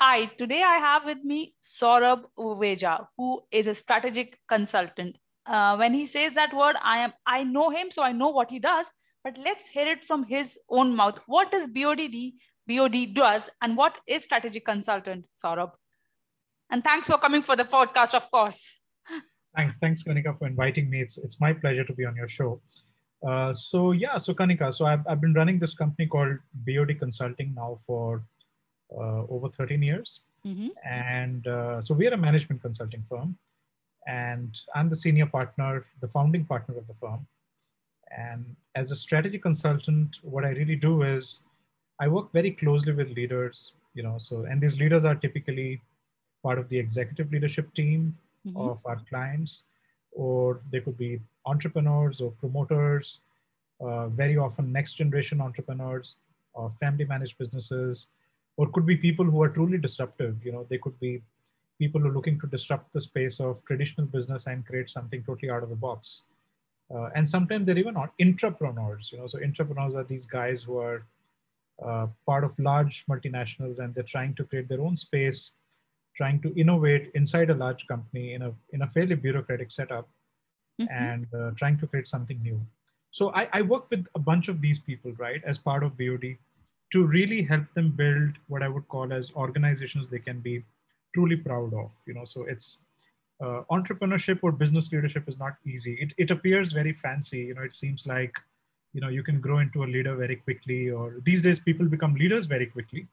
Hi, 0.00 0.26
today 0.26 0.62
I 0.62 0.76
have 0.76 1.04
with 1.04 1.24
me 1.24 1.54
Saurabh 1.60 2.22
Uveja, 2.38 3.08
who 3.16 3.40
is 3.50 3.66
a 3.66 3.74
strategic 3.74 4.38
consultant. 4.48 5.16
Uh, 5.44 5.74
when 5.74 5.92
he 5.92 6.06
says 6.06 6.34
that 6.34 6.54
word, 6.54 6.76
I 6.80 6.98
am 6.98 7.12
I 7.26 7.42
know 7.42 7.70
him, 7.70 7.90
so 7.90 8.04
I 8.04 8.12
know 8.12 8.28
what 8.28 8.48
he 8.48 8.60
does. 8.60 8.86
But 9.24 9.38
let's 9.38 9.66
hear 9.66 9.88
it 9.88 10.04
from 10.04 10.22
his 10.22 10.56
own 10.70 10.94
mouth. 10.94 11.18
What 11.26 11.50
does 11.50 11.66
BOD 11.66 12.14
BOD 12.68 13.12
does, 13.12 13.50
and 13.60 13.76
what 13.76 13.98
is 14.06 14.22
strategic 14.22 14.64
consultant, 14.64 15.24
Saurabh? 15.34 15.72
And 16.70 16.84
thanks 16.84 17.08
for 17.08 17.18
coming 17.18 17.42
for 17.42 17.56
the 17.56 17.64
podcast, 17.64 18.14
of 18.14 18.30
course. 18.30 18.78
Thanks, 19.56 19.78
thanks, 19.78 20.04
Kanika, 20.04 20.38
for 20.38 20.46
inviting 20.46 20.88
me. 20.88 21.00
It's 21.00 21.18
it's 21.18 21.40
my 21.40 21.52
pleasure 21.52 21.82
to 21.82 21.92
be 21.92 22.04
on 22.04 22.14
your 22.14 22.28
show. 22.28 22.62
Uh, 23.26 23.52
so 23.52 23.90
yeah, 23.90 24.16
so 24.18 24.32
Kanika, 24.32 24.72
so 24.72 24.84
I've, 24.86 25.04
I've 25.08 25.20
been 25.20 25.34
running 25.34 25.58
this 25.58 25.74
company 25.74 26.06
called 26.06 26.36
BOD 26.54 27.00
Consulting 27.00 27.52
now 27.52 27.78
for 27.84 28.22
over 28.90 29.48
13 29.48 29.82
years. 29.82 30.20
Mm-hmm. 30.46 30.68
And 30.84 31.46
uh, 31.46 31.82
so 31.82 31.94
we 31.94 32.06
are 32.06 32.14
a 32.14 32.16
management 32.16 32.62
consulting 32.62 33.02
firm. 33.08 33.36
And 34.06 34.58
I'm 34.74 34.88
the 34.88 34.96
senior 34.96 35.26
partner, 35.26 35.84
the 36.00 36.08
founding 36.08 36.44
partner 36.44 36.78
of 36.78 36.86
the 36.86 36.94
firm. 36.94 37.26
And 38.16 38.56
as 38.74 38.90
a 38.90 38.96
strategy 38.96 39.38
consultant, 39.38 40.18
what 40.22 40.44
I 40.44 40.50
really 40.50 40.76
do 40.76 41.02
is 41.02 41.40
I 42.00 42.08
work 42.08 42.32
very 42.32 42.52
closely 42.52 42.92
with 42.92 43.10
leaders, 43.10 43.72
you 43.94 44.02
know, 44.02 44.16
so, 44.18 44.44
and 44.44 44.60
these 44.60 44.78
leaders 44.80 45.04
are 45.04 45.14
typically 45.14 45.82
part 46.42 46.58
of 46.58 46.68
the 46.68 46.78
executive 46.78 47.30
leadership 47.32 47.74
team 47.74 48.16
mm-hmm. 48.46 48.56
of 48.56 48.78
our 48.86 48.98
clients, 49.08 49.64
or 50.12 50.60
they 50.70 50.80
could 50.80 50.96
be 50.96 51.20
entrepreneurs 51.44 52.20
or 52.20 52.30
promoters, 52.30 53.18
uh, 53.80 54.08
very 54.08 54.36
often 54.36 54.72
next 54.72 54.94
generation 54.94 55.40
entrepreneurs 55.40 56.16
or 56.54 56.72
family 56.80 57.04
managed 57.04 57.36
businesses, 57.38 58.06
or 58.58 58.68
could 58.72 58.84
be 58.84 58.96
people 58.96 59.24
who 59.24 59.40
are 59.42 59.48
truly 59.48 59.78
disruptive. 59.78 60.44
You 60.44 60.52
know, 60.52 60.66
they 60.68 60.78
could 60.78 60.98
be 61.00 61.22
people 61.78 62.00
who 62.00 62.08
are 62.08 62.12
looking 62.12 62.38
to 62.40 62.46
disrupt 62.46 62.92
the 62.92 63.00
space 63.00 63.38
of 63.40 63.64
traditional 63.64 64.06
business 64.06 64.46
and 64.46 64.66
create 64.66 64.90
something 64.90 65.22
totally 65.22 65.50
out 65.50 65.62
of 65.62 65.70
the 65.70 65.76
box. 65.76 66.24
Uh, 66.92 67.08
and 67.14 67.26
sometimes 67.26 67.66
they're 67.66 67.78
even 67.78 67.94
not 67.94 68.12
entrepreneurs. 68.20 69.10
You 69.12 69.18
know, 69.18 69.28
so 69.28 69.38
entrepreneurs 69.42 69.94
are 69.94 70.02
these 70.02 70.26
guys 70.26 70.62
who 70.62 70.78
are 70.78 71.06
uh, 71.84 72.08
part 72.26 72.42
of 72.42 72.58
large 72.58 73.04
multinationals 73.08 73.78
and 73.78 73.94
they're 73.94 74.02
trying 74.16 74.34
to 74.34 74.44
create 74.44 74.68
their 74.68 74.80
own 74.80 74.96
space, 74.96 75.52
trying 76.16 76.40
to 76.40 76.52
innovate 76.58 77.12
inside 77.14 77.50
a 77.50 77.54
large 77.54 77.86
company 77.86 78.34
in 78.34 78.42
a 78.42 78.52
in 78.72 78.82
a 78.82 78.88
fairly 78.88 79.14
bureaucratic 79.14 79.70
setup, 79.70 80.08
mm-hmm. 80.80 80.92
and 80.92 81.26
uh, 81.32 81.52
trying 81.56 81.78
to 81.78 81.86
create 81.86 82.08
something 82.08 82.42
new. 82.42 82.60
So 83.12 83.32
I, 83.34 83.48
I 83.52 83.62
work 83.62 83.88
with 83.90 84.06
a 84.16 84.18
bunch 84.18 84.48
of 84.48 84.60
these 84.60 84.80
people, 84.80 85.12
right, 85.12 85.42
as 85.44 85.56
part 85.58 85.84
of 85.84 85.96
BOD 85.96 86.36
to 86.92 87.06
really 87.08 87.42
help 87.42 87.64
them 87.74 87.90
build 87.90 88.30
what 88.48 88.62
I 88.62 88.68
would 88.68 88.88
call 88.88 89.12
as 89.12 89.32
organizations 89.34 90.08
they 90.08 90.18
can 90.18 90.40
be 90.40 90.62
truly 91.14 91.36
proud 91.36 91.74
of. 91.74 91.90
You 92.06 92.14
know, 92.14 92.24
so 92.24 92.44
it's 92.44 92.78
uh, 93.42 93.62
entrepreneurship 93.70 94.40
or 94.42 94.52
business 94.52 94.90
leadership 94.92 95.28
is 95.28 95.38
not 95.38 95.56
easy. 95.66 95.94
It, 95.94 96.12
it 96.16 96.30
appears 96.30 96.72
very 96.72 96.92
fancy. 96.92 97.40
You 97.40 97.54
know, 97.54 97.62
it 97.62 97.76
seems 97.76 98.06
like 98.06 98.32
you 98.94 99.00
know 99.00 99.08
you 99.08 99.22
can 99.22 99.40
grow 99.40 99.58
into 99.58 99.84
a 99.84 99.86
leader 99.86 100.16
very 100.16 100.36
quickly, 100.36 100.90
or 100.90 101.16
these 101.24 101.42
days 101.42 101.60
people 101.60 101.86
become 101.86 102.14
leaders 102.14 102.46
very 102.46 102.66
quickly. 102.66 103.06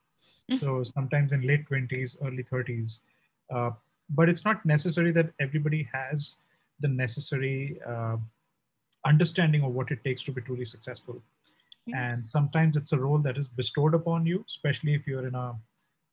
Mm-hmm. 0.50 0.58
So 0.58 0.84
sometimes 0.84 1.34
in 1.34 1.46
late 1.46 1.68
twenties, 1.68 2.16
early 2.24 2.44
thirties. 2.44 3.00
Uh, 3.54 3.72
but 4.10 4.30
it's 4.30 4.46
not 4.46 4.66
necessary 4.66 5.12
that 5.12 5.32
everybody 5.40 5.88
has 5.92 6.38
the 6.80 6.88
necessary 6.88 7.80
uh, 7.88 8.18
understanding 9.06 9.64
of 9.64 9.74
what 9.74 9.92
it 9.92 10.04
takes 10.04 10.24
to 10.24 10.32
be 10.32 10.42
truly 10.42 10.66
successful. 10.66 11.22
And 11.94 12.26
sometimes 12.26 12.78
it's 12.78 12.94
a 12.94 13.00
role 13.00 13.20
that 13.20 13.38
is 13.38 13.48
bestowed 13.48 13.94
upon 13.94 14.26
you, 14.26 14.44
especially 14.48 14.96
if 14.96 15.06
you're 15.06 15.28
in 15.28 15.36
a, 15.36 15.56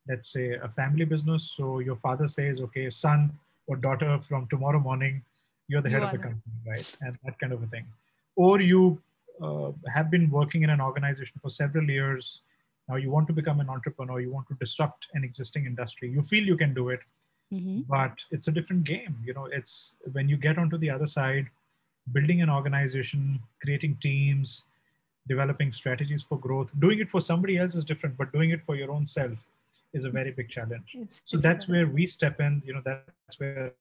let's 0.08 0.32
say, 0.32 0.54
a 0.54 0.68
family 0.68 1.04
business. 1.04 1.54
So 1.56 1.80
your 1.80 1.96
father 1.96 2.28
says, 2.28 2.60
okay, 2.60 2.90
son 2.90 3.32
or 3.66 3.76
daughter, 3.76 4.20
from 4.28 4.46
tomorrow 4.48 4.80
morning, 4.80 5.22
you're 5.68 5.80
the 5.80 5.88
head 5.88 6.00
you 6.00 6.04
of 6.04 6.10
the 6.10 6.18
company, 6.18 6.52
right? 6.66 6.96
And 7.00 7.16
that 7.24 7.38
kind 7.38 7.52
of 7.52 7.62
a 7.62 7.66
thing. 7.66 7.86
Or 8.36 8.60
you 8.60 9.00
uh, 9.42 9.72
have 9.92 10.10
been 10.10 10.30
working 10.30 10.62
in 10.62 10.70
an 10.70 10.80
organization 10.80 11.38
for 11.40 11.48
several 11.48 11.88
years. 11.88 12.40
Now 12.88 12.96
you 12.96 13.10
want 13.10 13.26
to 13.28 13.32
become 13.32 13.60
an 13.60 13.70
entrepreneur, 13.70 14.20
you 14.20 14.32
want 14.32 14.48
to 14.48 14.56
disrupt 14.60 15.08
an 15.14 15.24
existing 15.24 15.64
industry. 15.64 16.10
You 16.10 16.20
feel 16.20 16.44
you 16.44 16.56
can 16.56 16.74
do 16.74 16.90
it, 16.90 17.00
mm-hmm. 17.52 17.82
but 17.88 18.12
it's 18.30 18.48
a 18.48 18.52
different 18.52 18.84
game. 18.84 19.16
You 19.24 19.32
know, 19.32 19.46
it's 19.46 19.96
when 20.12 20.28
you 20.28 20.36
get 20.36 20.58
onto 20.58 20.76
the 20.76 20.90
other 20.90 21.06
side, 21.06 21.46
building 22.12 22.42
an 22.42 22.50
organization, 22.50 23.40
creating 23.62 23.96
teams, 24.02 24.66
developing 25.28 25.72
strategies 25.72 26.22
for 26.22 26.38
growth. 26.38 26.70
Doing 26.78 27.00
it 27.00 27.08
for 27.08 27.20
somebody 27.20 27.58
else 27.58 27.74
is 27.74 27.84
different 27.84 28.16
but 28.16 28.32
doing 28.32 28.50
it 28.50 28.62
for 28.64 28.76
your 28.76 28.90
own 28.90 29.06
self 29.06 29.38
is 29.92 30.04
a 30.04 30.10
very 30.10 30.30
big 30.30 30.48
challenge. 30.48 30.96
so 31.24 31.36
that's 31.36 31.68
where 31.68 31.86
we 31.86 32.06
step 32.06 32.40
in 32.40 32.62
you 32.64 32.72
know 32.72 32.82
that's 32.84 33.38
where 33.38 33.72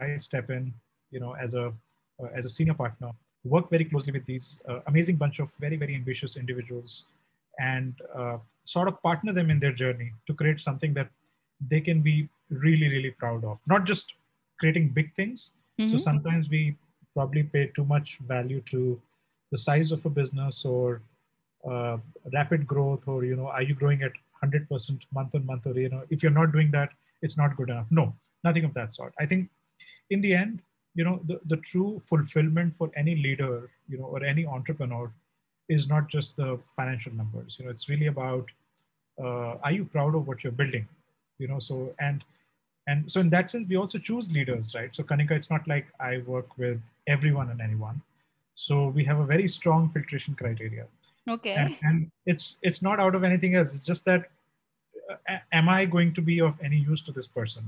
i 0.00 0.16
step 0.16 0.50
in 0.50 0.72
you 1.10 1.20
know 1.20 1.34
as 1.34 1.54
a 1.54 1.72
uh, 2.22 2.28
as 2.34 2.44
a 2.46 2.50
senior 2.50 2.74
partner. 2.74 3.10
Work 3.44 3.70
very 3.70 3.84
closely 3.84 4.12
with 4.12 4.26
these 4.26 4.60
uh, 4.68 4.80
amazing 4.86 5.16
bunch 5.16 5.38
of 5.38 5.50
very 5.60 5.76
very 5.76 5.94
ambitious 5.94 6.36
individuals 6.36 7.04
and 7.58 7.94
uh, 8.14 8.38
sort 8.64 8.88
of 8.88 9.00
partner 9.02 9.32
them 9.32 9.50
in 9.50 9.58
their 9.60 9.72
journey 9.72 10.12
to 10.26 10.34
create 10.34 10.60
something 10.60 10.94
that 10.94 11.08
they 11.70 11.80
can 11.80 12.00
be 12.00 12.28
really 12.50 12.88
really 12.88 13.10
proud 13.10 13.44
of. 13.44 13.58
Not 13.66 13.84
just 13.84 14.14
creating 14.58 14.88
big 14.88 15.14
things. 15.14 15.52
Mm-hmm. 15.80 15.92
so 15.92 15.98
sometimes 16.04 16.48
we 16.48 16.76
probably 17.14 17.44
pay 17.44 17.66
too 17.74 17.84
much 17.84 18.18
value 18.26 18.60
to 18.70 19.00
the 19.50 19.58
size 19.58 19.92
of 19.92 20.04
a 20.04 20.10
business 20.10 20.64
or 20.64 21.02
uh, 21.68 21.98
rapid 22.32 22.66
growth 22.66 23.08
or 23.08 23.24
you 23.24 23.36
know 23.36 23.48
are 23.48 23.62
you 23.62 23.74
growing 23.74 24.02
at 24.02 24.12
100% 24.44 25.00
month 25.12 25.34
on 25.34 25.44
month 25.46 25.66
or 25.66 25.78
you 25.78 25.88
know 25.88 26.02
if 26.10 26.22
you're 26.22 26.38
not 26.40 26.52
doing 26.52 26.70
that 26.70 26.90
it's 27.22 27.36
not 27.36 27.56
good 27.56 27.70
enough. 27.70 27.86
No 27.90 28.14
nothing 28.44 28.64
of 28.64 28.74
that 28.74 28.92
sort. 28.92 29.12
I 29.18 29.26
think 29.26 29.48
in 30.10 30.20
the 30.20 30.34
end 30.34 30.60
you 30.94 31.04
know 31.04 31.20
the, 31.24 31.40
the 31.46 31.56
true 31.58 32.00
fulfillment 32.06 32.76
for 32.76 32.90
any 32.96 33.16
leader 33.16 33.70
you 33.88 33.98
know 33.98 34.04
or 34.04 34.24
any 34.24 34.46
entrepreneur 34.46 35.10
is 35.68 35.88
not 35.88 36.08
just 36.08 36.36
the 36.36 36.58
financial 36.76 37.12
numbers. 37.12 37.56
You 37.58 37.64
know 37.64 37.70
it's 37.70 37.88
really 37.88 38.06
about 38.06 38.46
uh, 39.20 39.56
are 39.64 39.72
you 39.72 39.84
proud 39.84 40.14
of 40.14 40.26
what 40.28 40.44
you're 40.44 40.52
building? 40.52 40.86
You 41.38 41.48
know 41.48 41.58
so 41.58 41.94
and 41.98 42.24
and 42.86 43.10
so 43.10 43.20
in 43.20 43.30
that 43.30 43.50
sense 43.50 43.66
we 43.68 43.76
also 43.76 43.98
choose 43.98 44.30
leaders 44.30 44.74
right? 44.74 44.94
So 44.94 45.02
kanika 45.02 45.32
it's 45.32 45.50
not 45.50 45.66
like 45.68 45.86
i 46.00 46.18
work 46.26 46.56
with 46.58 46.80
everyone 47.06 47.50
and 47.50 47.60
anyone 47.60 48.00
so 48.58 48.88
we 48.88 49.04
have 49.04 49.20
a 49.20 49.24
very 49.24 49.46
strong 49.46 49.88
filtration 49.90 50.34
criteria. 50.34 50.86
Okay. 51.28 51.54
And, 51.54 51.76
and 51.82 52.10
it's 52.26 52.56
it's 52.60 52.82
not 52.82 52.98
out 52.98 53.14
of 53.14 53.22
anything 53.22 53.54
else. 53.54 53.72
It's 53.72 53.86
just 53.86 54.04
that 54.06 54.30
uh, 55.08 55.38
am 55.52 55.68
I 55.68 55.84
going 55.84 56.12
to 56.14 56.20
be 56.20 56.40
of 56.40 56.54
any 56.60 56.78
use 56.78 57.00
to 57.02 57.12
this 57.12 57.28
person? 57.28 57.62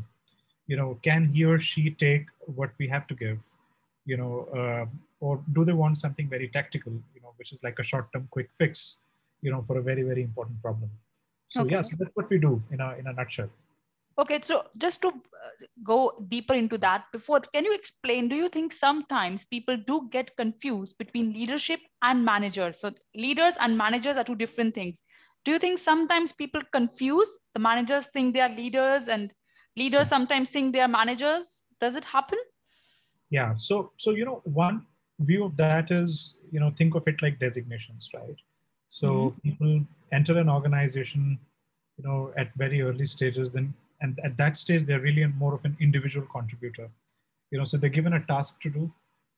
You 0.66 0.76
know, 0.76 0.98
can 1.02 1.28
he 1.32 1.44
or 1.44 1.60
she 1.60 1.90
take 1.90 2.26
what 2.56 2.70
we 2.78 2.88
have 2.88 3.06
to 3.06 3.14
give? 3.14 3.46
You 4.04 4.16
know, 4.16 4.34
uh, 4.60 4.86
or 5.20 5.40
do 5.52 5.64
they 5.64 5.72
want 5.72 5.98
something 5.98 6.28
very 6.28 6.48
tactical? 6.48 6.92
You 7.14 7.22
know, 7.22 7.34
which 7.36 7.52
is 7.52 7.62
like 7.62 7.78
a 7.78 7.84
short-term 7.84 8.26
quick 8.32 8.50
fix. 8.58 8.98
You 9.42 9.52
know, 9.52 9.62
for 9.68 9.78
a 9.78 9.82
very 9.82 10.02
very 10.02 10.22
important 10.22 10.60
problem. 10.60 10.90
So 11.50 11.60
okay. 11.60 11.76
yeah, 11.76 11.82
so 11.82 11.96
that's 12.00 12.14
what 12.14 12.28
we 12.28 12.38
do 12.38 12.60
in 12.72 12.80
a 12.80 12.96
in 12.96 13.06
a 13.06 13.12
nutshell. 13.12 13.50
Okay, 14.20 14.38
so 14.42 14.64
just 14.76 15.00
to 15.00 15.08
uh, 15.08 15.66
go 15.82 16.12
deeper 16.28 16.52
into 16.52 16.76
that, 16.76 17.04
before, 17.10 17.40
can 17.40 17.64
you 17.64 17.74
explain? 17.74 18.28
Do 18.28 18.36
you 18.36 18.50
think 18.50 18.70
sometimes 18.70 19.46
people 19.46 19.78
do 19.86 20.08
get 20.12 20.36
confused 20.36 20.98
between 20.98 21.32
leadership 21.32 21.80
and 22.02 22.22
managers? 22.22 22.80
So, 22.80 22.92
leaders 23.14 23.54
and 23.58 23.78
managers 23.78 24.18
are 24.18 24.24
two 24.24 24.34
different 24.34 24.74
things. 24.74 25.00
Do 25.46 25.52
you 25.52 25.58
think 25.58 25.78
sometimes 25.78 26.32
people 26.32 26.60
confuse 26.70 27.34
the 27.54 27.60
managers 27.60 28.08
think 28.08 28.34
they 28.34 28.42
are 28.42 28.50
leaders 28.50 29.08
and 29.08 29.32
leaders 29.74 30.08
sometimes 30.08 30.50
think 30.50 30.74
they 30.74 30.80
are 30.80 30.88
managers? 30.88 31.64
Does 31.80 31.96
it 31.96 32.04
happen? 32.04 32.38
Yeah. 33.30 33.54
So, 33.56 33.92
so 33.96 34.10
you 34.10 34.26
know, 34.26 34.42
one 34.44 34.84
view 35.20 35.44
of 35.44 35.56
that 35.56 35.90
is 35.90 36.34
you 36.50 36.60
know 36.60 36.70
think 36.76 36.94
of 36.94 37.08
it 37.08 37.22
like 37.22 37.38
designations, 37.38 38.10
right? 38.12 38.36
So 38.88 39.08
mm-hmm. 39.08 39.48
people 39.48 39.86
enter 40.12 40.36
an 40.36 40.50
organization, 40.50 41.38
you 41.96 42.04
know, 42.04 42.34
at 42.36 42.52
very 42.54 42.82
early 42.82 43.06
stages, 43.06 43.50
then 43.50 43.72
and 44.00 44.18
at 44.24 44.36
that 44.36 44.56
stage 44.56 44.84
they're 44.84 45.00
really 45.00 45.26
more 45.26 45.54
of 45.54 45.64
an 45.64 45.76
individual 45.80 46.26
contributor. 46.26 46.88
You 47.50 47.58
know 47.58 47.64
so 47.64 47.76
they're 47.76 47.90
given 47.90 48.14
a 48.14 48.20
task 48.20 48.60
to 48.62 48.70
do 48.70 48.92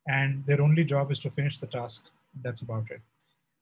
and 0.09 0.45
their 0.47 0.61
only 0.61 0.85
job 0.85 1.11
is 1.13 1.21
to 1.21 1.31
finish 1.31 1.59
the 1.59 1.67
task. 1.67 2.07
That's 2.43 2.63
about 2.63 2.91
it. 2.91 3.01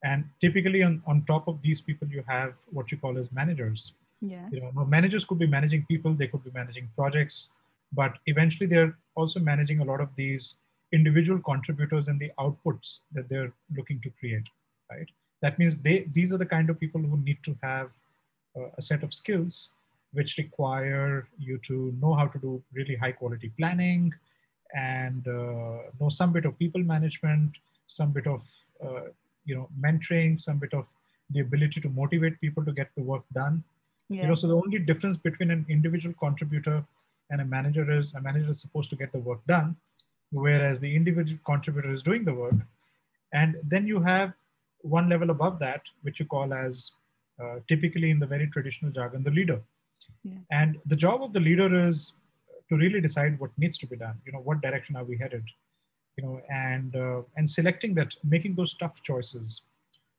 And 0.04 0.24
typically 0.40 0.82
on, 0.82 1.02
on 1.06 1.24
top 1.26 1.48
of 1.48 1.60
these 1.62 1.80
people 1.80 2.08
you 2.08 2.24
have 2.26 2.54
what 2.70 2.90
you 2.90 2.98
call 2.98 3.18
as 3.18 3.32
managers. 3.32 3.92
Yes. 4.22 4.50
you 4.52 4.60
know 4.60 4.84
managers 4.84 5.24
could 5.24 5.38
be 5.38 5.46
managing 5.46 5.86
people 5.88 6.12
they 6.12 6.26
could 6.26 6.44
be 6.44 6.50
managing 6.52 6.90
projects 6.94 7.52
but 7.94 8.18
eventually 8.26 8.66
they're 8.66 8.94
also 9.14 9.40
managing 9.40 9.80
a 9.80 9.84
lot 9.84 9.98
of 9.98 10.10
these 10.14 10.56
individual 10.92 11.38
contributors 11.38 12.08
and 12.08 12.20
the 12.20 12.30
outputs 12.38 12.98
that 13.14 13.30
they're 13.30 13.50
looking 13.74 13.98
to 14.02 14.10
create 14.20 14.44
right? 14.90 15.08
That 15.42 15.58
means 15.58 15.78
they 15.78 16.06
these 16.12 16.32
are 16.32 16.38
the 16.38 16.46
kind 16.46 16.68
of 16.70 16.78
people 16.78 17.00
who 17.00 17.16
need 17.18 17.38
to 17.44 17.56
have 17.62 17.88
uh, 18.56 18.68
a 18.76 18.82
set 18.82 19.02
of 19.02 19.14
skills 19.14 19.74
which 20.12 20.36
require 20.38 21.28
you 21.38 21.58
to 21.66 21.94
know 22.00 22.14
how 22.14 22.26
to 22.26 22.38
do 22.38 22.62
really 22.72 22.96
high 22.96 23.12
quality 23.12 23.52
planning 23.56 24.12
and 24.74 25.26
uh, 25.28 25.78
know 26.00 26.08
some 26.08 26.32
bit 26.32 26.44
of 26.44 26.58
people 26.58 26.82
management, 26.82 27.52
some 27.86 28.12
bit 28.12 28.26
of 28.26 28.42
uh, 28.84 29.08
you 29.44 29.54
know 29.54 29.68
mentoring, 29.80 30.40
some 30.40 30.58
bit 30.58 30.74
of 30.74 30.86
the 31.30 31.40
ability 31.40 31.80
to 31.80 31.88
motivate 31.88 32.40
people 32.40 32.64
to 32.64 32.72
get 32.72 32.88
the 32.96 33.02
work 33.02 33.24
done. 33.32 33.62
Yeah. 34.08 34.22
You 34.22 34.28
know, 34.28 34.34
so 34.34 34.48
the 34.48 34.56
only 34.56 34.78
difference 34.78 35.16
between 35.16 35.50
an 35.50 35.64
individual 35.68 36.14
contributor 36.18 36.84
and 37.30 37.40
a 37.40 37.44
manager 37.44 37.90
is 37.92 38.12
a 38.14 38.20
manager 38.20 38.50
is 38.50 38.60
supposed 38.60 38.90
to 38.90 38.96
get 38.96 39.12
the 39.12 39.18
work 39.18 39.40
done, 39.46 39.76
whereas 40.32 40.80
the 40.80 40.94
individual 40.94 41.38
contributor 41.46 41.92
is 41.92 42.02
doing 42.02 42.24
the 42.24 42.34
work. 42.34 42.54
And 43.32 43.56
then 43.62 43.86
you 43.86 44.00
have 44.00 44.32
one 44.82 45.08
level 45.08 45.30
above 45.30 45.60
that, 45.60 45.82
which 46.02 46.18
you 46.18 46.26
call 46.26 46.52
as 46.52 46.90
uh, 47.40 47.60
typically 47.68 48.10
in 48.10 48.18
the 48.18 48.26
very 48.26 48.48
traditional 48.48 48.90
jargon, 48.90 49.22
the 49.22 49.30
leader. 49.30 49.60
Yeah. 50.22 50.38
And 50.50 50.78
the 50.86 50.96
job 50.96 51.22
of 51.22 51.32
the 51.32 51.40
leader 51.40 51.88
is 51.88 52.12
to 52.68 52.76
really 52.76 53.00
decide 53.00 53.38
what 53.38 53.50
needs 53.58 53.78
to 53.78 53.86
be 53.86 53.96
done. 53.96 54.16
You 54.24 54.32
know, 54.32 54.40
what 54.40 54.60
direction 54.60 54.96
are 54.96 55.04
we 55.04 55.16
headed? 55.16 55.44
You 56.16 56.24
know, 56.24 56.40
and 56.50 56.94
uh, 56.96 57.22
and 57.36 57.48
selecting 57.48 57.94
that, 57.94 58.14
making 58.24 58.54
those 58.54 58.74
tough 58.74 59.02
choices. 59.02 59.62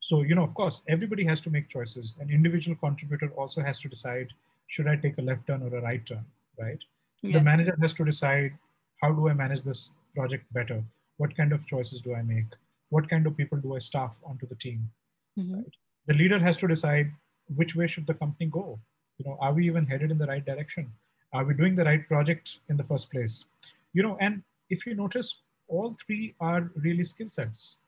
So 0.00 0.22
you 0.22 0.34
know, 0.34 0.42
of 0.42 0.54
course, 0.54 0.82
everybody 0.88 1.24
has 1.24 1.40
to 1.42 1.50
make 1.50 1.68
choices. 1.68 2.16
An 2.20 2.30
individual 2.30 2.76
contributor 2.76 3.28
also 3.36 3.62
has 3.62 3.78
to 3.80 3.88
decide: 3.88 4.28
should 4.68 4.88
I 4.88 4.96
take 4.96 5.18
a 5.18 5.22
left 5.22 5.46
turn 5.46 5.62
or 5.62 5.76
a 5.76 5.82
right 5.82 6.04
turn? 6.04 6.24
Right. 6.58 6.78
Yes. 7.22 7.34
The 7.34 7.42
manager 7.42 7.76
has 7.80 7.94
to 7.94 8.04
decide: 8.04 8.52
how 9.00 9.12
do 9.12 9.28
I 9.28 9.34
manage 9.34 9.62
this 9.62 9.90
project 10.14 10.52
better? 10.52 10.82
What 11.18 11.36
kind 11.36 11.52
of 11.52 11.66
choices 11.66 12.00
do 12.00 12.14
I 12.14 12.22
make? 12.22 12.44
What 12.88 13.08
kind 13.08 13.26
of 13.26 13.36
people 13.36 13.58
do 13.58 13.76
I 13.76 13.78
staff 13.78 14.12
onto 14.24 14.46
the 14.46 14.56
team? 14.56 14.90
Mm-hmm. 15.38 15.54
Right? 15.54 15.74
The 16.08 16.14
leader 16.14 16.38
has 16.38 16.56
to 16.58 16.66
decide 16.66 17.12
which 17.54 17.74
way 17.74 17.86
should 17.86 18.06
the 18.06 18.14
company 18.14 18.50
go. 18.50 18.80
You 19.18 19.24
know, 19.26 19.38
are 19.40 19.52
we 19.52 19.66
even 19.66 19.86
headed 19.86 20.10
in 20.10 20.18
the 20.18 20.26
right 20.26 20.44
direction? 20.44 20.92
Are 21.32 21.44
we 21.44 21.54
doing 21.54 21.76
the 21.76 21.84
right 21.84 22.06
project 22.06 22.58
in 22.68 22.76
the 22.76 22.84
first 22.84 23.10
place? 23.10 23.46
You 23.92 24.02
know, 24.02 24.16
and 24.20 24.42
if 24.70 24.86
you 24.86 24.94
notice, 24.94 25.36
all 25.68 25.96
three 26.06 26.34
are 26.40 26.70
really 26.76 27.04
skill 27.04 27.28
sets. 27.28 27.78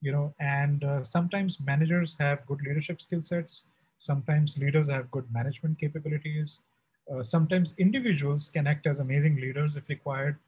You 0.00 0.12
know, 0.12 0.34
and 0.38 0.84
uh, 0.84 1.02
sometimes 1.02 1.58
managers 1.60 2.16
have 2.20 2.46
good 2.46 2.60
leadership 2.60 3.00
skill 3.00 3.22
sets. 3.22 3.70
Sometimes 3.98 4.58
leaders 4.58 4.88
have 4.90 5.10
good 5.10 5.24
management 5.32 5.78
capabilities. 5.78 6.60
Uh, 7.12 7.22
sometimes 7.22 7.74
individuals 7.78 8.50
can 8.50 8.66
act 8.66 8.86
as 8.86 9.00
amazing 9.00 9.36
leaders 9.36 9.76
if 9.76 9.88
required. 9.88 10.38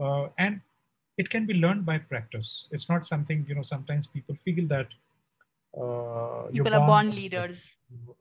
Uh, 0.00 0.28
and 0.38 0.60
it 1.16 1.30
can 1.30 1.46
be 1.46 1.54
learned 1.54 1.84
by 1.86 1.98
practice. 1.98 2.66
It's 2.70 2.88
not 2.88 3.06
something, 3.06 3.44
you 3.48 3.54
know, 3.54 3.62
sometimes 3.62 4.06
people 4.06 4.36
feel 4.44 4.66
that 4.68 4.88
uh, 5.76 6.48
people 6.52 6.74
are 6.74 6.86
born 6.86 7.10
leaders. 7.10 7.74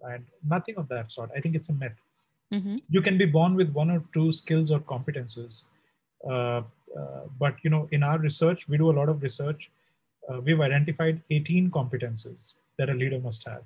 And 0.03 0.25
nothing 0.47 0.75
of 0.77 0.87
that 0.89 1.11
sort. 1.11 1.29
I 1.35 1.41
think 1.41 1.55
it's 1.55 1.69
a 1.69 1.73
myth. 1.73 1.93
Mm-hmm. 2.53 2.77
You 2.89 3.01
can 3.01 3.17
be 3.17 3.25
born 3.25 3.55
with 3.55 3.71
one 3.71 3.91
or 3.91 4.03
two 4.13 4.31
skills 4.33 4.71
or 4.71 4.79
competences. 4.79 5.63
Uh, 6.27 6.61
uh, 6.97 7.25
but, 7.39 7.55
you 7.61 7.69
know, 7.69 7.87
in 7.91 8.01
our 8.03 8.17
research, 8.17 8.67
we 8.67 8.77
do 8.77 8.89
a 8.89 8.95
lot 8.99 9.09
of 9.09 9.21
research. 9.21 9.69
Uh, 10.27 10.41
we've 10.41 10.61
identified 10.61 11.21
18 11.29 11.69
competences 11.71 12.53
that 12.77 12.89
a 12.89 12.93
leader 12.93 13.19
must 13.19 13.47
have. 13.47 13.63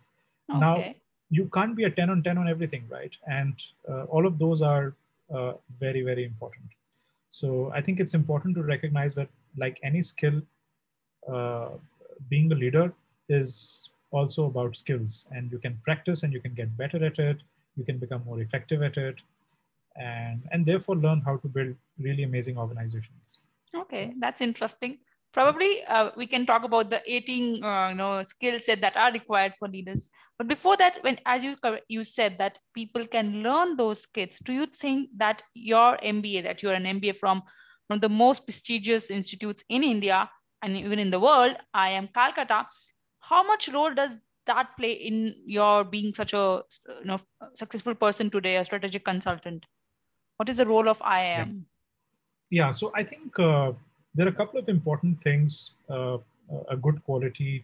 Okay. 0.49 0.59
Now, 0.59 0.93
you 1.29 1.49
can't 1.53 1.75
be 1.75 1.85
a 1.85 1.89
10 1.89 2.09
on 2.09 2.23
10 2.23 2.37
on 2.37 2.47
everything, 2.49 2.83
right? 2.89 3.11
And 3.27 3.53
uh, 3.89 4.03
all 4.03 4.27
of 4.27 4.37
those 4.37 4.61
are 4.61 4.93
uh, 5.33 5.53
very, 5.79 6.01
very 6.01 6.25
important. 6.25 6.65
So 7.29 7.71
I 7.73 7.81
think 7.81 7.99
it's 7.99 8.13
important 8.13 8.55
to 8.55 8.63
recognize 8.63 9.15
that, 9.15 9.29
like 9.57 9.79
any 9.83 10.01
skill, 10.01 10.41
uh, 11.31 11.69
being 12.29 12.51
a 12.51 12.55
leader 12.55 12.93
is 13.29 13.89
also 14.11 14.45
about 14.45 14.75
skills, 14.77 15.27
and 15.31 15.51
you 15.51 15.57
can 15.57 15.79
practice 15.83 16.23
and 16.23 16.33
you 16.33 16.39
can 16.39 16.53
get 16.53 16.75
better 16.77 17.03
at 17.03 17.19
it. 17.19 17.37
You 17.75 17.83
can 17.83 17.97
become 17.97 18.23
more 18.25 18.39
effective 18.41 18.83
at 18.83 18.97
it, 18.97 19.15
and 19.95 20.43
and 20.51 20.65
therefore 20.65 20.95
learn 20.95 21.21
how 21.21 21.37
to 21.37 21.47
build 21.47 21.75
really 21.99 22.23
amazing 22.23 22.57
organizations. 22.57 23.39
Okay, 23.75 24.13
that's 24.19 24.41
interesting 24.41 24.99
probably 25.33 25.83
uh, 25.85 26.11
we 26.15 26.27
can 26.27 26.45
talk 26.45 26.63
about 26.63 26.89
the 26.89 27.01
18 27.07 27.63
uh, 27.63 27.89
you 27.89 27.95
know 27.95 28.23
skill 28.23 28.59
set 28.59 28.79
that 28.81 28.95
are 28.95 29.11
required 29.11 29.53
for 29.55 29.67
leaders 29.67 30.09
but 30.37 30.47
before 30.47 30.77
that 30.77 30.97
when 31.01 31.19
as 31.25 31.43
you 31.43 31.57
you 31.89 32.03
said 32.03 32.37
that 32.37 32.59
people 32.73 33.05
can 33.05 33.41
learn 33.43 33.75
those 33.75 34.01
skills 34.01 34.37
do 34.45 34.53
you 34.53 34.65
think 34.67 35.09
that 35.17 35.41
your 35.55 35.97
mba 35.97 36.43
that 36.43 36.61
you're 36.61 36.73
an 36.73 36.85
mba 36.99 37.17
from 37.17 37.41
one 37.87 37.97
of 37.97 38.01
the 38.01 38.09
most 38.09 38.45
prestigious 38.45 39.09
institutes 39.09 39.63
in 39.69 39.83
india 39.83 40.29
and 40.61 40.77
even 40.77 40.99
in 40.99 41.09
the 41.09 41.19
world 41.19 41.57
IIM 41.75 42.07
calcutta 42.13 42.65
how 43.29 43.41
much 43.51 43.69
role 43.77 43.93
does 43.93 44.17
that 44.45 44.75
play 44.77 44.91
in 44.91 45.35
your 45.45 45.83
being 45.83 46.13
such 46.13 46.33
a 46.33 46.45
you 47.01 47.05
know 47.11 47.19
successful 47.53 47.95
person 47.95 48.29
today 48.29 48.57
a 48.57 48.65
strategic 48.65 49.05
consultant 49.05 49.65
what 50.37 50.49
is 50.49 50.57
the 50.57 50.65
role 50.73 50.89
of 50.93 50.99
iim 51.15 51.53
yeah, 52.49 52.65
yeah 52.65 52.71
so 52.71 52.91
i 52.95 53.03
think 53.11 53.39
uh 53.39 53.71
there 54.15 54.27
are 54.27 54.33
a 54.35 54.39
couple 54.41 54.59
of 54.59 54.69
important 54.69 55.21
things 55.23 55.71
uh, 55.89 56.17
a 56.69 56.77
good 56.77 57.03
quality 57.03 57.63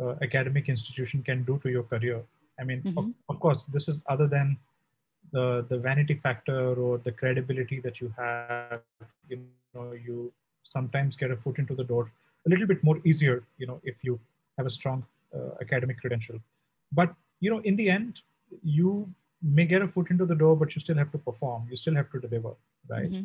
uh, 0.00 0.14
academic 0.22 0.68
institution 0.68 1.22
can 1.22 1.44
do 1.44 1.58
to 1.62 1.70
your 1.70 1.82
career. 1.82 2.22
I 2.58 2.64
mean, 2.64 2.82
mm-hmm. 2.82 2.98
of, 2.98 3.06
of, 3.28 3.40
course, 3.40 3.64
this 3.66 3.88
is 3.88 4.02
other 4.06 4.26
than 4.26 4.56
the 5.32 5.64
the 5.68 5.78
vanity 5.78 6.14
factor 6.14 6.74
or 6.74 6.98
the 6.98 7.12
credibility 7.12 7.80
that 7.80 8.00
you 8.00 8.12
have. 8.16 8.80
You 9.28 9.40
know, 9.74 9.92
you 9.92 10.32
sometimes 10.64 11.16
get 11.16 11.30
a 11.30 11.36
foot 11.36 11.58
into 11.58 11.74
the 11.74 11.84
door 11.84 12.10
a 12.46 12.50
little 12.50 12.66
bit 12.66 12.82
more 12.84 13.00
easier. 13.04 13.42
You 13.58 13.66
know, 13.66 13.80
if 13.82 13.96
you 14.02 14.18
have 14.58 14.66
a 14.66 14.70
strong 14.70 15.04
uh, 15.34 15.50
academic 15.60 16.00
credential. 16.00 16.38
But 16.92 17.14
you 17.40 17.50
know, 17.50 17.60
in 17.60 17.76
the 17.76 17.90
end, 17.90 18.20
you 18.62 19.08
may 19.42 19.66
get 19.66 19.82
a 19.82 19.88
foot 19.88 20.10
into 20.10 20.26
the 20.26 20.34
door, 20.34 20.56
but 20.56 20.74
you 20.74 20.80
still 20.80 20.96
have 20.96 21.10
to 21.12 21.18
perform. 21.18 21.66
You 21.70 21.76
still 21.76 21.94
have 21.94 22.10
to 22.12 22.20
deliver, 22.20 22.54
right? 22.88 23.10
Mm-hmm 23.10 23.24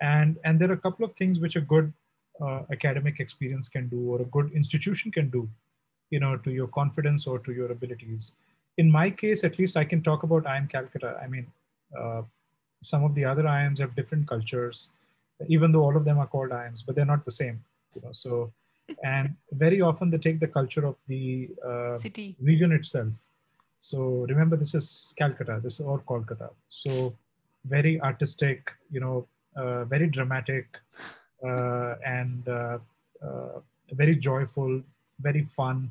and 0.00 0.36
and 0.44 0.60
there 0.60 0.70
are 0.70 0.74
a 0.74 0.84
couple 0.86 1.04
of 1.04 1.14
things 1.14 1.38
which 1.38 1.56
a 1.56 1.60
good 1.60 1.92
uh, 2.40 2.62
academic 2.72 3.20
experience 3.20 3.68
can 3.68 3.88
do 3.88 4.10
or 4.12 4.20
a 4.22 4.24
good 4.24 4.50
institution 4.52 5.10
can 5.10 5.30
do 5.30 5.48
you 6.10 6.20
know 6.20 6.36
to 6.36 6.50
your 6.50 6.66
confidence 6.68 7.26
or 7.26 7.38
to 7.38 7.52
your 7.52 7.70
abilities 7.70 8.32
in 8.78 8.90
my 8.90 9.08
case 9.10 9.44
at 9.44 9.58
least 9.58 9.76
i 9.76 9.84
can 9.84 10.02
talk 10.02 10.24
about 10.24 10.44
iim 10.44 10.68
calcutta 10.70 11.18
i 11.22 11.28
mean 11.28 11.46
uh, 11.98 12.22
some 12.82 13.04
of 13.04 13.14
the 13.14 13.24
other 13.24 13.44
iims 13.44 13.78
have 13.78 13.94
different 13.94 14.26
cultures 14.28 14.90
even 15.48 15.72
though 15.72 15.82
all 15.82 15.96
of 15.96 16.04
them 16.04 16.18
are 16.18 16.26
called 16.26 16.50
iims 16.50 16.82
but 16.84 16.94
they're 16.94 17.12
not 17.14 17.24
the 17.24 17.38
same 17.40 17.58
you 17.94 18.02
know 18.04 18.12
so 18.12 18.48
and 19.02 19.34
very 19.52 19.80
often 19.80 20.10
they 20.10 20.18
take 20.18 20.40
the 20.40 20.46
culture 20.46 20.84
of 20.86 20.96
the 21.08 21.48
uh, 21.66 21.96
city 21.96 22.36
region 22.40 22.72
itself 22.72 23.12
so 23.78 23.98
remember 24.28 24.56
this 24.56 24.74
is 24.74 25.14
calcutta 25.18 25.60
this 25.62 25.74
is 25.80 25.86
all 25.86 26.02
kolkata 26.10 26.50
so 26.68 27.14
very 27.76 28.00
artistic 28.00 28.72
you 28.90 29.00
know 29.00 29.26
uh, 29.56 29.84
very 29.84 30.08
dramatic 30.08 30.66
uh, 31.44 31.94
and 32.04 32.48
uh, 32.48 32.78
very 33.92 34.16
joyful, 34.16 34.82
very 35.20 35.44
fun. 35.44 35.90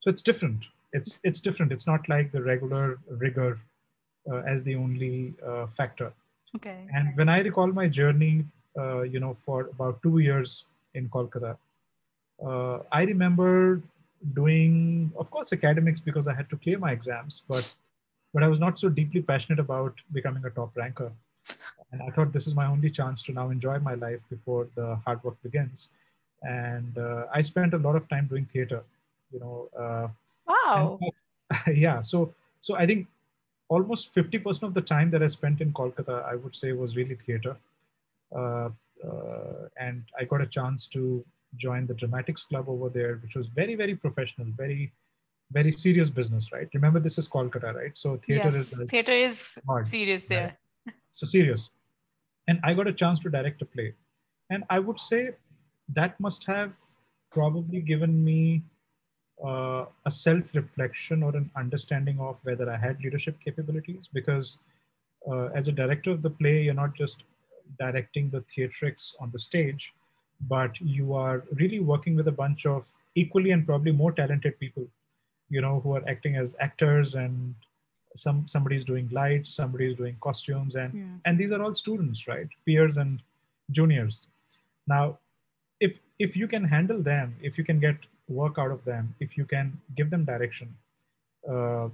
So 0.00 0.08
it's 0.08 0.22
different. 0.22 0.64
It's 0.92 1.20
it's 1.22 1.40
different. 1.40 1.72
It's 1.72 1.86
not 1.86 2.08
like 2.08 2.32
the 2.32 2.42
regular 2.42 2.98
rigor 3.08 3.58
as 4.46 4.62
the 4.62 4.76
only 4.76 5.34
factor. 5.76 6.12
Okay. 6.56 6.86
And 6.94 7.16
when 7.16 7.28
I 7.28 7.40
recall 7.40 7.66
my 7.66 7.88
journey, 7.88 8.44
you 8.76 9.20
know, 9.20 9.34
for 9.34 9.68
about 9.74 10.02
two 10.02 10.18
years 10.18 10.64
in 10.94 11.08
Kolkata, 11.08 11.56
I 12.92 13.02
remember 13.04 13.80
doing, 14.34 15.12
of 15.16 15.30
course, 15.30 15.52
academics 15.52 16.00
because 16.00 16.28
I 16.28 16.34
had 16.34 16.48
to 16.50 16.56
clear 16.56 16.78
my 16.78 16.92
exams, 16.92 17.42
but 17.48 17.74
but 18.34 18.42
I 18.42 18.48
was 18.48 18.58
not 18.58 18.78
so 18.78 18.88
deeply 18.88 19.20
passionate 19.20 19.58
about 19.58 19.94
becoming 20.12 20.44
a 20.44 20.50
top 20.50 20.76
ranker. 20.76 21.12
And 21.90 22.02
I 22.02 22.08
thought 22.10 22.32
this 22.32 22.46
is 22.46 22.54
my 22.54 22.66
only 22.66 22.90
chance 22.90 23.22
to 23.24 23.32
now 23.32 23.50
enjoy 23.50 23.78
my 23.78 23.94
life 23.94 24.20
before 24.30 24.68
the 24.74 24.96
hard 25.04 25.22
work 25.22 25.36
begins. 25.42 25.90
And 26.42 26.96
uh, 26.96 27.26
I 27.32 27.42
spent 27.42 27.74
a 27.74 27.78
lot 27.78 27.94
of 27.94 28.08
time 28.08 28.26
doing 28.26 28.46
theater, 28.46 28.82
you 29.32 29.40
know. 29.40 29.68
Uh, 29.78 30.08
wow. 30.46 30.98
And, 31.66 31.76
yeah. 31.76 32.00
So, 32.00 32.32
so 32.62 32.76
I 32.76 32.86
think 32.86 33.06
almost 33.68 34.14
50% 34.14 34.62
of 34.62 34.72
the 34.72 34.80
time 34.80 35.10
that 35.10 35.22
I 35.22 35.26
spent 35.26 35.60
in 35.60 35.72
Kolkata, 35.72 36.24
I 36.24 36.36
would 36.36 36.56
say 36.56 36.72
was 36.72 36.96
really 36.96 37.16
theater. 37.26 37.56
Uh, 38.34 38.70
uh, 39.06 39.68
and 39.78 40.04
I 40.18 40.24
got 40.24 40.40
a 40.40 40.46
chance 40.46 40.86
to 40.88 41.24
join 41.56 41.86
the 41.86 41.94
dramatics 41.94 42.44
club 42.44 42.68
over 42.68 42.88
there, 42.88 43.16
which 43.22 43.34
was 43.34 43.46
very, 43.48 43.74
very 43.74 43.94
professional, 43.94 44.46
very, 44.56 44.92
very 45.50 45.72
serious 45.72 46.10
business, 46.10 46.52
right? 46.52 46.68
Remember, 46.72 46.98
this 46.98 47.18
is 47.18 47.28
Kolkata, 47.28 47.74
right? 47.74 47.92
So 47.94 48.20
theater 48.26 48.50
yes, 48.52 48.72
is 48.72 48.90
theater 48.90 49.12
is 49.12 49.58
hard, 49.66 49.88
serious 49.88 50.24
there. 50.24 50.42
Right? 50.42 50.56
so 51.12 51.26
serious 51.26 51.70
and 52.48 52.58
i 52.64 52.74
got 52.74 52.86
a 52.86 52.92
chance 52.92 53.20
to 53.20 53.30
direct 53.30 53.62
a 53.62 53.64
play 53.64 53.92
and 54.50 54.64
i 54.70 54.78
would 54.78 54.98
say 54.98 55.30
that 55.88 56.18
must 56.18 56.44
have 56.44 56.74
probably 57.30 57.80
given 57.80 58.24
me 58.24 58.62
uh, 59.44 59.84
a 60.06 60.10
self 60.10 60.54
reflection 60.54 61.22
or 61.22 61.34
an 61.36 61.50
understanding 61.56 62.18
of 62.20 62.36
whether 62.42 62.70
i 62.70 62.76
had 62.76 63.00
leadership 63.02 63.38
capabilities 63.44 64.08
because 64.12 64.58
uh, 65.30 65.46
as 65.54 65.68
a 65.68 65.72
director 65.72 66.10
of 66.10 66.22
the 66.22 66.30
play 66.30 66.62
you're 66.62 66.82
not 66.82 66.94
just 66.94 67.24
directing 67.78 68.30
the 68.30 68.44
theatrics 68.52 69.14
on 69.20 69.30
the 69.32 69.38
stage 69.38 69.92
but 70.48 70.80
you 70.80 71.14
are 71.14 71.44
really 71.52 71.80
working 71.80 72.14
with 72.14 72.28
a 72.28 72.32
bunch 72.32 72.66
of 72.66 72.84
equally 73.14 73.50
and 73.50 73.66
probably 73.66 73.92
more 73.92 74.12
talented 74.12 74.58
people 74.58 74.86
you 75.52 75.60
know 75.60 75.80
who 75.80 75.94
are 75.96 76.04
acting 76.08 76.36
as 76.36 76.54
actors 76.60 77.14
and 77.14 77.54
some 78.16 78.46
somebody's 78.46 78.84
doing 78.84 79.08
lights 79.12 79.54
somebody's 79.54 79.96
doing 79.96 80.16
costumes 80.20 80.76
and 80.76 80.94
yeah. 80.94 81.16
and 81.24 81.38
these 81.38 81.52
are 81.52 81.62
all 81.62 81.74
students 81.74 82.26
right? 82.28 82.48
Peers 82.66 82.96
and 82.98 83.22
juniors. 83.70 84.26
Now 84.86 85.18
if 85.80 85.98
if 86.18 86.36
you 86.36 86.48
can 86.48 86.64
handle 86.64 87.02
them 87.02 87.34
if 87.42 87.58
you 87.58 87.64
can 87.64 87.80
get 87.80 87.96
work 88.28 88.58
out 88.58 88.70
of 88.70 88.84
them 88.84 89.14
if 89.20 89.36
you 89.36 89.44
can 89.44 89.78
give 89.96 90.10
them 90.10 90.24
direction 90.24 90.74
uh, 91.48 91.86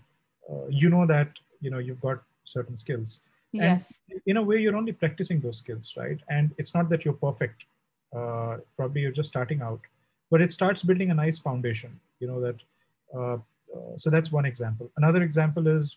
uh, 0.50 0.66
you 0.68 0.88
know 0.88 1.06
that 1.06 1.30
you 1.60 1.70
know 1.70 1.78
you've 1.78 2.00
got 2.00 2.22
certain 2.44 2.76
skills. 2.76 3.20
Yes. 3.50 3.94
and 4.10 4.20
in 4.26 4.36
a 4.36 4.42
way 4.42 4.58
you're 4.58 4.76
only 4.76 4.92
practicing 4.92 5.40
those 5.40 5.58
skills 5.58 5.94
right? 5.96 6.20
And 6.28 6.54
it's 6.58 6.74
not 6.74 6.90
that 6.90 7.04
you're 7.04 7.20
perfect 7.28 7.64
uh, 8.16 8.56
probably 8.76 9.02
you're 9.02 9.12
just 9.12 9.28
starting 9.28 9.60
out. 9.62 9.80
But 10.30 10.40
it 10.42 10.52
starts 10.52 10.82
building 10.82 11.10
a 11.10 11.14
nice 11.14 11.38
foundation 11.38 11.98
you 12.20 12.26
know 12.26 12.40
that 12.40 12.56
uh, 13.14 13.34
uh, 13.34 13.96
so 13.96 14.10
that's 14.10 14.32
one 14.32 14.44
example. 14.44 14.90
Another 14.96 15.22
example 15.22 15.66
is 15.68 15.96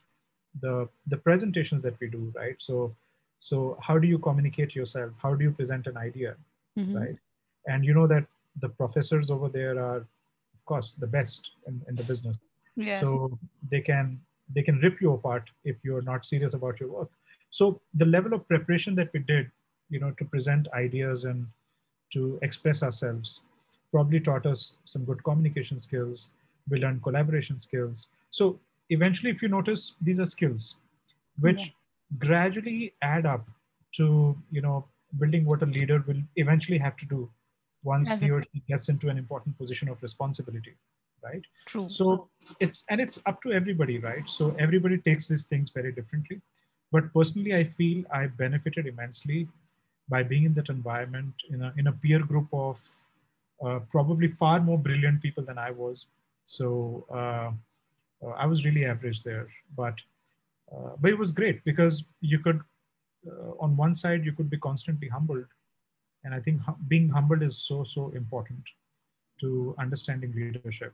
the 0.61 0.87
the 1.07 1.17
presentations 1.17 1.81
that 1.83 1.99
we 1.99 2.07
do 2.07 2.31
right? 2.35 2.55
So 2.59 2.95
so 3.39 3.77
how 3.81 3.97
do 3.97 4.07
you 4.07 4.19
communicate 4.19 4.75
yourself? 4.75 5.11
How 5.21 5.33
do 5.35 5.43
you 5.43 5.51
present 5.51 5.87
an 5.87 5.97
idea 5.97 6.35
Mhm. 6.79 6.95
right? 7.01 7.17
And 7.67 7.83
you 7.85 7.93
know 7.93 8.07
that 8.07 8.25
the 8.61 8.69
professors 8.69 9.29
over 9.29 9.49
there 9.49 9.77
are 9.79 9.97
of 9.97 10.65
course 10.65 10.93
the 10.93 11.07
best 11.07 11.51
in, 11.67 11.81
in 11.87 11.95
the 11.95 12.03
business. 12.03 12.37
Yes. 12.75 13.01
so 13.01 13.37
they 13.71 13.81
can 13.81 14.19
they 14.55 14.61
can 14.67 14.77
rip 14.79 15.01
you 15.01 15.13
apart 15.13 15.49
if 15.71 15.75
you're 15.83 16.01
not 16.11 16.25
serious 16.25 16.53
about 16.53 16.79
your 16.79 16.89
work. 16.89 17.09
So 17.49 17.81
the 17.93 18.05
level 18.05 18.33
of 18.33 18.47
preparation 18.47 18.95
that 18.95 19.11
we 19.13 19.19
did 19.19 19.51
you 19.89 19.99
know 19.99 20.11
to 20.19 20.25
present 20.25 20.67
ideas 20.73 21.25
and 21.25 21.47
to 22.11 22.39
express 22.41 22.83
ourselves 22.83 23.41
probably 23.91 24.19
taught 24.19 24.45
us 24.45 24.77
some 24.85 25.03
good 25.05 25.23
communication 25.23 25.79
skills 25.79 26.31
we 26.69 26.79
learned 26.79 27.01
collaboration 27.03 27.59
skills. 27.59 28.07
So 28.29 28.59
eventually 28.89 29.31
if 29.31 29.41
you 29.41 29.47
notice 29.49 29.95
these 30.01 30.19
are 30.19 30.25
skills 30.25 30.75
which 31.39 31.57
Yes. 31.67 31.87
gradually 32.19 32.93
add 33.01 33.25
up 33.25 33.47
to 33.97 34.37
you 34.51 34.61
know 34.61 34.85
building 35.19 35.45
what 35.45 35.61
a 35.63 35.65
leader 35.65 36.03
will 36.07 36.21
eventually 36.35 36.77
have 36.77 36.95
to 36.97 37.05
do 37.05 37.29
once 37.83 38.11
As 38.11 38.21
he 38.21 38.29
or 38.29 38.43
she 38.43 38.61
gets 38.67 38.89
into 38.89 39.09
an 39.09 39.17
important 39.17 39.57
position 39.57 39.89
of 39.89 40.01
responsibility 40.01 40.75
right? 41.23 41.43
True. 41.65 41.87
So 41.89 42.27
it's 42.59 42.85
and 42.89 42.99
it's 42.99 43.19
up 43.25 43.41
to 43.43 43.51
everybody 43.51 43.97
right? 43.99 44.29
So 44.29 44.55
everybody 44.59 44.97
takes 44.97 45.27
these 45.27 45.45
things 45.45 45.69
very 45.69 45.91
differently. 45.91 46.41
But 46.91 47.13
personally 47.13 47.55
i 47.55 47.63
feel 47.63 48.03
i 48.13 48.27
benefited 48.27 48.85
immensely 48.87 49.47
by 50.11 50.21
being 50.21 50.43
in 50.43 50.53
that 50.53 50.69
environment 50.69 51.33
in 51.49 51.63
a, 51.63 51.73
in 51.77 51.87
a 51.87 51.91
peer 52.03 52.19
group 52.19 52.47
of 52.51 52.77
uh, 53.65 53.79
probably 53.89 54.27
far 54.27 54.59
more 54.59 54.77
brilliant 54.77 55.21
people 55.21 55.43
than 55.43 55.57
i 55.57 55.71
was. 55.71 56.05
So 56.45 57.05
uh, 57.19 57.51
uh, 58.23 58.33
i 58.43 58.45
was 58.51 58.65
really 58.65 58.85
average 58.93 59.23
there 59.23 59.47
but 59.81 59.95
uh, 60.73 60.91
but 60.99 61.11
it 61.11 61.17
was 61.23 61.31
great 61.39 61.63
because 61.69 62.03
you 62.31 62.39
could 62.39 62.59
uh, 63.31 63.51
on 63.65 63.77
one 63.85 63.93
side 64.01 64.25
you 64.25 64.33
could 64.37 64.49
be 64.49 64.57
constantly 64.57 65.07
humbled. 65.07 65.45
And 66.23 66.33
i 66.37 66.39
think 66.45 66.61
hum- 66.67 66.83
being 66.93 67.07
humbled 67.09 67.43
is 67.49 67.57
so 67.69 67.83
so 67.95 68.11
important 68.21 68.75
to 69.41 69.75
understanding 69.85 70.33
leadership. 70.41 70.93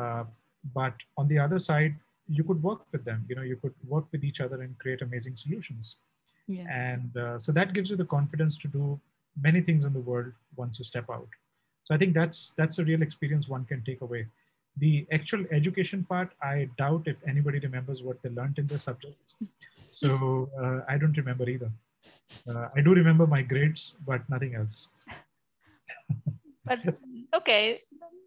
Uh, 0.00 0.24
but 0.74 0.94
on 1.16 1.28
the 1.32 1.38
other 1.46 1.60
side 1.68 1.94
you 2.36 2.42
could 2.48 2.62
work 2.62 2.80
with 2.92 3.04
them. 3.04 3.24
You 3.28 3.36
know 3.36 3.46
you 3.52 3.56
could 3.62 3.74
work 3.94 4.06
with 4.12 4.24
each 4.30 4.40
other 4.46 4.62
and 4.62 4.78
create 4.84 5.02
amazing 5.08 5.36
solutions 5.44 5.96
yes. 6.46 6.66
and 6.70 7.16
uh, 7.16 7.38
so 7.38 7.52
that 7.52 7.72
gives 7.72 7.90
you 7.90 7.96
the 7.96 8.04
confidence 8.04 8.56
to 8.58 8.68
do 8.68 9.00
many 9.40 9.60
things 9.60 9.84
in 9.84 9.92
the 9.92 10.00
world 10.00 10.32
once 10.56 10.78
you 10.78 10.84
step 10.84 11.08
out. 11.10 11.28
So 11.84 11.94
i 11.94 11.98
think 11.98 12.14
that's 12.14 12.52
that's 12.56 12.78
a 12.78 12.84
real 12.84 13.02
experience 13.02 13.48
one 13.48 13.64
can 13.64 13.82
take 13.84 14.00
away. 14.00 14.26
The 14.78 15.06
actual 15.12 15.44
education 15.50 16.04
part 16.08 16.30
i 16.42 16.68
doubt 16.78 17.06
if 17.06 17.16
anybody 17.26 17.58
remembers 17.60 18.02
what 18.02 18.22
they 18.22 18.28
learned 18.30 18.58
in 18.58 18.66
the 18.66 18.78
subjects 18.78 19.34
so 19.72 20.50
uh, 20.60 20.80
i 20.88 20.98
don't 20.98 21.16
remember 21.16 21.48
either. 21.48 21.70
Uh, 22.50 22.68
i 22.76 22.80
do 22.80 22.94
remember 22.94 23.26
my 23.26 23.42
grades 23.42 23.96
but 24.06 24.28
nothing 24.28 24.54
else. 24.54 24.88
But 26.64 26.80
okay. 27.34 27.80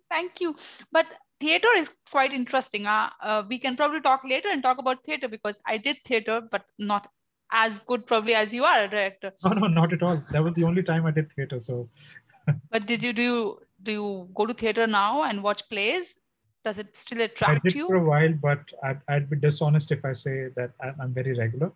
Thank 0.09 0.41
you. 0.41 0.55
But 0.91 1.05
theater 1.39 1.67
is 1.77 1.91
quite 2.09 2.33
interesting. 2.33 2.88
Uh, 2.88 3.09
uh, 3.21 3.43
we 3.47 3.59
can 3.59 3.77
probably 3.77 4.01
talk 4.01 4.23
later 4.23 4.49
and 4.49 4.63
talk 4.63 4.77
about 4.79 5.03
theater 5.03 5.27
because 5.27 5.57
i 5.65 5.77
did 5.77 5.97
theater 6.05 6.41
but 6.41 6.65
not 6.77 7.07
as 7.51 7.79
good 7.79 8.06
probably 8.06 8.34
as 8.36 8.53
you 8.53 8.63
are 8.63 8.84
a 8.84 8.88
director 8.88 9.32
no 9.44 9.51
no 9.53 9.68
not 9.68 9.94
at 9.94 10.03
all 10.03 10.22
that 10.32 10.44
was 10.44 10.53
the 10.56 10.63
only 10.63 10.84
time 10.84 11.06
i 11.06 11.12
did 11.12 11.32
theater 11.34 11.60
so 11.60 11.89
but 12.72 12.86
did 12.86 13.03
you 13.03 13.13
do 13.13 13.24
you 13.24 13.60
do 13.84 13.91
you 13.91 14.29
go 14.36 14.46
to 14.46 14.53
theater 14.53 14.86
now 14.88 15.24
and 15.24 15.41
watch 15.41 15.68
plays 15.70 16.18
does 16.63 16.79
it 16.79 16.96
still 16.96 17.22
attract 17.22 17.51
I 17.51 17.60
did 17.63 17.74
you 17.74 17.88
for 17.88 17.96
a 17.96 18.03
while, 18.03 18.34
but 18.34 18.60
I'd, 18.84 19.01
I'd 19.08 19.29
be 19.29 19.38
dishonest 19.38 19.91
if 19.91 20.03
I 20.03 20.12
say 20.13 20.50
that 20.56 20.72
I'm, 21.00 21.13
very 21.13 21.34
regular. 21.38 21.72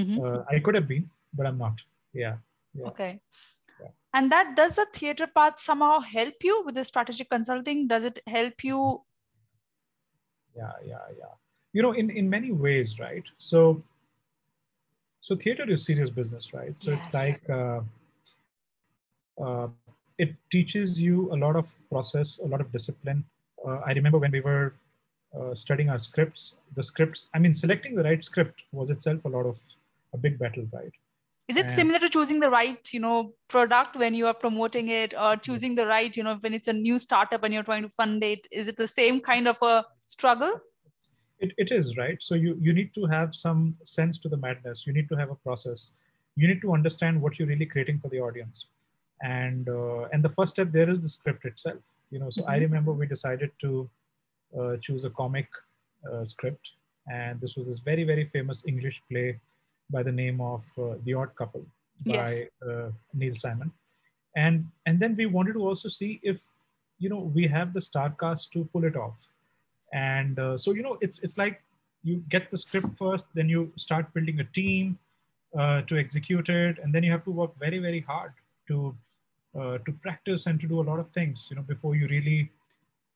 Mhm. 0.00 0.18
Uh, 0.24 0.44
I 0.50 0.58
could 0.58 0.74
have 0.74 0.88
been, 0.88 1.10
but 1.34 1.46
I'm 1.46 1.58
not. 1.58 1.82
Yeah. 2.14 2.36
yeah. 2.74 2.86
okay 2.86 3.20
Yeah. 3.80 3.88
and 4.14 4.32
that 4.32 4.56
does 4.56 4.74
the 4.76 4.86
theater 4.94 5.26
part 5.26 5.58
somehow 5.58 6.00
help 6.00 6.34
you 6.42 6.62
with 6.64 6.74
the 6.74 6.84
strategic 6.84 7.30
consulting 7.30 7.86
does 7.88 8.04
it 8.04 8.20
help 8.26 8.64
you 8.64 9.02
Yeah. 10.56 10.72
Yeah. 10.84 11.06
Yeah. 11.18 11.34
You 11.72 11.82
know, 11.82 11.92
in, 11.92 12.10
in 12.10 12.28
many 12.28 12.52
ways, 12.52 12.98
right? 12.98 13.24
So, 13.38 13.82
so 15.22 15.36
theater 15.36 15.64
is 15.70 15.84
serious 15.84 16.10
business, 16.10 16.52
right? 16.52 16.78
So 16.78 16.92
it's 16.92 17.12
like, 17.14 17.40
uh, 17.48 17.80
uh, 19.40 19.68
it 20.18 20.34
teaches 20.50 21.00
you 21.00 21.32
a 21.32 21.36
lot 21.36 21.56
of 21.56 21.72
process, 21.88 22.38
a 22.44 22.46
lot 22.46 22.60
of 22.60 22.70
discipline. 22.72 23.24
Uh, 23.66 23.78
I 23.86 23.92
remember 23.92 24.18
when 24.18 24.32
we 24.32 24.40
were 24.40 24.74
uh, 25.38 25.54
studying 25.54 25.88
our 25.88 25.98
scripts, 25.98 26.56
the 26.74 26.82
scripts, 26.82 27.26
I 27.34 27.38
mean, 27.38 27.54
selecting 27.54 27.94
the 27.94 28.02
right 28.02 28.22
script 28.24 28.62
was 28.72 28.90
itself 28.90 29.24
a 29.24 29.28
lot 29.28 29.46
of 29.46 29.58
a 30.12 30.18
big 30.18 30.38
battle, 30.38 30.66
right? 30.72 30.92
Is 31.48 31.56
it 31.56 31.66
And- 31.66 31.74
similar 31.74 31.98
to 32.00 32.08
choosing 32.08 32.40
the 32.40 32.50
right, 32.50 32.92
you 32.92 33.00
know, 33.00 33.32
product 33.48 33.96
when 33.96 34.14
you 34.14 34.26
are 34.26 34.34
promoting 34.34 34.88
it, 34.88 35.14
or 35.14 35.36
choosing 35.36 35.74
the 35.76 35.86
right, 35.86 36.14
you 36.16 36.22
know, 36.24 36.36
when 36.40 36.52
it's 36.52 36.68
a 36.68 36.72
new 36.72 36.98
startup 36.98 37.44
and 37.44 37.54
you're 37.54 37.62
trying 37.62 37.82
to 37.82 37.88
fund 37.88 38.22
it? 38.24 38.46
Is 38.50 38.68
it 38.68 38.76
the 38.76 38.88
same 38.88 39.20
kind 39.20 39.46
of 39.48 39.56
a 39.62 39.84
struggle? 40.06 40.60
It, 41.42 41.52
it 41.58 41.72
is 41.72 41.96
right. 41.96 42.22
So 42.22 42.34
you 42.34 42.56
you 42.60 42.72
need 42.72 42.94
to 42.94 43.06
have 43.06 43.34
some 43.34 43.76
sense 43.84 44.18
to 44.18 44.28
the 44.28 44.36
madness. 44.36 44.86
You 44.86 44.92
need 44.92 45.08
to 45.10 45.16
have 45.16 45.30
a 45.30 45.34
process. 45.46 45.90
You 46.36 46.48
need 46.48 46.60
to 46.62 46.72
understand 46.72 47.20
what 47.20 47.38
you're 47.38 47.48
really 47.48 47.66
creating 47.66 47.98
for 48.00 48.08
the 48.08 48.20
audience, 48.20 48.66
and 49.22 49.68
uh, 49.68 50.02
and 50.12 50.22
the 50.28 50.30
first 50.36 50.52
step 50.56 50.70
there 50.72 50.88
is 50.94 51.02
the 51.02 51.08
script 51.16 51.44
itself. 51.44 51.82
You 52.10 52.20
know, 52.20 52.30
so 52.30 52.44
I 52.46 52.56
Mhm. 52.58 52.64
remember 52.66 52.92
we 53.02 53.06
decided 53.14 53.50
to 53.64 53.72
uh, 54.58 54.76
choose 54.86 55.04
a 55.10 55.10
comic 55.22 55.48
uh, 56.12 56.24
script, 56.34 56.72
and 57.18 57.40
this 57.40 57.56
was 57.56 57.66
this 57.72 57.82
very 57.90 58.04
very 58.12 58.24
famous 58.36 58.64
English 58.74 59.02
play 59.10 59.28
by 59.96 60.02
the 60.10 60.16
name 60.22 60.40
of 60.52 60.64
uh, 60.86 60.94
The 61.04 61.14
Odd 61.24 61.34
Couple 61.42 61.66
by 62.06 62.28
Yes. 62.30 62.48
uh, 62.70 62.88
Neil 63.22 63.36
Simon, 63.44 63.72
and 64.46 64.64
and 64.86 65.00
then 65.06 65.16
we 65.22 65.26
wanted 65.38 65.60
to 65.60 65.66
also 65.72 65.88
see 65.98 66.12
if 66.34 66.46
you 66.98 67.08
know 67.14 67.22
we 67.40 67.46
have 67.58 67.72
the 67.78 67.86
star 67.90 68.08
cast 68.24 68.52
to 68.56 68.64
pull 68.72 68.84
it 68.92 68.96
off 69.06 69.31
and 69.92 70.38
uh, 70.38 70.56
so 70.58 70.72
you 70.72 70.82
know 70.82 70.98
it's 71.00 71.18
it's 71.20 71.36
like 71.38 71.62
you 72.02 72.22
get 72.28 72.50
the 72.50 72.56
script 72.56 72.88
first 72.98 73.26
then 73.34 73.48
you 73.48 73.72
start 73.76 74.12
building 74.14 74.40
a 74.40 74.44
team 74.60 74.98
uh, 75.58 75.82
to 75.82 75.98
execute 75.98 76.48
it 76.48 76.78
and 76.82 76.94
then 76.94 77.02
you 77.02 77.10
have 77.10 77.24
to 77.24 77.30
work 77.30 77.52
very 77.58 77.78
very 77.78 78.00
hard 78.00 78.32
to 78.68 78.94
uh, 79.58 79.78
to 79.86 79.92
practice 80.02 80.46
and 80.46 80.60
to 80.60 80.66
do 80.66 80.80
a 80.80 80.86
lot 80.90 80.98
of 80.98 81.08
things 81.10 81.46
you 81.50 81.56
know 81.56 81.62
before 81.62 81.94
you 81.94 82.08
really 82.08 82.50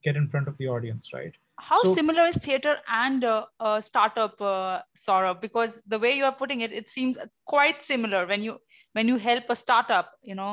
get 0.05 0.17
in 0.17 0.29
front 0.29 0.47
of 0.49 0.57
the 0.59 0.69
audience 0.69 1.13
right 1.13 1.35
How 1.59 1.83
So- 1.85 1.95
similar 1.95 2.25
is 2.31 2.37
theater 2.47 2.73
and 2.87 3.25
uh, 3.25 3.47
uh, 3.67 3.81
startup, 3.85 4.41
uh, 4.49 4.81
Saurabh? 5.05 5.41
Because 5.45 5.77
the 5.93 5.99
way 6.03 6.11
you 6.17 6.27
are 6.31 6.35
putting 6.41 6.61
it, 6.67 6.73
it 6.81 6.91
seems 6.95 7.17
quite 7.53 7.79
similar 7.87 8.21
when 8.33 8.43
you 8.47 8.59
when 8.99 9.09
you 9.13 9.17
help 9.29 9.45
a 9.55 9.57
startup, 9.61 10.11
you 10.31 10.35
know, 10.41 10.51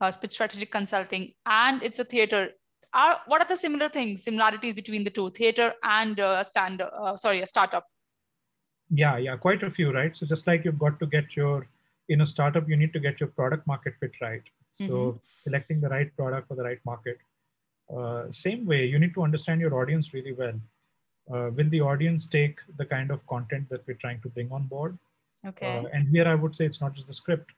uh, 0.00 0.12
strategic 0.12 0.70
consulting, 0.76 1.24
and 1.46 1.82
it's 1.88 1.98
a 2.04 2.06
theater. 2.14 2.42
Are 2.94 3.20
what 3.26 3.40
are 3.42 3.48
the 3.48 3.56
similar 3.56 3.88
things, 3.88 4.22
similarities 4.24 4.74
between 4.74 5.04
the 5.04 5.10
two, 5.10 5.30
theater 5.30 5.74
and 5.82 6.18
uh, 6.18 6.42
stand? 6.44 6.80
Uh, 6.80 7.16
sorry, 7.16 7.42
a 7.42 7.46
startup. 7.46 7.84
yeah 8.98 9.16
yeah 9.22 9.36
quite 9.40 9.62
a 9.66 9.68
few 9.72 9.88
right 9.94 10.14
so 10.18 10.26
just 10.28 10.46
like 10.48 10.64
you've 10.66 10.78
got 10.82 10.94
to 11.00 11.06
get 11.14 11.34
your 11.38 11.56
in 12.14 12.22
a 12.22 12.26
startup 12.30 12.68
you 12.72 12.76
need 12.82 12.92
to 12.94 13.00
get 13.06 13.18
your 13.22 13.28
product 13.40 13.66
market 13.70 13.96
fit 14.02 14.14
right 14.22 14.46
so 14.76 14.86
Mhm. 14.92 15.18
selecting 15.46 15.82
the 15.82 15.90
right 15.94 16.14
product 16.20 16.48
for 16.50 16.56
the 16.60 16.64
right 16.68 16.80
market 16.90 17.18
uh, 17.96 18.22
same 18.38 18.62
way 18.70 18.78
you 18.92 19.00
need 19.02 19.12
to 19.18 19.24
understand 19.26 19.60
your 19.66 19.74
audience 19.80 20.08
really 20.14 20.32
well 20.40 20.56
uh, 21.32 21.44
will 21.58 21.70
the 21.76 21.82
audience 21.90 22.26
take 22.38 22.64
the 22.80 22.86
kind 22.94 23.10
of 23.16 23.20
content 23.34 23.68
that 23.74 23.86
we're 23.86 24.00
trying 24.06 24.22
to 24.26 24.32
bring 24.38 24.50
on 24.60 24.66
board 24.74 24.96
Okay. 25.52 25.66
Uh, 25.72 25.84
and 25.96 26.08
here 26.16 26.26
I 26.30 26.34
would 26.42 26.56
say 26.60 26.64
it's 26.68 26.80
not 26.84 26.94
just 26.94 27.08
the 27.10 27.14
script. 27.16 27.50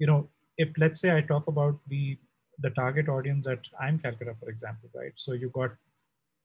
You 0.00 0.06
know, 0.08 0.18
if 0.64 0.68
let's 0.82 0.98
say 1.02 1.12
I 1.18 1.20
talk 1.28 1.46
about 1.52 1.78
the 1.92 2.18
the 2.62 2.70
target 2.70 3.08
audience 3.08 3.46
at 3.46 3.60
IIM 3.82 4.02
Calcutta, 4.02 4.34
for 4.40 4.48
example, 4.48 4.88
right? 4.94 5.12
So 5.16 5.32
you 5.32 5.50
got 5.50 5.72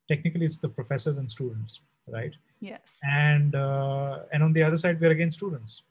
technically 0.08 0.46
it's 0.46 0.60
the 0.60 0.70
professors 0.70 1.18
and 1.18 1.30
students, 1.30 1.82
right? 2.10 2.34
yes. 2.60 2.82
And 3.04 3.56
uh, 3.56 4.20
and 4.34 4.44
on 4.44 4.54
the 4.54 4.64
other 4.64 4.78
side, 4.78 5.00
we're 5.00 5.12
again 5.12 5.32
students. 5.32 5.84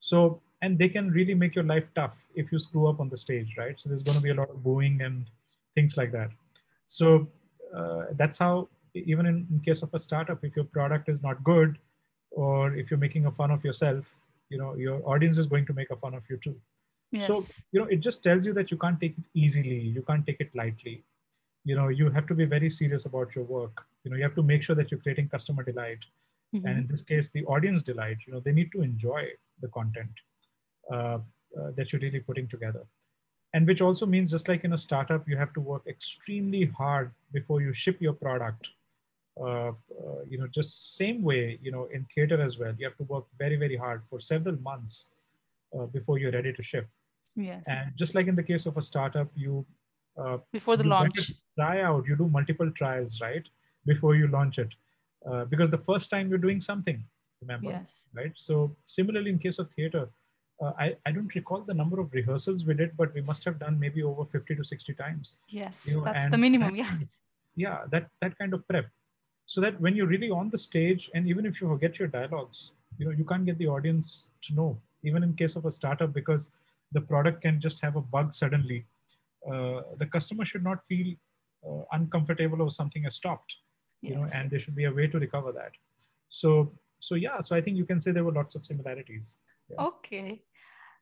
So 0.00 0.40
and 0.62 0.78
they 0.78 0.88
can 0.88 1.10
really 1.10 1.34
make 1.34 1.54
your 1.54 1.64
life 1.64 1.84
tough 1.94 2.16
if 2.34 2.52
you 2.52 2.58
screw 2.58 2.86
up 2.88 3.00
on 3.00 3.08
the 3.08 3.16
stage, 3.16 3.54
right? 3.58 3.80
So 3.80 3.88
there's 3.88 4.02
going 4.02 4.16
to 4.16 4.22
be 4.22 4.30
a 4.30 4.34
lot 4.34 4.50
of 4.50 4.62
booing 4.62 5.02
and 5.02 5.26
things 5.74 5.96
like 5.96 6.12
that. 6.12 6.30
So 6.88 7.28
uh, 7.76 8.04
that's 8.16 8.38
how 8.38 8.68
even 8.94 9.26
in, 9.26 9.46
in 9.50 9.60
case 9.60 9.82
of 9.82 9.92
a 9.94 9.98
startup, 9.98 10.44
if 10.44 10.54
your 10.54 10.66
product 10.66 11.08
is 11.08 11.22
not 11.22 11.42
good, 11.42 11.78
or 12.30 12.74
if 12.74 12.90
you're 12.90 12.98
making 12.98 13.26
a 13.26 13.30
fun 13.30 13.50
of 13.50 13.64
yourself, 13.64 14.14
you 14.50 14.58
know 14.58 14.74
your 14.74 15.00
audience 15.08 15.38
is 15.38 15.46
going 15.46 15.66
to 15.66 15.72
make 15.72 15.90
a 15.90 15.96
fun 15.96 16.14
of 16.14 16.22
you 16.28 16.36
too. 16.36 16.56
Yes. 17.12 17.26
So 17.26 17.44
you 17.72 17.80
know 17.80 17.86
it 17.86 18.00
just 18.00 18.22
tells 18.22 18.46
you 18.46 18.52
that 18.54 18.70
you 18.70 18.76
can't 18.76 19.00
take 19.00 19.16
it 19.18 19.24
easily, 19.34 19.78
you 19.78 20.02
can't 20.02 20.26
take 20.26 20.40
it 20.40 20.50
lightly. 20.54 21.04
You 21.64 21.76
know 21.76 21.88
you 21.88 22.10
have 22.10 22.26
to 22.26 22.34
be 22.34 22.44
very 22.44 22.70
serious 22.70 23.04
about 23.04 23.34
your 23.34 23.44
work. 23.44 23.84
You 24.04 24.10
know 24.10 24.16
you 24.16 24.22
have 24.24 24.34
to 24.34 24.42
make 24.42 24.62
sure 24.62 24.76
that 24.76 24.90
you're 24.90 25.00
creating 25.00 25.28
customer 25.28 25.62
delight. 25.62 26.04
mm-hmm. 26.54 26.66
and 26.66 26.78
in 26.78 26.86
this 26.86 27.02
case 27.02 27.30
the 27.30 27.44
audience 27.44 27.82
delight 27.82 28.18
you 28.26 28.32
know 28.32 28.40
they 28.40 28.52
need 28.52 28.70
to 28.72 28.82
enjoy 28.82 29.26
the 29.60 29.68
content 29.68 30.10
uh, 30.92 31.18
uh, 31.58 31.70
that 31.76 31.92
you're 31.92 32.00
really 32.00 32.20
putting 32.20 32.48
together 32.48 32.84
and 33.54 33.66
which 33.66 33.80
also 33.80 34.06
means 34.06 34.30
just 34.30 34.48
like 34.48 34.64
in 34.64 34.72
a 34.72 34.78
startup 34.78 35.28
you 35.28 35.36
have 35.36 35.52
to 35.52 35.60
work 35.60 35.82
extremely 35.86 36.64
hard 36.66 37.10
before 37.32 37.60
you 37.60 37.72
ship 37.72 38.00
your 38.00 38.12
product 38.12 38.70
uh, 39.40 39.68
uh, 39.68 39.72
you 40.28 40.38
know 40.38 40.46
just 40.46 40.96
same 40.96 41.22
way 41.22 41.58
you 41.62 41.72
know 41.72 41.88
in 41.92 42.06
theater 42.14 42.40
as 42.40 42.58
well 42.58 42.74
you 42.78 42.86
have 42.86 42.96
to 42.96 43.04
work 43.04 43.24
very 43.38 43.56
very 43.56 43.76
hard 43.76 44.02
for 44.10 44.20
several 44.20 44.56
months 44.60 45.08
uh, 45.78 45.86
before 45.86 46.18
you're 46.18 46.32
ready 46.32 46.52
to 46.52 46.62
ship 46.62 46.88
yes. 47.36 47.64
And 47.68 47.92
just 47.96 48.14
like 48.14 48.26
in 48.26 48.36
the 48.36 48.42
case 48.42 48.66
of 48.66 48.76
a 48.76 48.82
startup 48.82 49.28
you 49.34 49.64
uh, 50.18 50.38
before 50.52 50.76
the 50.76 50.84
launch. 50.84 51.32
try 51.58 51.80
out 51.82 52.06
you 52.06 52.16
do 52.16 52.28
multiple 52.28 52.70
trials 52.72 53.20
right 53.20 53.46
before 53.86 54.14
you 54.14 54.28
launch 54.28 54.58
it. 54.58 54.68
Uh, 55.28 55.44
because 55.44 55.70
the 55.70 55.78
first 55.78 56.10
time 56.10 56.28
you're 56.28 56.38
doing 56.46 56.60
something 56.60 57.02
remember 57.40 57.70
yes. 57.70 58.02
right? 58.14 58.32
So 58.34 58.76
similarly 58.86 59.30
in 59.30 59.38
case 59.38 59.58
of 59.58 59.70
theater 59.72 60.08
uh, 60.62 60.72
I, 60.78 60.96
I 61.06 61.12
don't 61.12 61.34
recall 61.34 61.62
the 61.62 61.74
number 61.74 61.98
of 62.00 62.12
rehearsals 62.12 62.64
we 62.64 62.74
did 62.74 62.96
but 62.96 63.14
we 63.14 63.22
must 63.22 63.44
have 63.44 63.58
done 63.58 63.78
maybe 63.78 64.02
over 64.02 64.24
50 64.24 64.56
to 64.56 64.64
60 64.64 64.94
times. 64.94 65.38
Yes 65.48 65.86
you 65.86 65.96
know, 65.96 66.04
that's 66.04 66.30
the 66.30 66.38
minimum 66.38 66.76
yeah 66.76 66.90
yeah 67.56 67.78
that 67.90 68.08
that 68.20 68.38
kind 68.38 68.54
of 68.54 68.66
prep. 68.68 68.86
So 69.46 69.60
that 69.60 69.80
when 69.80 69.94
you're 69.96 70.06
really 70.06 70.30
on 70.30 70.50
the 70.50 70.58
stage 70.58 71.10
and 71.14 71.26
even 71.28 71.46
if 71.46 71.60
you 71.60 71.68
forget 71.68 71.98
your 71.98 72.08
dialogues 72.08 72.72
you 72.98 73.06
know 73.06 73.12
you 73.12 73.24
can't 73.24 73.44
get 73.44 73.58
the 73.58 73.68
audience 73.68 74.26
to 74.42 74.54
know 74.54 74.78
even 75.02 75.22
in 75.22 75.34
case 75.34 75.56
of 75.56 75.66
a 75.66 75.70
startup 75.70 76.12
because 76.12 76.50
the 76.92 77.00
product 77.00 77.42
can 77.42 77.60
just 77.60 77.80
have 77.80 77.96
a 77.96 78.00
bug 78.00 78.32
suddenly 78.32 78.86
uh, 79.50 79.82
the 79.98 80.06
customer 80.06 80.44
should 80.44 80.64
not 80.64 80.78
feel 80.88 81.14
uh, 81.68 81.82
uncomfortable 81.92 82.62
or 82.62 82.70
something 82.70 83.04
has 83.04 83.16
stopped 83.16 83.56
you 84.02 84.14
know 84.14 84.26
and 84.34 84.50
there 84.50 84.60
should 84.60 84.76
be 84.76 84.84
a 84.84 84.92
way 84.92 85.06
to 85.06 85.18
recover 85.18 85.52
that. 85.52 85.72
So 86.28 86.72
so 87.00 87.14
yeah 87.14 87.40
so 87.40 87.56
i 87.56 87.60
think 87.60 87.76
you 87.76 87.84
can 87.84 88.00
say 88.00 88.12
there 88.12 88.24
were 88.24 88.32
lots 88.32 88.54
of 88.54 88.66
similarities. 88.66 89.38
Yeah. 89.70 89.86
okay. 89.86 90.42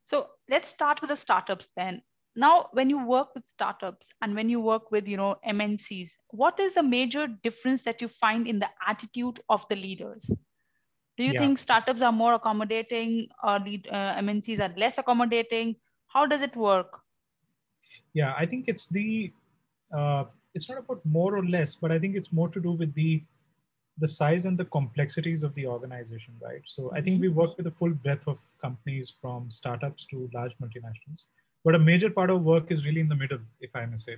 So 0.04 0.28
let's 0.48 0.68
start 0.68 1.00
with 1.00 1.10
the 1.10 1.16
startups 1.16 1.68
then. 1.76 2.02
Now 2.36 2.68
when 2.72 2.88
you 2.88 3.04
work 3.04 3.34
with 3.34 3.46
startups 3.46 4.08
and 4.22 4.34
when 4.34 4.48
you 4.48 4.60
work 4.60 4.90
with 4.90 5.08
you 5.08 5.16
know 5.16 5.36
mncs 5.46 6.10
what 6.28 6.60
is 6.60 6.74
the 6.74 6.82
major 6.82 7.26
difference 7.42 7.82
that 7.82 8.00
you 8.00 8.08
find 8.08 8.46
in 8.46 8.60
the 8.60 8.68
attitude 8.86 9.40
of 9.48 9.66
the 9.68 9.76
leaders 9.76 10.30
do 11.20 11.26
you 11.26 11.32
yeah. 11.34 11.40
think 11.40 11.58
startups 11.58 12.00
are 12.00 12.12
more 12.18 12.32
accommodating 12.32 13.28
or 13.42 13.56
uh, 13.56 14.20
mncs 14.26 14.60
are 14.66 14.72
less 14.78 14.96
accommodating? 14.96 15.76
How 16.06 16.24
does 16.24 16.40
it 16.40 16.56
work? 16.56 17.00
Yeah 18.14 18.32
i 18.42 18.46
think 18.52 18.70
it's 18.72 18.86
the 18.88 19.32
uh, 19.98 20.24
it's 20.54 20.68
not 20.70 20.78
about 20.78 21.04
more 21.16 21.36
or 21.40 21.44
less 21.56 21.74
but 21.82 21.92
i 21.96 21.98
think 21.98 22.16
it's 22.20 22.32
more 22.38 22.48
to 22.56 22.62
do 22.68 22.72
with 22.82 22.94
the 22.94 23.22
the 24.04 24.08
size 24.08 24.46
and 24.50 24.56
the 24.62 24.64
complexities 24.76 25.42
of 25.42 25.54
the 25.58 25.66
organization 25.74 26.40
right? 26.46 26.62
So 26.74 26.90
i 26.94 27.02
think 27.02 27.16
mm-hmm. 27.16 27.36
we 27.36 27.40
work 27.42 27.56
with 27.58 27.66
a 27.72 27.76
full 27.82 27.94
breadth 28.06 28.26
of 28.34 28.38
companies 28.66 29.14
from 29.20 29.50
startups 29.60 30.06
to 30.12 30.26
large 30.38 30.58
multinationals. 30.64 31.26
But 31.64 31.74
a 31.74 31.84
major 31.90 32.08
part 32.18 32.30
of 32.30 32.44
work 32.50 32.70
is 32.76 32.86
really 32.86 33.02
in 33.06 33.10
the 33.14 33.22
middle 33.24 33.44
if 33.68 33.80
i 33.82 33.84
may 33.94 34.02
say. 34.08 34.16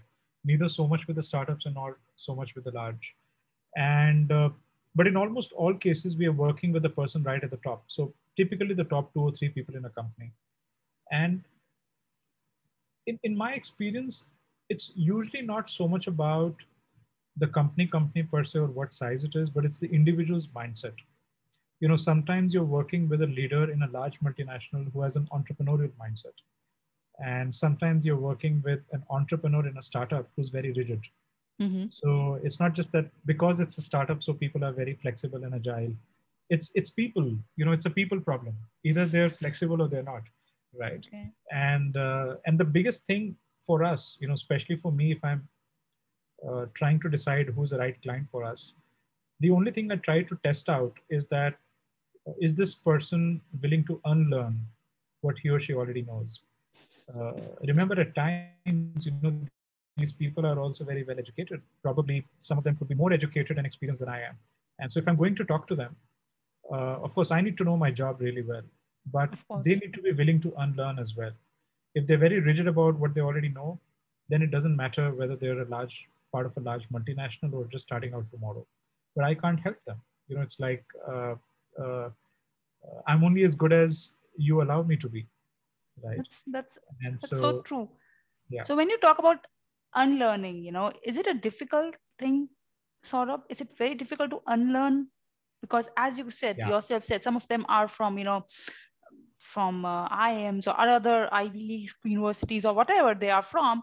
Neither 0.50 0.68
so 0.80 0.86
much 0.92 1.08
with 1.08 1.16
the 1.22 1.28
startups 1.30 1.66
and 1.66 1.74
not 1.74 1.98
so 2.26 2.36
much 2.42 2.54
with 2.54 2.64
the 2.70 2.76
large. 2.82 3.14
And 3.76 4.30
uh, 4.30 4.50
but 4.94 5.06
in 5.06 5.16
almost 5.16 5.52
all 5.52 5.74
cases 5.74 6.16
we 6.16 6.26
are 6.26 6.32
working 6.32 6.72
with 6.72 6.82
the 6.82 6.90
person 6.90 7.22
right 7.22 7.42
at 7.42 7.50
the 7.50 7.58
top. 7.58 7.84
So 7.88 8.12
typically 8.36 8.74
the 8.74 8.84
top 8.84 9.12
two 9.14 9.20
or 9.20 9.32
three 9.32 9.48
people 9.48 9.76
in 9.76 9.84
a 9.84 9.90
company. 9.90 10.32
And 11.10 11.42
in, 13.06 13.18
in 13.22 13.36
my 13.36 13.52
experience 13.52 14.24
it's 14.68 14.92
usually 14.94 15.42
not 15.42 15.70
so 15.70 15.88
much 15.88 16.06
about 16.06 16.54
the 17.38 17.46
company 17.46 17.86
company 17.86 18.22
per 18.22 18.44
se 18.44 18.58
or 18.58 18.66
what 18.66 18.92
size 18.94 19.24
it 19.24 19.34
is 19.34 19.50
but 19.50 19.64
it's 19.64 19.78
the 19.78 19.92
individual's 19.92 20.46
mindset. 20.48 20.94
You 21.80 21.88
know 21.88 21.96
sometimes 21.96 22.54
you're 22.54 22.72
working 22.78 23.08
with 23.08 23.22
a 23.22 23.26
leader 23.26 23.70
in 23.70 23.82
a 23.82 23.90
large 23.90 24.20
multinational 24.20 24.92
who 24.92 25.00
has 25.02 25.16
an 25.16 25.26
entrepreneurial 25.32 25.90
mindset. 26.00 26.36
And 27.24 27.54
sometimes 27.54 28.04
you're 28.04 28.16
working 28.16 28.62
with 28.64 28.80
an 28.92 29.02
entrepreneur 29.10 29.66
in 29.66 29.76
a 29.78 29.82
startup 29.82 30.28
who's 30.34 30.48
very 30.48 30.72
rigid 30.72 31.02
mm-hmm. 31.62 31.84
so 31.90 32.38
it's 32.42 32.58
not 32.60 32.72
just 32.78 32.92
that 32.92 33.06
because 33.26 33.60
it's 33.60 33.78
a 33.78 33.82
startup 33.82 34.22
so 34.22 34.32
people 34.32 34.64
are 34.64 34.72
very 34.72 34.94
flexible 35.02 35.44
and 35.44 35.54
agile 35.54 35.92
it's 36.54 36.70
it's 36.74 36.90
people 36.90 37.26
you 37.56 37.64
know 37.64 37.72
it's 37.72 37.86
a 37.86 37.94
people 37.98 38.20
problem 38.20 38.54
either 38.84 39.04
they're 39.06 39.34
flexible 39.42 39.82
or 39.82 39.88
they're 39.88 40.10
not 40.14 40.22
right 40.82 41.06
okay. 41.08 41.30
and 41.50 41.96
uh, 41.96 42.36
and 42.46 42.58
the 42.58 42.68
biggest 42.76 43.06
thing 43.06 43.36
for 43.66 43.82
us 43.84 44.16
you 44.20 44.28
know 44.28 44.34
especially 44.34 44.76
for 44.84 44.92
me 45.00 45.12
if 45.12 45.24
i'm 45.24 45.42
uh, 46.48 46.66
trying 46.74 47.00
to 47.00 47.08
decide 47.08 47.48
who's 47.56 47.70
the 47.70 47.78
right 47.78 48.00
client 48.02 48.26
for 48.30 48.44
us 48.44 48.74
the 49.40 49.50
only 49.50 49.70
thing 49.70 49.90
i 49.92 49.96
try 49.96 50.22
to 50.22 50.38
test 50.44 50.68
out 50.68 50.94
is 51.10 51.26
that 51.26 51.54
uh, 52.28 52.32
is 52.40 52.54
this 52.54 52.74
person 52.74 53.40
willing 53.62 53.84
to 53.84 54.00
unlearn 54.04 54.58
what 55.20 55.38
he 55.38 55.48
or 55.48 55.60
she 55.60 55.74
already 55.74 56.02
knows 56.02 56.40
uh, 57.14 57.32
remember 57.72 58.00
at 58.00 58.14
times 58.14 59.06
you 59.06 59.12
know 59.22 59.34
these 59.96 60.12
people 60.12 60.46
are 60.46 60.58
also 60.58 60.84
very 60.84 61.02
well 61.04 61.18
educated. 61.18 61.60
Probably 61.82 62.24
some 62.38 62.58
of 62.58 62.64
them 62.64 62.76
could 62.76 62.88
be 62.88 62.94
more 62.94 63.12
educated 63.12 63.58
and 63.58 63.66
experienced 63.66 64.00
than 64.00 64.08
i 64.08 64.20
am. 64.22 64.36
And 64.78 64.90
so 64.90 64.98
if 65.00 65.08
i'm 65.08 65.16
going 65.16 65.36
to 65.36 65.44
talk 65.44 65.66
to 65.68 65.74
them 65.74 65.96
uh, 66.70 66.96
of 67.06 67.14
course 67.14 67.30
i 67.30 67.40
need 67.40 67.58
to 67.58 67.64
know 67.64 67.76
my 67.76 67.90
job 67.90 68.20
really 68.20 68.42
well. 68.42 68.62
But 69.12 69.34
they 69.64 69.74
need 69.74 69.92
to 69.94 70.02
be 70.02 70.12
willing 70.12 70.40
to 70.42 70.52
unlearn 70.58 70.98
as 70.98 71.16
well. 71.16 71.32
If 71.94 72.06
they're 72.06 72.24
very 72.24 72.38
rigid 72.40 72.68
about 72.68 72.98
what 72.98 73.14
they 73.14 73.20
already 73.20 73.48
know 73.48 73.78
then 74.28 74.42
it 74.42 74.50
doesn't 74.50 74.76
matter 74.76 75.12
whether 75.12 75.36
they're 75.36 75.62
a 75.62 75.68
large 75.68 76.06
part 76.32 76.46
of 76.46 76.56
a 76.56 76.60
large 76.60 76.88
multinational 76.88 77.52
or 77.52 77.64
just 77.70 77.84
starting 77.84 78.14
out 78.14 78.30
tomorrow. 78.30 78.66
But 79.16 79.24
i 79.24 79.34
can't 79.34 79.60
help 79.60 79.84
them. 79.86 80.00
You 80.28 80.36
know 80.36 80.42
it's 80.42 80.60
like 80.60 80.84
uh, 81.06 81.34
uh, 81.82 82.08
i'm 83.06 83.22
only 83.24 83.42
as 83.44 83.54
good 83.54 83.72
as 83.72 84.12
you 84.36 84.62
allow 84.62 84.82
me 84.82 84.96
to 84.96 85.08
be 85.08 85.26
right? 86.02 86.16
That's 86.16 86.42
that's, 86.46 86.78
that's 87.02 87.28
so, 87.28 87.36
so, 87.36 87.60
true. 87.62 87.88
Yeah. 88.48 88.64
so 88.64 88.76
when 88.76 88.90
you 88.90 88.98
talk 88.98 89.18
about 89.18 89.46
unlearning 89.94 90.62
you 90.62 90.72
know 90.72 90.92
is 91.04 91.16
it 91.16 91.26
a 91.26 91.34
difficult 91.34 91.96
thing 92.18 92.48
sort 93.02 93.28
of 93.28 93.40
is 93.48 93.60
it 93.60 93.76
very 93.76 93.94
difficult 93.94 94.30
to 94.30 94.40
unlearn 94.46 95.06
because 95.60 95.88
as 95.96 96.18
you 96.18 96.30
said 96.30 96.56
yeah. 96.58 96.68
yourself 96.68 97.04
said 97.04 97.22
some 97.22 97.36
of 97.36 97.46
them 97.48 97.64
are 97.68 97.88
from 97.88 98.18
you 98.18 98.24
know 98.24 98.44
from 99.42 99.84
uh, 99.84 100.08
IIMs 100.08 100.66
or 100.66 100.78
other 100.78 101.28
Ivy 101.32 101.58
League 101.58 101.90
universities 102.04 102.64
or 102.64 102.74
whatever 102.74 103.14
they 103.14 103.30
are 103.30 103.42
from, 103.42 103.82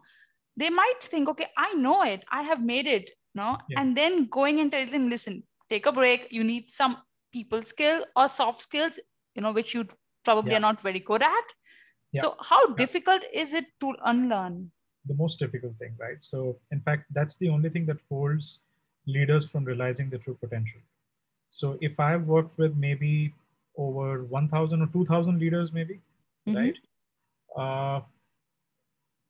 they 0.57 0.69
might 0.69 1.01
think, 1.01 1.29
okay, 1.29 1.47
I 1.57 1.73
know 1.73 2.03
it, 2.03 2.23
I 2.31 2.43
have 2.43 2.63
made 2.63 2.87
it, 2.87 3.11
no, 3.35 3.57
yeah. 3.69 3.81
and 3.81 3.95
then 3.95 4.25
going 4.25 4.59
and 4.59 4.71
telling 4.71 4.89
them, 4.89 5.09
listen, 5.09 5.43
take 5.69 5.85
a 5.85 5.91
break. 5.91 6.27
You 6.31 6.43
need 6.43 6.69
some 6.69 6.97
people 7.31 7.61
skill 7.63 8.03
or 8.15 8.27
soft 8.27 8.61
skills, 8.61 8.99
you 9.35 9.41
know, 9.41 9.51
which 9.51 9.73
you 9.73 9.85
probably 10.25 10.51
yeah. 10.51 10.57
are 10.57 10.61
not 10.61 10.81
very 10.81 10.99
good 10.99 11.21
at. 11.21 11.47
Yeah. 12.11 12.23
So 12.23 12.35
how 12.41 12.73
difficult 12.73 13.23
is 13.33 13.53
it 13.53 13.65
to 13.81 13.93
unlearn? 14.03 14.71
The 15.09 15.15
most 15.15 15.39
difficult 15.39 15.73
thing, 15.79 15.93
right? 15.99 16.17
So 16.21 16.55
in 16.71 16.79
fact, 16.79 17.05
that's 17.11 17.35
the 17.35 17.49
only 17.49 17.69
thing 17.69 17.85
that 17.87 17.97
holds 18.09 18.59
leaders 19.05 19.45
from 19.45 19.65
realizing 19.65 20.09
their 20.09 20.19
true 20.19 20.37
potential. 20.39 20.79
So 21.49 21.77
if 21.81 21.99
I've 21.99 22.25
worked 22.27 22.57
with 22.57 22.77
maybe 22.77 23.33
over 23.79 24.23
1000 24.23 24.81
or 24.81 24.87
2000 24.87 25.39
leaders 25.39 25.71
maybe 25.73 25.99
mm-hmm. 26.47 26.55
right 26.57 26.77
uh, 27.57 28.01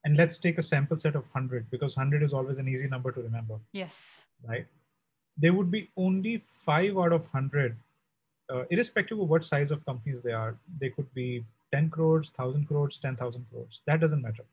and 0.04 0.18
let's 0.18 0.38
take 0.38 0.58
a 0.58 0.64
sample 0.64 0.98
set 0.98 1.16
of 1.16 1.24
100 1.34 1.70
because 1.70 1.96
100 1.96 2.24
is 2.24 2.34
always 2.34 2.58
an 2.58 2.68
easy 2.68 2.88
number 2.88 3.12
to 3.12 3.22
remember 3.22 3.60
yes 3.74 4.26
right 4.48 4.66
there 5.38 5.54
would 5.54 5.72
be 5.72 5.90
only 5.98 6.42
5 6.66 6.98
out 6.98 7.14
of 7.14 7.22
100 7.22 7.76
uh, 8.52 8.64
irrespective 8.72 9.20
of 9.20 9.30
what 9.30 9.46
size 9.46 9.72
of 9.72 9.86
companies 9.86 10.22
they 10.22 10.32
are 10.32 10.56
they 10.80 10.90
could 10.90 11.14
be 11.14 11.44
10 11.72 11.90
crores 11.90 12.34
1000 12.36 12.66
crores 12.68 12.98
10000 12.98 13.46
crores 13.52 13.82
that 13.86 14.00
doesn't 14.00 14.22
matter 14.22 14.46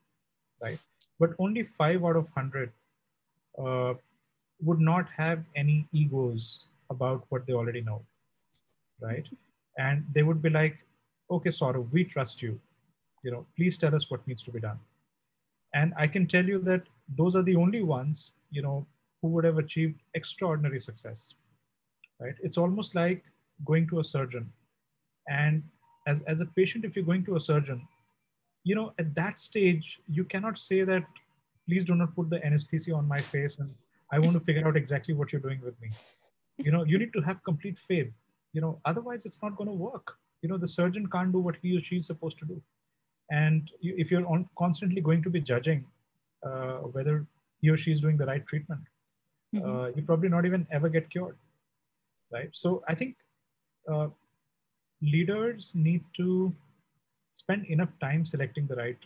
right 0.63 0.83
but 1.19 1.31
only 1.39 1.63
5 1.65 2.05
out 2.05 2.17
of 2.17 2.25
100 2.35 2.73
uh, 3.59 3.95
would 4.61 4.81
not 4.81 5.09
have 5.17 5.45
any 5.55 5.89
egos 5.93 6.65
about 6.91 7.25
what 7.31 7.47
they 7.47 7.53
already 7.53 7.81
know 7.81 8.01
right 9.01 9.27
and 9.79 10.05
they 10.15 10.23
would 10.23 10.43
be 10.43 10.51
like, 10.51 10.77
okay, 11.31 11.51
Saurabh, 11.51 11.91
we 11.93 12.05
trust 12.05 12.43
you. 12.43 12.59
You 13.23 13.31
know, 13.31 13.47
please 13.57 13.77
tell 13.77 13.95
us 13.95 14.11
what 14.11 14.27
needs 14.27 14.43
to 14.45 14.51
be 14.51 14.61
done. 14.61 14.79
And 15.75 15.93
I 15.99 16.07
can 16.07 16.27
tell 16.27 16.45
you 16.45 16.59
that 16.61 16.83
those 17.17 17.37
are 17.37 17.43
the 17.43 17.57
only 17.57 17.83
ones, 17.83 18.33
you 18.51 18.63
know, 18.63 18.87
who 19.21 19.29
would 19.29 19.45
have 19.45 19.59
achieved 19.59 20.01
extraordinary 20.15 20.81
success. 20.81 21.35
Right? 22.21 22.35
It's 22.43 22.57
almost 22.57 22.95
like 22.95 23.25
going 23.65 23.89
to 23.89 24.01
a 24.01 24.05
surgeon. 24.05 24.51
And 25.29 25.63
as, 26.07 26.23
as 26.23 26.41
a 26.41 26.47
patient, 26.47 26.85
if 26.85 26.97
you're 26.97 27.05
going 27.05 27.25
to 27.27 27.37
a 27.37 27.41
surgeon, 27.41 27.87
you 28.69 28.75
know, 28.75 28.87
at 28.99 29.15
that 29.15 29.39
stage, 29.39 29.87
you 30.19 30.25
cannot 30.33 30.59
say 30.59 30.83
that, 30.91 31.05
please 31.67 31.85
do 31.85 31.95
not 31.95 32.15
put 32.17 32.31
the 32.31 32.45
anesthesia 32.45 32.93
on 33.01 33.07
my 33.15 33.21
face 33.33 33.59
and 33.59 33.69
I 34.13 34.19
want 34.19 34.35
to 34.39 34.41
figure 34.49 34.67
out 34.69 34.77
exactly 34.77 35.15
what 35.15 35.33
you're 35.33 35.47
doing 35.49 35.61
with 35.69 35.81
me. 35.81 35.89
You 36.67 36.73
know, 36.73 36.85
you 36.85 36.99
need 36.99 37.13
to 37.19 37.21
have 37.29 37.43
complete 37.51 37.79
faith 37.91 38.13
you 38.57 38.63
know 38.65 38.73
otherwise 38.91 39.27
it's 39.29 39.43
not 39.45 39.57
going 39.59 39.71
to 39.73 39.79
work 39.91 40.15
you 40.43 40.49
know 40.51 40.59
the 40.65 40.73
surgeon 40.79 41.07
can't 41.15 41.33
do 41.37 41.41
what 41.47 41.57
he 41.63 41.77
or 41.77 41.83
she 41.89 41.97
is 42.03 42.07
supposed 42.13 42.39
to 42.43 42.47
do 42.53 42.61
and 43.31 43.73
you, 43.81 43.95
if 44.03 44.11
you're 44.11 44.27
on, 44.35 44.49
constantly 44.59 45.01
going 45.09 45.23
to 45.23 45.33
be 45.37 45.41
judging 45.53 45.85
uh, 46.49 46.77
whether 46.97 47.17
he 47.61 47.69
or 47.75 47.79
she 47.83 47.93
is 47.97 48.01
doing 48.01 48.17
the 48.23 48.29
right 48.33 48.47
treatment 48.53 48.85
mm-hmm. 49.55 49.69
uh, 49.71 49.87
you 49.97 50.03
probably 50.11 50.31
not 50.37 50.47
even 50.51 50.67
ever 50.79 50.89
get 50.97 51.11
cured 51.11 51.37
right 52.37 52.51
so 52.63 52.83
i 52.89 52.95
think 52.95 53.17
uh, 53.93 54.09
leaders 55.17 55.73
need 55.89 56.03
to 56.21 56.29
spend 57.37 57.67
enough 57.67 57.93
time 58.01 58.25
selecting 58.25 58.67
the 58.67 58.77
right 58.77 58.99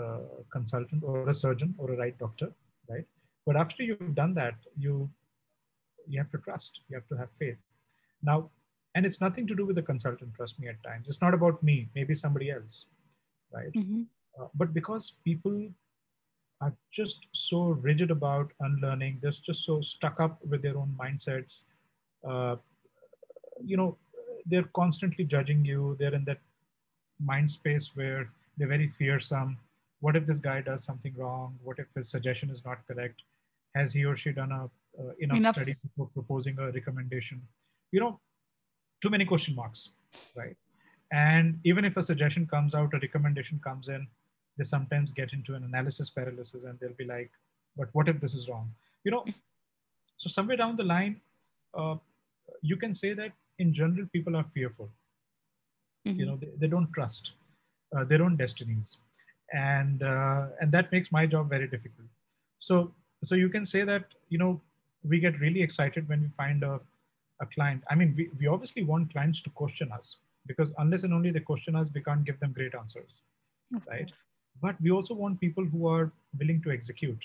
uh, 0.00 0.18
consultant 0.52 1.02
or 1.04 1.28
a 1.28 1.34
surgeon 1.34 1.74
or 1.78 1.92
a 1.92 1.96
right 1.96 2.16
doctor, 2.16 2.52
right? 2.88 3.06
But 3.46 3.56
after 3.56 3.82
you've 3.82 4.14
done 4.14 4.34
that, 4.34 4.54
you 4.76 5.08
you 6.08 6.18
have 6.18 6.30
to 6.32 6.38
trust, 6.38 6.80
you 6.88 6.96
have 6.96 7.08
to 7.08 7.16
have 7.16 7.28
faith. 7.38 7.58
Now, 8.22 8.50
and 8.94 9.06
it's 9.06 9.20
nothing 9.20 9.46
to 9.46 9.54
do 9.54 9.64
with 9.64 9.76
the 9.76 9.82
consultant. 9.90 10.34
Trust 10.34 10.58
me, 10.58 10.68
at 10.68 10.82
times 10.82 11.08
it's 11.08 11.22
not 11.22 11.34
about 11.34 11.62
me, 11.62 11.88
maybe 11.94 12.14
somebody 12.14 12.50
else, 12.50 12.86
right? 13.52 13.72
Mm-hmm. 13.72 14.02
Uh, 14.38 14.48
but 14.54 14.74
because 14.74 15.12
people 15.24 15.68
are 16.60 16.72
just 16.92 17.26
so 17.32 17.60
rigid 17.88 18.10
about 18.10 18.52
unlearning, 18.60 19.18
they're 19.22 19.40
just 19.46 19.64
so 19.64 19.80
stuck 19.80 20.20
up 20.20 20.44
with 20.44 20.62
their 20.62 20.76
own 20.76 20.94
mindsets. 21.00 21.64
Uh, 22.28 22.56
you 23.64 23.76
know, 23.76 23.96
they're 24.46 24.70
constantly 24.74 25.24
judging 25.24 25.64
you. 25.64 25.96
They're 25.98 26.14
in 26.14 26.24
that 26.24 26.40
mind 27.24 27.50
space 27.50 27.90
where 27.94 28.28
they're 28.56 28.68
very 28.68 28.88
fearsome. 28.88 29.58
What 30.00 30.16
if 30.16 30.26
this 30.26 30.40
guy 30.40 30.60
does 30.60 30.84
something 30.84 31.14
wrong? 31.16 31.58
What 31.62 31.78
if 31.78 31.86
his 31.94 32.08
suggestion 32.08 32.50
is 32.50 32.64
not 32.64 32.86
correct? 32.86 33.22
Has 33.74 33.92
he 33.92 34.04
or 34.04 34.16
she 34.16 34.32
done 34.32 34.52
a 34.52 34.64
uh, 34.98 35.12
enough, 35.20 35.36
enough, 35.38 35.54
study 35.54 35.74
before 35.82 36.08
proposing 36.12 36.58
a 36.58 36.70
recommendation? 36.70 37.40
You 37.92 38.00
know, 38.00 38.20
too 39.00 39.10
many 39.10 39.24
question 39.24 39.54
marks, 39.54 39.90
right? 40.36 40.56
And 41.12 41.58
even 41.64 41.84
if 41.84 41.96
a 41.96 42.02
suggestion 42.02 42.46
comes 42.46 42.74
out, 42.74 42.94
a 42.94 42.98
recommendation 42.98 43.60
comes 43.62 43.88
in, 43.88 44.06
they 44.56 44.64
sometimes 44.64 45.12
get 45.12 45.32
into 45.32 45.54
an 45.54 45.64
analysis 45.64 46.10
paralysis 46.10 46.64
and 46.64 46.78
they'll 46.80 46.98
be 46.98 47.04
like, 47.04 47.30
but 47.76 47.88
what 47.92 48.08
if 48.08 48.20
this 48.20 48.34
is 48.34 48.48
wrong? 48.48 48.70
You 49.04 49.12
know, 49.12 49.24
so 50.16 50.28
somewhere 50.28 50.56
down 50.56 50.76
the 50.76 50.84
line, 50.84 51.20
uh, 51.74 51.96
you 52.60 52.76
can 52.76 52.94
say 52.94 53.12
that 53.14 53.32
in 53.58 53.74
general, 53.74 54.06
people 54.12 54.36
are 54.36 54.44
fearful. 54.54 54.90
Mm-hmm. 56.06 56.20
You 56.20 56.26
know, 56.26 56.36
they, 56.36 56.48
they 56.58 56.66
don't 56.66 56.92
trust 56.92 57.32
uh, 57.96 58.04
their 58.04 58.22
own 58.22 58.36
destinies. 58.36 58.98
And, 59.52 60.02
uh, 60.02 60.46
and 60.60 60.72
that 60.72 60.90
makes 60.92 61.12
my 61.12 61.26
job 61.26 61.50
very 61.50 61.66
difficult. 61.66 62.08
So, 62.58 62.92
so 63.22 63.34
you 63.34 63.48
can 63.48 63.66
say 63.66 63.84
that, 63.84 64.04
you 64.28 64.38
know, 64.38 64.60
we 65.04 65.18
get 65.18 65.38
really 65.40 65.62
excited 65.62 66.08
when 66.08 66.22
we 66.22 66.28
find 66.36 66.62
a, 66.62 66.80
a 67.40 67.46
client. 67.46 67.82
I 67.90 67.94
mean, 67.94 68.14
we, 68.16 68.30
we 68.38 68.46
obviously 68.46 68.82
want 68.82 69.12
clients 69.12 69.42
to 69.42 69.50
question 69.50 69.92
us 69.92 70.16
because 70.46 70.72
unless 70.78 71.02
and 71.02 71.12
only 71.12 71.30
they 71.30 71.40
question 71.40 71.76
us, 71.76 71.90
we 71.94 72.02
can't 72.02 72.24
give 72.24 72.40
them 72.40 72.52
great 72.52 72.74
answers, 72.74 73.22
of 73.74 73.86
right? 73.86 74.06
Course 74.06 74.22
but 74.60 74.80
we 74.80 74.90
also 74.90 75.14
want 75.14 75.40
people 75.40 75.64
who 75.64 75.86
are 75.86 76.12
willing 76.38 76.60
to 76.62 76.70
execute 76.70 77.24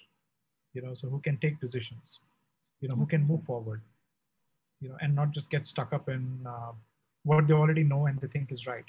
you 0.73 0.81
know 0.81 0.93
so 0.93 1.07
who 1.09 1.19
can 1.19 1.37
take 1.37 1.59
decisions 1.59 2.19
you 2.81 2.87
know 2.87 2.95
who 2.95 3.05
can 3.05 3.23
move 3.25 3.43
forward 3.43 3.81
you 4.81 4.89
know 4.89 4.97
and 5.01 5.15
not 5.15 5.31
just 5.31 5.49
get 5.49 5.65
stuck 5.65 5.91
up 5.93 6.07
in 6.09 6.23
uh, 6.45 6.71
what 7.23 7.47
they 7.47 7.53
already 7.53 7.83
know 7.83 8.05
and 8.05 8.19
they 8.19 8.27
think 8.27 8.51
is 8.51 8.67
right. 8.67 8.85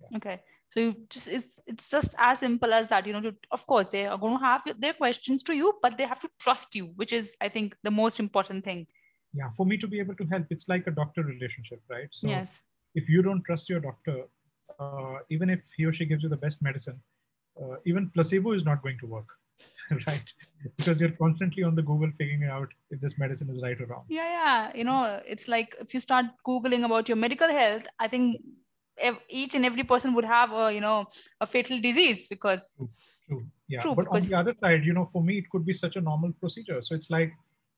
Yeah. 0.00 0.16
okay. 0.18 0.40
So 0.70 0.80
you 0.80 0.96
just 1.08 1.28
it's 1.28 1.60
it's 1.66 1.88
just 1.88 2.14
as 2.18 2.40
simple 2.40 2.72
as 2.74 2.88
that 2.88 3.06
you 3.06 3.12
know 3.12 3.20
to, 3.20 3.34
of 3.52 3.66
course 3.66 3.86
they 3.86 4.06
are 4.06 4.18
going 4.18 4.38
to 4.38 4.44
have 4.44 4.62
their 4.78 4.92
questions 4.92 5.42
to 5.44 5.54
you 5.54 5.74
but 5.80 5.96
they 5.96 6.04
have 6.04 6.18
to 6.20 6.28
trust 6.40 6.74
you 6.74 6.86
which 6.96 7.12
is 7.12 7.36
i 7.40 7.48
think 7.48 7.76
the 7.82 7.90
most 7.90 8.18
important 8.20 8.64
thing. 8.64 8.86
Yeah 9.32 9.50
for 9.56 9.66
me 9.66 9.76
to 9.76 9.86
be 9.86 10.00
able 10.00 10.16
to 10.16 10.24
help 10.24 10.46
it's 10.50 10.68
like 10.68 10.86
a 10.86 10.90
doctor 10.90 11.22
relationship 11.22 11.80
right? 11.88 12.08
So 12.10 12.28
yes. 12.28 12.60
if 12.94 13.08
you 13.08 13.22
don't 13.22 13.44
trust 13.44 13.68
your 13.68 13.80
doctor 13.80 14.24
uh, 14.80 15.18
even 15.30 15.50
if 15.50 15.60
he 15.76 15.84
or 15.84 15.92
she 15.92 16.04
gives 16.04 16.22
you 16.24 16.28
the 16.28 16.42
best 16.44 16.60
medicine 16.60 17.00
uh, 17.62 17.76
even 17.86 18.10
placebo 18.10 18.52
is 18.52 18.64
not 18.64 18.82
going 18.82 18.98
to 18.98 19.06
work 19.06 19.28
right. 20.06 20.24
Because 20.76 21.00
you're 21.00 21.12
constantly 21.12 21.62
on 21.62 21.74
the 21.74 21.82
google 21.82 22.10
figuring 22.18 22.44
out 22.44 22.68
if 22.90 23.00
this 23.00 23.18
medicine 23.18 23.48
is 23.50 23.62
right 23.62 23.80
or 23.80 23.86
wrong. 23.86 24.04
Yeah 24.08 24.28
yeah. 24.28 24.72
You 24.74 24.84
know 24.84 25.20
it's 25.26 25.48
like 25.48 25.76
if 25.80 25.94
you 25.94 26.00
start 26.00 26.26
googling 26.46 26.84
about 26.84 27.08
your 27.08 27.16
medical 27.16 27.48
health 27.48 27.86
i 27.98 28.08
think 28.08 28.40
each 29.28 29.54
and 29.54 29.66
every 29.66 29.84
person 29.84 30.14
would 30.14 30.24
have 30.24 30.52
a 30.52 30.72
you 30.72 30.80
know 30.80 31.06
a 31.40 31.46
fatal 31.46 31.80
disease 31.80 32.26
because 32.28 32.72
true, 32.76 32.88
true. 33.28 33.46
yeah. 33.68 33.80
True, 33.80 33.94
but 33.94 34.08
on 34.08 34.22
the 34.22 34.34
other 34.34 34.54
side 34.56 34.84
you 34.84 34.92
know 34.92 35.08
for 35.12 35.22
me 35.22 35.38
it 35.38 35.50
could 35.50 35.66
be 35.66 35.74
such 35.74 35.96
a 35.96 36.00
normal 36.00 36.32
procedure. 36.40 36.80
So 36.82 36.94
it's 36.94 37.10
like 37.10 37.32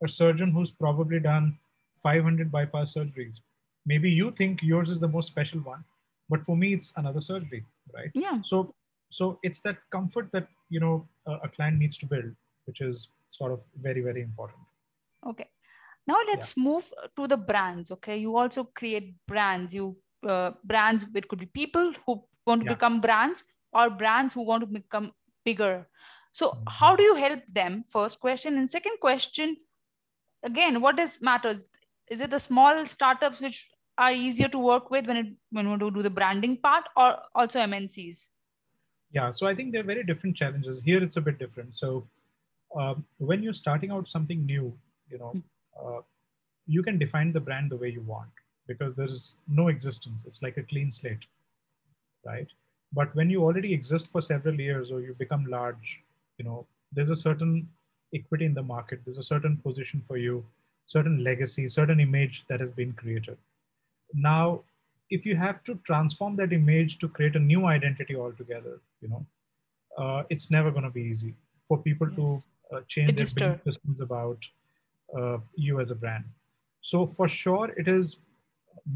a 0.04 0.08
surgeon 0.08 0.52
who's 0.52 0.70
probably 0.70 1.18
done 1.18 1.58
500 2.02 2.52
bypass 2.52 2.94
surgeries. 2.94 3.40
Maybe 3.84 4.10
you 4.10 4.30
think 4.30 4.62
yours 4.62 4.90
is 4.90 5.00
the 5.00 5.08
most 5.08 5.26
special 5.26 5.60
one 5.60 5.84
but 6.28 6.44
for 6.44 6.56
me 6.56 6.72
it's 6.72 6.92
another 6.96 7.20
surgery 7.20 7.64
right? 7.94 8.10
Yeah. 8.14 8.40
So 8.44 8.74
so 9.10 9.38
it's 9.42 9.60
that 9.62 9.78
comfort 9.90 10.28
that 10.32 10.48
you 10.68 10.80
know 10.80 11.06
a, 11.28 11.48
client 11.48 11.78
needs 11.78 11.98
to 11.98 12.06
build 12.06 12.32
which 12.66 12.80
is 12.80 13.08
sort 13.28 13.52
of 13.52 13.60
very 13.80 14.00
very 14.00 14.22
important. 14.22 14.60
Okay. 15.26 15.46
Now 16.06 16.18
let's 16.26 16.56
yeah. 16.56 16.62
move 16.62 16.90
to 17.16 17.26
the 17.26 17.36
brands 17.36 17.90
okay? 17.90 18.16
You 18.16 18.36
also 18.36 18.64
create 18.64 19.14
brands. 19.26 19.74
You 19.74 19.96
uh, 20.26 20.52
brands 20.64 21.06
it 21.14 21.28
could 21.28 21.38
be 21.38 21.46
people 21.46 21.92
who 22.06 22.22
want 22.46 22.62
to 22.62 22.66
yeah. 22.66 22.74
become 22.74 23.00
brands 23.00 23.44
or 23.72 23.90
brands 23.90 24.34
who 24.34 24.42
want 24.42 24.62
to 24.62 24.66
become 24.66 25.12
bigger. 25.44 25.86
So 26.32 26.50
mm-hmm. 26.50 26.62
how 26.68 26.96
do 26.96 27.02
you 27.02 27.14
help 27.14 27.40
them? 27.52 27.82
First 27.82 28.20
question. 28.20 28.58
And 28.58 28.70
second 28.70 29.00
question 29.00 29.56
again 30.42 30.80
what 30.80 30.96
does 30.96 31.18
matters? 31.20 31.68
Is 32.10 32.20
it 32.20 32.30
the 32.30 32.38
small 32.40 32.86
startups 32.86 33.40
which 33.40 33.68
are 33.98 34.12
easier 34.12 34.48
to 34.48 34.58
work 34.58 34.90
with 34.90 35.06
when 35.06 35.16
it 35.16 35.26
when 35.50 35.70
we 35.70 35.90
do 35.90 36.02
the 36.02 36.10
branding 36.18 36.56
part 36.56 36.84
or 36.96 37.16
also 37.34 37.58
mncs 37.58 38.28
yeah, 39.12 39.30
so 39.30 39.46
I 39.46 39.54
think 39.54 39.72
they're 39.72 39.82
very 39.82 40.04
different 40.04 40.36
challenges. 40.36 40.82
Here 40.82 41.02
it's 41.02 41.16
a 41.16 41.20
bit 41.20 41.38
different. 41.38 41.76
So 41.76 42.06
um, 42.76 43.04
when 43.18 43.42
you're 43.42 43.54
starting 43.54 43.90
out 43.90 44.08
something 44.08 44.44
new, 44.44 44.72
you 45.10 45.18
know, 45.18 45.30
hmm. 45.30 45.40
uh, 45.80 46.00
you 46.66 46.82
can 46.82 46.98
define 46.98 47.32
the 47.32 47.40
brand 47.40 47.70
the 47.70 47.76
way 47.76 47.88
you 47.88 48.02
want 48.02 48.28
because 48.66 48.94
there 48.94 49.08
is 49.08 49.32
no 49.48 49.68
existence. 49.68 50.24
It's 50.26 50.42
like 50.42 50.58
a 50.58 50.62
clean 50.62 50.90
slate, 50.90 51.24
right? 52.26 52.46
But 52.92 53.14
when 53.14 53.30
you 53.30 53.42
already 53.42 53.72
exist 53.72 54.08
for 54.12 54.20
several 54.20 54.60
years 54.60 54.90
or 54.90 55.00
you 55.00 55.14
become 55.14 55.46
large, 55.46 56.00
you 56.36 56.44
know, 56.44 56.66
there's 56.92 57.10
a 57.10 57.16
certain 57.16 57.68
equity 58.14 58.44
in 58.44 58.54
the 58.54 58.62
market. 58.62 59.00
There's 59.04 59.18
a 59.18 59.22
certain 59.22 59.56
position 59.56 60.02
for 60.06 60.18
you, 60.18 60.44
certain 60.86 61.24
legacy, 61.24 61.68
certain 61.68 62.00
image 62.00 62.44
that 62.48 62.60
has 62.60 62.70
been 62.70 62.92
created. 62.92 63.38
Now, 64.14 64.62
if 65.10 65.24
you 65.24 65.36
have 65.36 65.64
to 65.64 65.74
transform 65.84 66.36
that 66.36 66.52
image 66.52 66.98
to 66.98 67.08
create 67.08 67.36
a 67.36 67.38
new 67.38 67.66
identity 67.66 68.14
altogether, 68.16 68.80
you 69.00 69.08
know, 69.08 69.26
uh, 69.96 70.22
it's 70.30 70.50
never 70.50 70.70
going 70.70 70.84
to 70.84 70.90
be 70.90 71.02
easy 71.02 71.34
for 71.66 71.78
people 71.78 72.08
yes. 72.08 72.16
to 72.16 72.76
uh, 72.76 72.80
change 72.88 73.34
their 73.34 73.48
belief 73.48 73.60
systems 73.64 74.00
about 74.00 74.38
uh, 75.18 75.38
you 75.54 75.80
as 75.80 75.90
a 75.90 75.94
brand. 75.94 76.24
So 76.82 77.06
for 77.06 77.28
sure, 77.28 77.70
it 77.76 77.88
is 77.88 78.16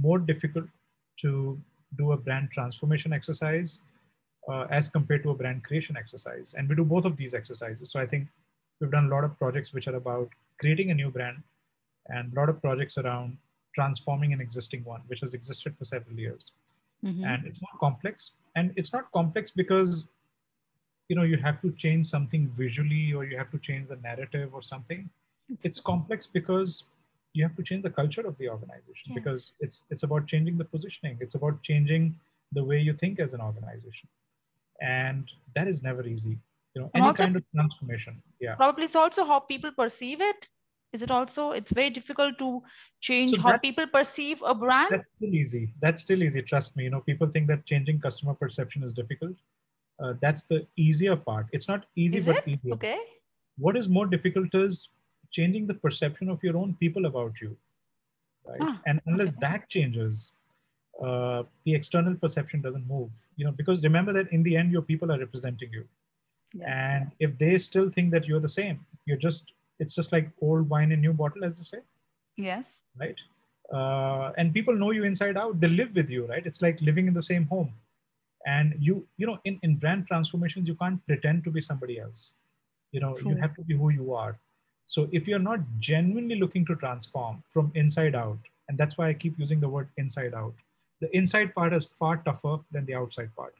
more 0.00 0.18
difficult 0.18 0.66
to 1.18 1.60
do 1.98 2.12
a 2.12 2.16
brand 2.16 2.50
transformation 2.52 3.12
exercise 3.12 3.82
uh, 4.48 4.66
as 4.70 4.88
compared 4.88 5.22
to 5.22 5.30
a 5.30 5.34
brand 5.34 5.64
creation 5.64 5.96
exercise. 5.96 6.54
And 6.56 6.68
we 6.68 6.74
do 6.74 6.84
both 6.84 7.04
of 7.04 7.16
these 7.16 7.34
exercises. 7.34 7.90
So 7.90 8.00
I 8.00 8.06
think 8.06 8.28
we've 8.80 8.90
done 8.90 9.06
a 9.06 9.08
lot 9.08 9.24
of 9.24 9.38
projects 9.38 9.72
which 9.72 9.88
are 9.88 9.96
about 9.96 10.28
creating 10.58 10.90
a 10.90 10.94
new 10.94 11.10
brand 11.10 11.42
and 12.08 12.32
a 12.32 12.36
lot 12.36 12.48
of 12.48 12.60
projects 12.60 12.98
around 12.98 13.36
transforming 13.74 14.32
an 14.32 14.40
existing 14.40 14.84
one, 14.84 15.02
which 15.06 15.20
has 15.20 15.34
existed 15.34 15.74
for 15.78 15.84
several 15.84 16.18
years. 16.18 16.52
Mm-hmm. 17.04 17.24
And 17.24 17.46
it's 17.46 17.60
more 17.60 17.78
complex. 17.80 18.32
And 18.54 18.72
it's 18.76 18.92
not 18.92 19.10
complex 19.12 19.50
because 19.50 20.06
you 21.08 21.16
know 21.16 21.22
you 21.22 21.36
have 21.36 21.60
to 21.62 21.72
change 21.72 22.06
something 22.06 22.50
visually 22.56 23.12
or 23.12 23.24
you 23.24 23.36
have 23.36 23.50
to 23.50 23.58
change 23.58 23.88
the 23.88 23.96
narrative 23.96 24.50
or 24.54 24.62
something. 24.62 25.08
It's 25.62 25.80
complex 25.80 26.26
because 26.26 26.84
you 27.34 27.42
have 27.42 27.56
to 27.56 27.62
change 27.62 27.82
the 27.82 27.90
culture 27.90 28.26
of 28.26 28.36
the 28.38 28.48
organization 28.48 29.08
yes. 29.08 29.14
because 29.14 29.54
it's 29.60 29.84
it's 29.90 30.02
about 30.02 30.26
changing 30.26 30.58
the 30.58 30.64
positioning. 30.64 31.18
It's 31.20 31.34
about 31.34 31.62
changing 31.62 32.14
the 32.52 32.62
way 32.62 32.78
you 32.78 32.92
think 32.92 33.20
as 33.20 33.34
an 33.34 33.40
organization. 33.40 34.08
And 34.80 35.30
that 35.54 35.68
is 35.68 35.82
never 35.82 36.06
easy. 36.06 36.38
You 36.74 36.82
know, 36.82 36.90
any 36.94 37.12
kind 37.14 37.36
of 37.36 37.42
transformation. 37.54 38.22
Yeah. 38.40 38.54
Probably 38.54 38.84
it's 38.84 38.96
also 38.96 39.24
how 39.24 39.40
people 39.40 39.70
perceive 39.72 40.20
it 40.20 40.48
is 40.92 41.02
it 41.02 41.10
also 41.10 41.50
it's 41.50 41.72
very 41.72 41.90
difficult 41.90 42.38
to 42.38 42.62
change 43.00 43.36
so 43.36 43.42
how 43.42 43.56
people 43.56 43.86
perceive 43.86 44.42
a 44.46 44.54
brand? 44.54 44.88
That's 44.90 45.08
still 45.16 45.34
easy. 45.34 45.72
That's 45.80 46.00
still 46.00 46.22
easy 46.22 46.42
trust 46.42 46.76
me. 46.76 46.84
You 46.84 46.90
know 46.90 47.00
people 47.00 47.28
think 47.28 47.48
that 47.48 47.64
changing 47.66 48.00
customer 48.00 48.34
perception 48.34 48.82
is 48.82 48.92
difficult. 48.92 49.36
Uh, 50.02 50.14
that's 50.20 50.44
the 50.44 50.66
easier 50.76 51.16
part. 51.16 51.46
It's 51.52 51.68
not 51.68 51.86
easy 51.96 52.18
is 52.18 52.26
but 52.26 52.38
it? 52.38 52.48
easier. 52.48 52.74
Okay. 52.74 52.98
What 53.58 53.76
is 53.76 53.88
more 53.88 54.06
difficult 54.06 54.54
is 54.54 54.88
changing 55.30 55.66
the 55.66 55.74
perception 55.74 56.28
of 56.28 56.42
your 56.42 56.56
own 56.56 56.74
people 56.80 57.06
about 57.06 57.32
you 57.40 57.56
right? 58.46 58.58
Ah, 58.60 58.80
and 58.86 59.00
unless 59.06 59.30
okay. 59.30 59.38
that 59.42 59.68
changes 59.68 60.32
uh, 61.02 61.42
the 61.64 61.74
external 61.74 62.14
perception 62.14 62.60
doesn't 62.60 62.86
move. 62.86 63.10
You 63.36 63.46
know 63.46 63.52
because 63.52 63.82
remember 63.82 64.12
that 64.12 64.30
in 64.32 64.42
the 64.42 64.56
end 64.56 64.70
your 64.72 64.82
people 64.82 65.10
are 65.12 65.18
representing 65.18 65.70
you. 65.72 65.84
Yes. 66.54 66.68
and 66.68 67.10
if 67.18 67.38
they 67.38 67.56
still 67.56 67.88
think 67.88 68.10
that 68.10 68.26
you're 68.26 68.38
the 68.38 68.46
same 68.46 68.84
you're 69.06 69.16
just 69.16 69.52
it's 69.78 69.94
just 69.94 70.12
like 70.12 70.30
old 70.40 70.68
wine 70.68 70.92
in 70.92 71.00
new 71.00 71.12
bottle, 71.12 71.44
as 71.44 71.58
they 71.58 71.64
say. 71.64 71.82
Yes. 72.36 72.82
Right. 72.98 73.16
Uh, 73.72 74.32
and 74.36 74.52
people 74.52 74.74
know 74.74 74.90
you 74.90 75.04
inside 75.04 75.36
out. 75.36 75.60
They 75.60 75.68
live 75.68 75.94
with 75.94 76.10
you, 76.10 76.26
right? 76.26 76.44
It's 76.44 76.62
like 76.62 76.80
living 76.80 77.06
in 77.08 77.14
the 77.14 77.22
same 77.22 77.46
home. 77.46 77.72
And 78.44 78.74
you, 78.78 79.06
you 79.16 79.26
know, 79.26 79.38
in, 79.44 79.58
in 79.62 79.76
brand 79.76 80.06
transformations, 80.08 80.68
you 80.68 80.74
can't 80.74 81.04
pretend 81.06 81.44
to 81.44 81.50
be 81.50 81.60
somebody 81.60 81.98
else. 82.00 82.34
You 82.90 83.00
know, 83.00 83.14
True. 83.14 83.30
you 83.30 83.36
have 83.36 83.54
to 83.54 83.62
be 83.62 83.74
who 83.76 83.90
you 83.90 84.12
are. 84.12 84.38
So 84.86 85.08
if 85.12 85.26
you're 85.26 85.38
not 85.38 85.60
genuinely 85.78 86.34
looking 86.34 86.66
to 86.66 86.76
transform 86.76 87.42
from 87.48 87.72
inside 87.74 88.14
out, 88.14 88.38
And 88.68 88.78
that's 88.78 88.96
why 88.96 89.08
I 89.08 89.14
keep 89.14 89.38
using 89.38 89.60
the 89.60 89.68
word 89.68 89.88
inside 89.96 90.34
out. 90.34 90.54
The 91.00 91.14
inside 91.16 91.54
part 91.54 91.72
is 91.72 91.86
far 91.86 92.18
tougher 92.18 92.58
than 92.70 92.86
the 92.86 92.94
outside 92.94 93.30
part. 93.36 93.54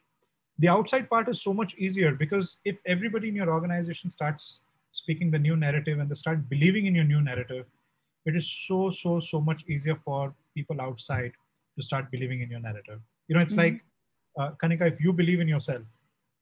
The 0.59 0.69
outside 0.69 1.09
part 1.09 1.27
is 1.29 1.41
so 1.41 1.53
much 1.53 1.75
easier 1.75 2.11
because 2.13 2.57
if 2.65 2.77
everybody 2.85 3.27
in 3.29 3.35
your 3.35 3.49
organization 3.49 4.09
starts 4.09 4.61
speaking 4.93 5.29
the 5.29 5.39
new 5.39 5.55
narrative 5.57 5.99
and 5.99 6.09
they 6.09 6.15
start 6.15 6.47
believing 6.49 6.85
in 6.85 6.95
your 6.95 7.03
new 7.03 7.21
narrative, 7.21 7.65
it 8.25 8.35
is 8.35 8.49
so, 8.67 8.89
so, 8.89 9.19
so 9.19 9.41
much 9.41 9.63
easier 9.67 9.97
for 10.05 10.33
people 10.55 10.79
outside 10.79 11.33
to 11.77 11.83
start 11.83 12.09
believing 12.11 12.41
in 12.41 12.49
your 12.49 12.59
narrative. 12.59 12.99
You 13.27 13.35
know, 13.35 13.41
it's 13.41 13.53
mm-hmm. 13.53 13.75
like, 13.75 13.83
uh, 14.39 14.51
Kanika, 14.61 14.91
if 14.93 15.01
you 15.01 15.11
believe 15.11 15.39
in 15.39 15.47
yourself, 15.47 15.81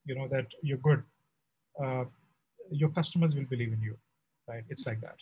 you 0.04 0.14
know, 0.14 0.28
that 0.28 0.46
you're 0.62 0.78
good, 0.78 1.02
uh, 1.82 2.04
your 2.70 2.90
customers 2.90 3.34
will 3.34 3.44
believe 3.44 3.72
in 3.72 3.80
you, 3.80 3.96
right? 4.48 4.64
It's 4.68 4.86
like 4.86 5.00
that, 5.00 5.16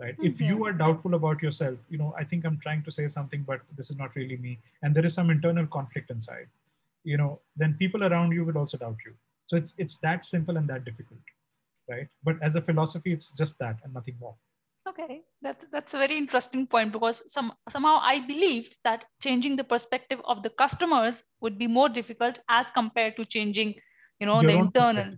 right? 0.00 0.14
Mm-hmm. 0.14 0.26
If 0.26 0.40
you 0.40 0.64
are 0.66 0.72
doubtful 0.72 1.14
about 1.14 1.42
yourself, 1.42 1.78
you 1.88 1.98
know, 1.98 2.14
I 2.18 2.24
think 2.24 2.44
I'm 2.44 2.58
trying 2.62 2.82
to 2.84 2.92
say 2.92 3.08
something, 3.08 3.44
but 3.46 3.60
this 3.76 3.90
is 3.90 3.98
not 3.98 4.14
really 4.16 4.36
me. 4.36 4.58
And 4.82 4.94
there 4.94 5.06
is 5.06 5.14
some 5.14 5.30
internal 5.30 5.66
conflict 5.66 6.10
inside, 6.10 6.48
you 7.04 7.16
know, 7.16 7.40
then 7.56 7.74
people 7.78 8.04
around 8.04 8.32
you 8.32 8.44
will 8.44 8.58
also 8.58 8.78
doubt 8.78 8.96
you. 9.06 9.12
So 9.46 9.56
it's, 9.56 9.74
it's 9.78 9.96
that 9.98 10.24
simple 10.26 10.56
and 10.56 10.68
that 10.68 10.84
difficult, 10.84 11.20
right? 11.88 12.08
But 12.24 12.36
as 12.42 12.56
a 12.56 12.62
philosophy, 12.62 13.12
it's 13.12 13.32
just 13.32 13.58
that 13.58 13.76
and 13.84 13.92
nothing 13.94 14.16
more. 14.20 14.34
Okay, 14.88 15.20
that, 15.42 15.62
that's 15.70 15.92
a 15.92 15.98
very 15.98 16.16
interesting 16.16 16.66
point 16.66 16.92
because 16.92 17.22
some 17.30 17.52
somehow 17.68 17.98
I 18.02 18.20
believed 18.20 18.78
that 18.84 19.04
changing 19.22 19.56
the 19.56 19.64
perspective 19.64 20.20
of 20.24 20.42
the 20.42 20.50
customers 20.50 21.22
would 21.42 21.58
be 21.58 21.66
more 21.66 21.90
difficult 21.90 22.40
as 22.48 22.70
compared 22.70 23.16
to 23.16 23.26
changing, 23.26 23.74
you 24.18 24.26
know, 24.26 24.40
Your 24.40 24.50
the 24.50 24.58
internal 24.58 25.14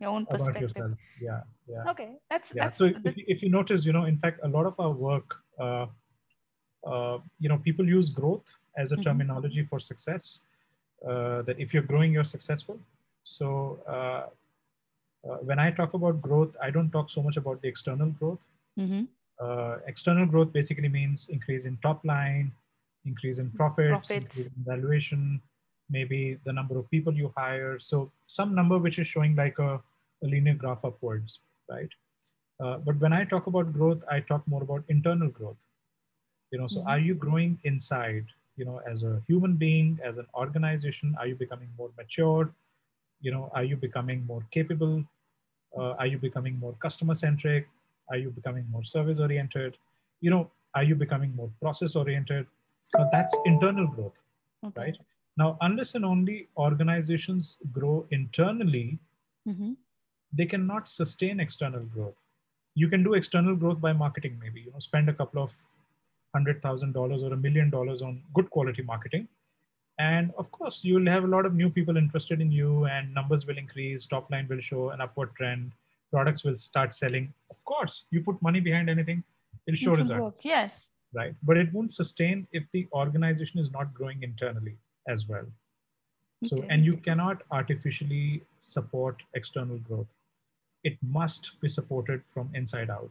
your 0.00 0.10
own 0.10 0.26
perspective. 0.26 0.72
Yeah, 1.20 1.40
yeah. 1.68 1.90
Okay, 1.90 2.16
that's 2.30 2.52
yeah. 2.54 2.64
That's, 2.64 2.78
so 2.78 2.86
if, 2.86 3.14
if 3.16 3.42
you 3.42 3.50
notice, 3.50 3.84
you 3.84 3.92
know, 3.92 4.04
in 4.04 4.18
fact, 4.18 4.40
a 4.42 4.48
lot 4.48 4.66
of 4.66 4.78
our 4.80 4.90
work, 4.90 5.36
uh, 5.60 5.86
uh, 6.86 7.18
you 7.38 7.48
know, 7.48 7.58
people 7.58 7.86
use 7.86 8.10
growth 8.10 8.52
as 8.76 8.90
a 8.90 8.96
mm-hmm. 8.96 9.04
terminology 9.04 9.64
for 9.64 9.78
success. 9.78 10.46
Uh, 11.08 11.42
that 11.42 11.60
if 11.60 11.74
you're 11.74 11.82
growing, 11.82 12.12
you're 12.12 12.24
successful. 12.24 12.78
So 13.24 13.78
uh, 15.28 15.36
when 15.36 15.58
I 15.58 15.70
talk 15.70 15.94
about 15.94 16.20
growth, 16.20 16.56
I 16.62 16.70
don't 16.70 16.90
talk 16.90 17.10
so 17.10 17.22
much 17.22 17.36
about 17.36 17.62
the 17.62 17.68
external 17.68 18.10
growth. 18.10 18.44
Mm-hmm. 18.78 19.04
Uh, 19.40 19.76
external 19.86 20.26
growth 20.26 20.52
basically 20.52 20.88
means 20.88 21.28
increase 21.30 21.64
in 21.64 21.76
top 21.82 22.04
line, 22.04 22.52
increase 23.04 23.38
in 23.38 23.50
profits, 23.50 23.88
profits. 23.88 24.12
increase 24.12 24.46
in 24.46 24.64
valuation, 24.64 25.40
maybe 25.90 26.38
the 26.44 26.52
number 26.52 26.78
of 26.78 26.90
people 26.90 27.12
you 27.12 27.32
hire. 27.36 27.78
So 27.78 28.10
some 28.26 28.54
number 28.54 28.78
which 28.78 28.98
is 28.98 29.06
showing 29.06 29.34
like 29.34 29.58
a, 29.58 29.80
a 30.22 30.26
linear 30.26 30.54
graph 30.54 30.84
upwards, 30.84 31.40
right? 31.70 31.88
Uh, 32.60 32.78
but 32.78 32.98
when 33.00 33.12
I 33.12 33.24
talk 33.24 33.46
about 33.46 33.72
growth, 33.72 34.02
I 34.10 34.20
talk 34.20 34.46
more 34.46 34.62
about 34.62 34.84
internal 34.88 35.28
growth. 35.28 35.62
You 36.50 36.58
know, 36.60 36.68
so 36.68 36.80
mm-hmm. 36.80 36.88
are 36.88 36.98
you 36.98 37.14
growing 37.14 37.58
inside? 37.64 38.26
You 38.56 38.64
know, 38.64 38.80
as 38.88 39.02
a 39.02 39.20
human 39.26 39.54
being, 39.54 39.98
as 40.04 40.18
an 40.18 40.26
organization, 40.34 41.16
are 41.18 41.26
you 41.26 41.34
becoming 41.34 41.68
more 41.76 41.90
mature? 41.96 42.52
You 43.20 43.32
know, 43.32 43.50
are 43.54 43.64
you 43.64 43.76
becoming 43.76 44.24
more 44.26 44.44
capable? 44.52 45.04
Uh, 45.76 45.92
are 45.98 46.06
you 46.06 46.18
becoming 46.18 46.58
more 46.58 46.74
customer 46.80 47.14
centric? 47.14 47.68
Are 48.10 48.16
you 48.16 48.30
becoming 48.30 48.66
more 48.70 48.84
service 48.84 49.18
oriented? 49.18 49.76
You 50.20 50.30
know, 50.30 50.50
are 50.74 50.82
you 50.82 50.94
becoming 50.94 51.34
more 51.34 51.50
process 51.60 51.96
oriented? 51.96 52.46
So 52.84 53.08
that's 53.10 53.34
internal 53.46 53.86
growth, 53.86 54.18
okay. 54.64 54.80
right? 54.80 54.96
Now, 55.36 55.58
unless 55.62 55.94
and 55.94 56.04
only 56.04 56.48
organizations 56.56 57.56
grow 57.72 58.06
internally, 58.10 58.98
mm-hmm. 59.48 59.72
they 60.32 60.46
cannot 60.46 60.88
sustain 60.88 61.40
external 61.40 61.80
growth. 61.80 62.14
You 62.74 62.88
can 62.88 63.02
do 63.02 63.14
external 63.14 63.56
growth 63.56 63.80
by 63.80 63.92
marketing, 63.92 64.38
maybe, 64.40 64.60
you 64.60 64.72
know, 64.72 64.78
spend 64.78 65.08
a 65.08 65.12
couple 65.12 65.42
of 65.42 65.52
hundred 66.34 66.60
thousand 66.62 66.92
dollars 66.92 67.22
or 67.22 67.32
a 67.32 67.36
million 67.36 67.70
dollars 67.70 68.02
on 68.02 68.22
good 68.34 68.50
quality 68.50 68.82
marketing. 68.82 69.28
And 69.98 70.32
of 70.36 70.50
course, 70.50 70.82
you 70.82 70.94
will 70.94 71.06
have 71.06 71.24
a 71.24 71.28
lot 71.28 71.46
of 71.46 71.54
new 71.54 71.70
people 71.70 71.96
interested 71.96 72.40
in 72.40 72.50
you, 72.50 72.86
and 72.86 73.14
numbers 73.14 73.46
will 73.46 73.58
increase, 73.58 74.06
top 74.06 74.30
line 74.30 74.48
will 74.48 74.60
show 74.60 74.90
an 74.90 75.00
upward 75.00 75.30
trend, 75.36 75.72
products 76.10 76.42
will 76.44 76.56
start 76.56 76.94
selling. 76.94 77.32
Of 77.50 77.64
course, 77.64 78.06
you 78.10 78.20
put 78.20 78.40
money 78.42 78.60
behind 78.60 78.90
anything, 78.90 79.22
it'll 79.66 79.78
show 79.78 79.94
results. 79.94 80.38
Yes. 80.42 80.90
Right. 81.12 81.34
But 81.44 81.56
it 81.58 81.72
won't 81.72 81.94
sustain 81.94 82.48
if 82.52 82.64
the 82.72 82.88
organization 82.92 83.60
is 83.60 83.70
not 83.70 83.94
growing 83.94 84.22
internally 84.24 84.76
as 85.08 85.28
well. 85.28 85.46
So, 86.44 86.56
and 86.68 86.84
you 86.84 86.92
cannot 86.92 87.42
artificially 87.52 88.42
support 88.58 89.22
external 89.34 89.78
growth. 89.78 90.08
It 90.82 90.98
must 91.02 91.52
be 91.60 91.68
supported 91.68 92.22
from 92.32 92.50
inside 92.52 92.90
out. 92.90 93.10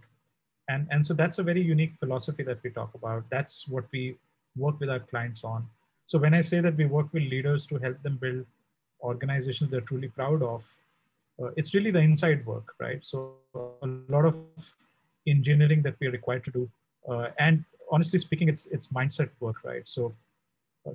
And, 0.70 0.88
and 0.92 1.06
so 1.06 1.14
that's 1.14 1.40
a 1.40 1.44
very 1.44 1.62
unique 1.62 1.94
philosophy 2.00 2.44
that 2.44 2.62
we 2.62 2.70
talk 2.70 2.94
about. 2.94 3.24
That's 3.32 3.68
what 3.68 3.86
we 3.92 4.18
work 4.56 4.80
with 4.80 4.90
our 4.90 5.00
clients 5.00 5.44
on. 5.44 5.66
So 6.06 6.20
when 6.20 6.34
I 6.34 6.42
say 6.42 6.60
that 6.60 6.76
we 6.76 6.86
work 6.86 7.08
with 7.14 7.24
leaders 7.24 7.66
to 7.68 7.78
help 7.78 8.02
them 8.04 8.18
build 8.18 8.46
organizations 9.02 9.72
they're 9.72 9.82
truly 9.82 10.10
proud 10.10 10.42
of, 10.42 10.64
uh, 11.42 11.50
it's 11.58 11.74
really 11.74 11.92
the 11.92 12.00
inside 12.00 12.46
work, 12.46 12.74
right? 12.80 13.00
So 13.06 13.34
a 13.56 13.88
lot 14.10 14.26
of 14.26 14.38
engineering 15.28 15.82
that 15.84 15.96
we're 16.00 16.12
required 16.12 16.44
to 16.46 16.52
do. 16.52 16.70
Uh, 17.10 17.30
and 17.40 17.64
honestly 17.92 18.20
speaking, 18.20 18.50
it's, 18.50 18.66
it's 18.68 18.88
mindset 18.88 19.30
work, 19.40 19.64
right? 19.64 19.84
So 19.86 20.14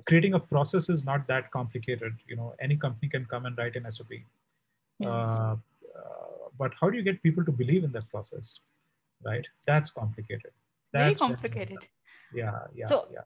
creating 0.05 0.33
a 0.33 0.39
process 0.39 0.89
is 0.89 1.03
not 1.03 1.27
that 1.27 1.51
complicated. 1.51 2.13
You 2.27 2.35
know, 2.35 2.55
any 2.59 2.75
company 2.75 3.09
can 3.09 3.25
come 3.25 3.45
and 3.45 3.57
write 3.57 3.75
an 3.75 3.91
SOP. 3.91 4.11
Yes. 4.99 5.09
Uh, 5.09 5.09
uh, 5.09 5.55
but 6.57 6.71
how 6.79 6.89
do 6.89 6.97
you 6.97 7.03
get 7.03 7.21
people 7.23 7.43
to 7.45 7.51
believe 7.51 7.83
in 7.83 7.91
that 7.93 8.09
process? 8.09 8.59
Right? 9.23 9.47
That's 9.65 9.89
complicated. 9.89 10.51
That's 10.93 11.19
Very 11.19 11.31
complicated. 11.31 11.87
yeah, 12.33 12.59
yeah, 12.73 12.85
so, 12.85 13.07
yeah. 13.11 13.21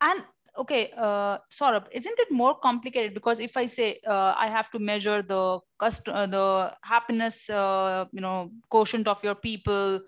And 0.00 0.24
okay, 0.58 0.92
uh, 0.96 1.38
Saurabh, 1.50 1.86
isn't 1.92 2.18
it 2.18 2.30
more 2.30 2.54
complicated? 2.58 3.14
Because 3.14 3.40
if 3.40 3.56
I 3.56 3.66
say 3.66 3.98
uh, 4.06 4.34
I 4.36 4.48
have 4.48 4.70
to 4.70 4.78
measure 4.78 5.22
the 5.22 5.60
cust- 5.78 6.08
uh, 6.08 6.26
the 6.26 6.72
happiness, 6.82 7.48
uh, 7.50 8.06
you 8.12 8.20
know, 8.20 8.50
quotient 8.70 9.08
of 9.08 9.22
your 9.24 9.34
people, 9.34 10.00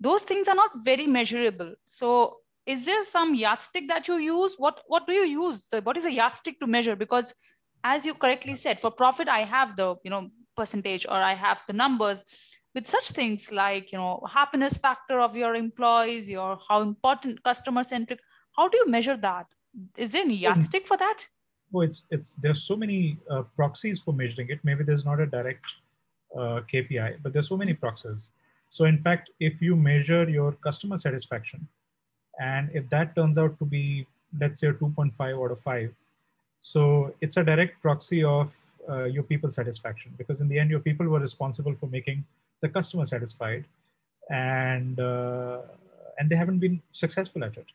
those 0.00 0.22
things 0.22 0.48
are 0.48 0.54
not 0.54 0.70
very 0.84 1.06
measurable. 1.06 1.74
So 1.88 2.38
is 2.66 2.84
there 2.84 3.04
some 3.04 3.34
yardstick 3.34 3.88
that 3.88 4.08
you 4.08 4.16
use? 4.18 4.54
What 4.58 4.82
what 4.88 5.06
do 5.06 5.12
you 5.12 5.26
use? 5.26 5.66
What 5.82 5.96
is 5.96 6.04
a 6.06 6.12
yardstick 6.12 6.60
to 6.60 6.66
measure? 6.66 6.96
Because 6.96 7.32
as 7.84 8.04
you 8.04 8.14
correctly 8.14 8.54
said 8.54 8.80
for 8.80 8.90
profit 8.90 9.28
i 9.28 9.40
have 9.40 9.76
the 9.76 9.94
you 10.04 10.10
know 10.10 10.28
percentage 10.56 11.06
or 11.06 11.14
i 11.30 11.34
have 11.34 11.62
the 11.66 11.72
numbers. 11.72 12.24
With 12.74 12.86
such 12.86 13.10
things 13.12 13.50
like 13.50 13.90
you 13.92 13.98
know 13.98 14.20
happiness 14.30 14.76
factor 14.76 15.18
of 15.20 15.34
your 15.34 15.54
employees 15.54 16.28
your 16.28 16.58
how 16.68 16.82
important 16.82 17.42
customer 17.42 17.82
centric 17.84 18.20
how 18.56 18.68
do 18.68 18.76
you 18.76 18.86
measure 18.88 19.16
that 19.16 19.46
is 19.96 20.10
there 20.10 20.22
any 20.22 20.34
yardstick 20.34 20.86
for 20.86 20.96
that? 20.96 21.26
Oh 21.74 21.80
it's 21.80 22.04
it's 22.10 22.34
there's 22.34 22.62
so 22.62 22.76
many 22.76 23.18
uh, 23.30 23.42
proxies 23.54 24.00
for 24.00 24.12
measuring 24.12 24.50
it. 24.50 24.60
Maybe 24.62 24.84
there's 24.84 25.04
not 25.04 25.20
a 25.20 25.26
direct 25.26 25.64
uh, 26.34 26.60
kpi 26.72 27.16
but 27.22 27.32
there's 27.32 27.48
so 27.48 27.56
many 27.56 27.74
proxies. 27.74 28.30
So 28.70 28.84
in 28.84 28.98
fact 28.98 29.30
if 29.40 29.60
you 29.60 29.76
measure 29.76 30.28
your 30.28 30.52
customer 30.52 30.96
satisfaction 30.96 31.66
and 32.38 32.70
if 32.74 32.88
that 32.90 33.14
turns 33.14 33.38
out 33.38 33.58
to 33.58 33.64
be, 33.64 34.06
let's 34.38 34.60
say, 34.60 34.68
a 34.68 34.72
2.5 34.72 35.44
out 35.44 35.50
of 35.50 35.60
5, 35.60 35.92
so 36.60 37.14
it's 37.20 37.36
a 37.36 37.44
direct 37.44 37.80
proxy 37.80 38.24
of 38.24 38.50
uh, 38.88 39.04
your 39.04 39.22
people 39.22 39.50
satisfaction 39.50 40.12
because 40.18 40.40
in 40.40 40.48
the 40.48 40.58
end, 40.58 40.70
your 40.70 40.80
people 40.80 41.06
were 41.06 41.20
responsible 41.20 41.74
for 41.78 41.86
making 41.86 42.24
the 42.60 42.68
customer 42.68 43.04
satisfied 43.04 43.64
and, 44.30 45.00
uh, 45.00 45.60
and 46.18 46.28
they 46.28 46.36
haven't 46.36 46.58
been 46.58 46.80
successful 46.92 47.44
at 47.44 47.56
it. 47.56 47.66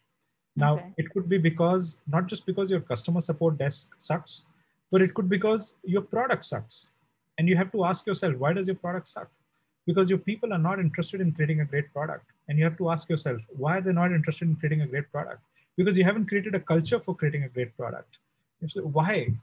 Now, 0.56 0.76
okay. 0.76 0.94
it 0.98 1.10
could 1.12 1.30
be 1.30 1.38
because, 1.38 1.96
not 2.08 2.28
just 2.28 2.46
because 2.46 2.70
your 2.70 2.82
customer 2.82 3.22
support 3.22 3.58
desk 3.58 3.94
sucks, 3.98 4.48
but 4.92 5.02
it 5.02 5.14
could 5.14 5.30
because 5.30 5.74
your 5.84 6.02
product 6.02 6.46
sucks. 6.46 6.90
And 7.38 7.48
you 7.48 7.56
have 7.56 7.72
to 7.72 7.86
ask 7.86 8.06
yourself, 8.06 8.36
why 8.36 8.54
does 8.54 8.68
your 8.68 8.76
product 8.76 9.08
suck? 9.08 9.30
Because 9.88 10.10
your 10.10 10.20
people 10.20 10.54
are 10.54 10.60
not 10.60 10.80
interested 10.80 11.22
in 11.22 11.32
creating 11.32 11.62
a 11.62 11.66
great 11.66 11.92
product. 11.94 12.26
And 12.50 12.58
you 12.58 12.66
have 12.66 12.78
to 12.78 12.92
ask 12.92 13.10
yourself 13.10 13.40
why 13.58 13.78
are 13.78 13.82
they're 13.82 13.94
not 13.94 14.12
interested 14.12 14.48
in 14.48 14.56
creating 14.58 14.82
a 14.82 14.88
great 14.88 15.10
product? 15.12 15.42
Because 15.78 15.98
you 15.98 16.04
haven't 16.04 16.28
created 16.28 16.54
a 16.54 16.60
culture 16.60 17.00
for 17.00 17.16
creating 17.16 17.44
a 17.44 17.50
great 17.50 17.76
product. 17.78 18.18
So 18.68 18.82
why? 18.82 19.34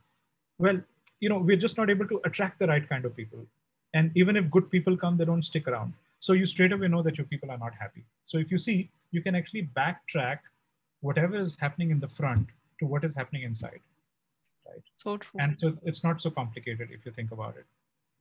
Well 0.59 0.79
you 1.19 1.29
know 1.29 1.39
we're 1.39 1.57
just 1.57 1.77
not 1.77 1.89
able 1.89 2.07
to 2.07 2.21
attract 2.25 2.59
the 2.59 2.67
right 2.67 2.87
kind 2.87 3.05
of 3.05 3.15
people. 3.15 3.45
And 3.93 4.11
even 4.15 4.37
if 4.37 4.49
good 4.51 4.69
people 4.69 4.95
come 4.95 5.17
they 5.17 5.25
don't 5.25 5.43
stick 5.43 5.67
around. 5.67 5.93
So 6.19 6.33
you 6.33 6.45
straight 6.45 6.71
away 6.71 6.87
know 6.87 7.01
that 7.01 7.17
your 7.17 7.25
people 7.25 7.51
are 7.51 7.57
not 7.57 7.73
happy. 7.73 8.03
So 8.23 8.37
if 8.37 8.51
you 8.51 8.57
see 8.57 8.89
you 9.11 9.21
can 9.21 9.35
actually 9.35 9.69
backtrack 9.75 10.39
whatever 11.01 11.37
is 11.37 11.55
happening 11.59 11.91
in 11.91 11.99
the 11.99 12.07
front 12.07 12.47
to 12.79 12.85
what 12.85 13.03
is 13.03 13.15
happening 13.15 13.43
inside 13.43 13.79
right 14.67 14.83
so 14.95 15.17
true 15.17 15.39
and 15.41 15.59
so 15.59 15.73
it's 15.83 16.03
not 16.03 16.21
so 16.21 16.29
complicated 16.29 16.89
if 16.91 17.05
you 17.05 17.11
think 17.11 17.31
about 17.31 17.55
it 17.57 17.65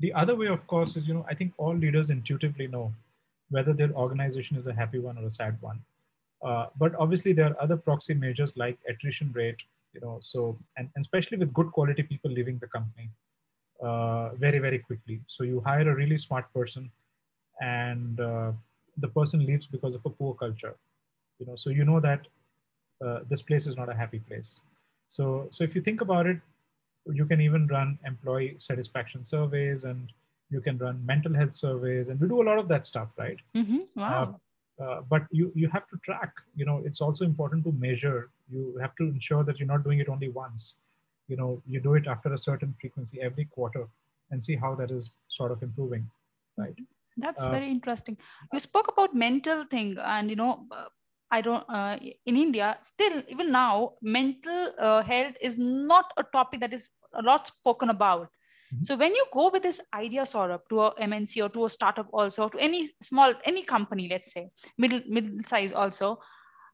the 0.00 0.12
other 0.12 0.34
way 0.34 0.46
of 0.46 0.66
course 0.66 0.96
is 0.96 1.06
you 1.06 1.14
know 1.14 1.26
i 1.28 1.34
think 1.34 1.52
all 1.56 1.74
leaders 1.74 2.10
intuitively 2.10 2.66
know 2.66 2.92
whether 3.50 3.72
their 3.72 3.90
organization 3.92 4.56
is 4.56 4.66
a 4.66 4.72
happy 4.72 4.98
one 4.98 5.18
or 5.18 5.26
a 5.26 5.30
sad 5.30 5.56
one. 5.60 5.80
Uh, 6.42 6.66
but 6.78 6.94
obviously 6.96 7.32
there 7.32 7.46
are 7.46 7.56
other 7.60 7.76
proxy 7.76 8.14
measures 8.14 8.56
like 8.56 8.78
attrition 8.88 9.32
rate, 9.32 9.56
you 9.92 10.00
know, 10.00 10.18
so, 10.20 10.56
and, 10.76 10.88
and 10.94 11.02
especially 11.02 11.38
with 11.38 11.52
good 11.52 11.70
quality 11.72 12.02
people 12.02 12.30
leaving 12.30 12.58
the 12.58 12.66
company 12.66 13.08
uh, 13.82 14.30
very, 14.34 14.58
very 14.58 14.78
quickly. 14.78 15.20
So 15.26 15.44
you 15.44 15.60
hire 15.64 15.90
a 15.90 15.94
really 15.94 16.18
smart 16.18 16.52
person 16.54 16.90
and 17.60 18.20
uh, 18.20 18.52
the 18.98 19.08
person 19.08 19.44
leaves 19.44 19.66
because 19.66 19.94
of 19.94 20.04
a 20.04 20.10
poor 20.10 20.34
culture, 20.34 20.76
you 21.40 21.46
know, 21.46 21.56
so 21.56 21.70
you 21.70 21.84
know 21.84 22.00
that 22.00 22.26
uh, 23.04 23.20
this 23.28 23.42
place 23.42 23.66
is 23.66 23.76
not 23.76 23.88
a 23.88 23.94
happy 23.94 24.18
place. 24.18 24.60
So, 25.08 25.48
so 25.50 25.64
if 25.64 25.74
you 25.74 25.80
think 25.80 26.00
about 26.00 26.26
it, 26.26 26.38
you 27.12 27.24
can 27.24 27.40
even 27.40 27.66
run 27.68 27.98
employee 28.04 28.56
satisfaction 28.58 29.24
surveys 29.24 29.84
and 29.84 30.12
you 30.50 30.60
can 30.60 30.78
run 30.78 31.04
mental 31.04 31.34
health 31.34 31.54
surveys 31.54 32.08
and 32.08 32.20
we 32.20 32.28
do 32.28 32.42
a 32.42 32.44
lot 32.44 32.58
of 32.58 32.68
that 32.68 32.84
stuff, 32.86 33.08
right? 33.16 33.38
Mm-hmm. 33.56 34.00
Wow. 34.00 34.40
Uh, 34.80 34.82
uh, 34.82 35.00
but 35.08 35.22
you 35.32 35.50
you 35.56 35.68
have 35.68 35.88
to 35.88 35.96
track. 36.04 36.32
You 36.54 36.64
know, 36.64 36.80
it's 36.84 37.00
also 37.00 37.24
important 37.24 37.64
to 37.64 37.72
measure. 37.72 38.30
You 38.48 38.78
have 38.80 38.94
to 38.96 39.04
ensure 39.04 39.42
that 39.42 39.58
you're 39.58 39.66
not 39.66 39.82
doing 39.82 39.98
it 39.98 40.08
only 40.08 40.28
once. 40.28 40.76
You 41.26 41.36
know, 41.36 41.60
you 41.66 41.80
do 41.80 41.94
it 41.94 42.06
after 42.06 42.32
a 42.32 42.38
certain 42.38 42.74
frequency 42.80 43.20
every 43.20 43.46
quarter 43.46 43.88
and 44.30 44.40
see 44.42 44.54
how 44.54 44.76
that 44.76 44.92
is 44.92 45.10
sort 45.28 45.50
of 45.50 45.62
improving, 45.62 46.08
right? 46.56 46.74
That's 47.16 47.42
uh, 47.42 47.50
very 47.50 47.68
interesting. 47.68 48.16
You 48.52 48.60
spoke 48.60 48.86
about 48.88 49.14
mental 49.16 49.64
thing, 49.64 49.96
and 49.98 50.30
you 50.30 50.36
know, 50.36 50.66
I 51.30 51.40
don't. 51.40 51.64
Uh, 51.68 51.98
in 52.26 52.36
India, 52.36 52.78
still 52.80 53.22
even 53.28 53.52
now, 53.52 53.92
mental 54.02 54.72
uh, 54.78 55.02
health 55.02 55.36
is 55.40 55.58
not 55.58 56.06
a 56.16 56.22
topic 56.22 56.60
that 56.60 56.72
is 56.72 56.88
a 57.14 57.22
lot 57.22 57.46
spoken 57.46 57.90
about. 57.90 58.28
Mm-hmm. 58.72 58.84
So 58.84 58.96
when 58.96 59.14
you 59.14 59.24
go 59.32 59.50
with 59.50 59.62
this 59.62 59.80
idea, 59.94 60.22
Saurabh, 60.22 60.60
to 60.70 60.80
a 60.80 60.94
MNC 60.94 61.44
or 61.44 61.48
to 61.50 61.66
a 61.66 61.70
startup, 61.70 62.08
also 62.12 62.48
to 62.48 62.58
any 62.58 62.90
small 63.02 63.34
any 63.44 63.62
company, 63.62 64.08
let's 64.10 64.32
say 64.32 64.48
middle 64.78 65.00
middle 65.06 65.42
size, 65.46 65.72
also 65.72 66.18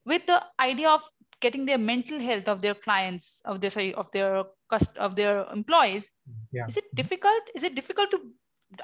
with 0.05 0.27
the 0.27 0.43
idea 0.61 0.89
of 0.89 1.03
getting 1.41 1.67
their 1.67 1.79
mental 1.79 2.21
health 2.21 2.49
of 2.49 2.63
their 2.63 2.75
clients, 2.75 3.41
of 3.45 3.61
their 3.61 3.71
sorry, 3.71 3.95
of 3.95 4.11
their 4.13 4.45
of 4.97 5.17
their 5.17 5.45
employees, 5.53 6.09
yeah. 6.53 6.67
is 6.69 6.77
it 6.77 6.85
difficult? 6.95 7.43
Is 7.55 7.63
it 7.63 7.75
difficult 7.75 8.11
to 8.13 8.21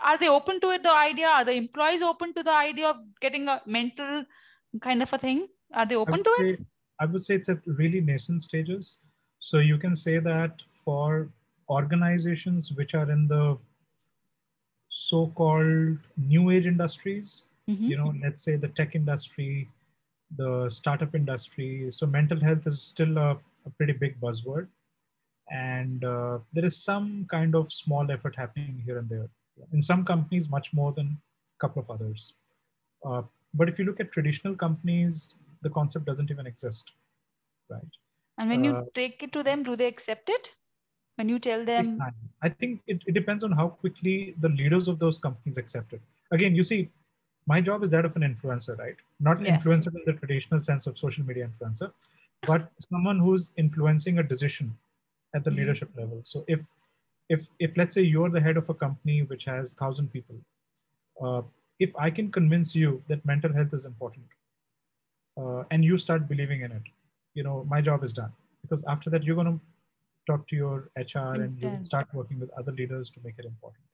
are 0.03 0.19
they 0.19 0.29
open 0.29 0.61
to 0.61 0.71
it 0.71 0.83
the 0.83 0.93
idea 0.93 1.27
are 1.27 1.45
the 1.45 1.53
employees 1.53 2.03
open 2.03 2.33
to 2.35 2.43
the 2.43 2.53
idea 2.53 2.89
of 2.89 2.97
getting 3.21 3.49
a 3.49 3.61
mental 3.67 4.25
kind 4.81 5.03
of 5.03 5.13
a 5.13 5.19
thing 5.19 5.49
are 5.75 5.87
they 5.87 5.97
open 5.97 6.23
to 6.23 6.35
say, 6.39 6.47
it? 6.49 6.61
I 7.01 7.07
would 7.07 7.23
say 7.23 7.35
it's 7.35 7.49
at 7.49 7.59
really 7.67 8.01
nascent 8.01 8.43
stages. 8.43 8.99
So 9.39 9.59
you 9.59 9.79
can 9.79 9.97
say 9.97 10.19
that 10.19 10.63
for 10.85 11.29
organizations 11.69 12.73
which 12.73 12.95
are 12.95 13.11
in 13.11 13.29
the 13.29 13.57
so-called 14.89 15.99
new 16.17 16.51
age 16.51 16.67
industries 16.67 17.45
mm-hmm. 17.69 17.85
you 17.85 17.97
know 17.97 18.13
let's 18.23 18.43
say 18.43 18.57
the 18.57 18.67
tech 18.69 18.97
industry 18.97 19.69
the 20.37 20.69
startup 20.71 21.15
industry. 21.15 21.91
So 21.91 22.07
mental 22.07 22.41
health 22.41 22.67
is 22.67 22.83
still 22.83 23.19
a, 23.19 23.31
a 23.67 23.71
pretty 23.77 23.93
big 23.93 24.21
buzzword. 24.21 24.69
And 25.51 26.05
uh, 26.05 26.39
there 26.53 26.65
is 26.65 26.83
some 26.83 27.27
kind 27.31 27.55
of 27.55 27.73
small 27.73 28.11
effort 28.11 28.37
happening 28.37 28.83
here 28.85 28.99
and 28.99 29.09
there. 29.09 29.29
In 29.73 29.83
some 29.83 30.05
companies 30.05 30.49
much 30.49 30.73
more 30.73 30.93
than 30.93 31.19
a 31.57 31.59
couple 31.61 31.83
of 31.83 31.91
others. 31.91 32.35
Uh, 33.05 33.23
but 33.55 33.69
if 33.69 33.79
you 33.79 33.85
look 33.85 33.99
at 33.99 34.13
traditional 34.13 34.55
companies 34.55 35.35
the 35.63 35.71
concept 35.71 36.05
doesn't 36.05 36.31
even 36.31 36.47
exist 36.47 36.93
right? 37.69 37.95
And 38.39 38.49
when 38.49 38.65
you 38.65 38.73
uh, 38.77 38.85
take 38.95 39.23
it 39.23 39.33
to 39.33 39.43
them 39.43 39.63
do 39.63 39.77
they 39.77 39.87
accept 39.87 40.29
it? 40.29 40.51
When 41.17 41.29
you 41.29 41.39
tell 41.39 41.65
them 41.65 42.01
i 42.43 42.49
think 42.49 42.81
it, 42.87 43.03
it 43.07 43.13
depends 43.13 43.45
on 43.45 43.53
how 43.53 43.69
quickly 43.69 44.35
the 44.41 44.49
leaders 44.49 44.89
of 44.89 44.99
those 44.99 45.19
companies 45.19 45.59
accept 45.59 45.93
it. 45.93 46.01
Again 46.31 46.55
you 46.55 46.65
see 46.65 46.89
my 47.47 47.61
job 47.61 47.83
is 47.85 47.91
that 47.91 48.05
of 48.05 48.17
an 48.17 48.23
influencer 48.23 48.79
right? 48.79 48.97
Not 49.19 49.41
yes. 49.41 49.63
influencer 49.63 49.95
in 49.95 50.03
the 50.07 50.15
traditional 50.15 50.61
sense 50.61 50.87
of 50.87 50.97
social 50.97 51.25
media 51.25 51.49
influencer 51.51 51.93
but 52.47 52.71
someone 52.91 53.19
who's 53.19 53.53
influencing 53.57 54.19
a 54.19 54.23
decision 54.23 54.75
at 55.35 55.45
the 55.45 55.51
mm-hmm. 55.51 55.61
leadership 55.61 55.91
level. 55.97 56.21
So 56.25 56.45
if 56.49 56.61
if 57.29 57.47
if 57.59 57.77
let's 57.77 57.95
say 57.95 58.03
you're 58.03 58.31
the 58.31 58.41
head 58.41 58.57
of 58.57 58.69
a 58.69 58.75
company 58.75 59.23
which 59.23 59.45
has 59.45 59.73
thousand 59.73 60.13
people, 60.13 60.37
uh, 61.23 61.43
if 61.79 61.95
I 61.97 62.11
can 62.11 62.31
convince 62.31 62.75
you 62.75 63.03
that 63.09 63.25
mental 63.25 63.53
health 63.53 63.73
is 63.73 63.85
important, 63.85 64.27
uh, 65.37 65.65
and 65.71 65.85
you 65.85 65.99
start 65.99 66.29
believing 66.29 66.63
in 66.63 66.73
it, 66.73 66.83
you 67.35 67.43
know 67.43 67.65
my 67.69 67.81
job 67.81 68.05
is 68.05 68.13
done 68.13 68.33
because 68.63 68.85
after 68.89 69.11
that 69.11 69.23
you're 69.23 69.37
going 69.37 69.59
to 69.59 69.61
talk 70.27 70.47
to 70.49 70.57
your 70.57 70.91
HR 70.97 71.43
and 71.43 71.59
you 71.59 71.79
start 71.83 72.07
working 72.13 72.39
with 72.39 72.51
other 72.59 72.73
leaders 72.73 73.11
to 73.11 73.21
make 73.25 73.35
it 73.39 73.45
important. 73.45 73.85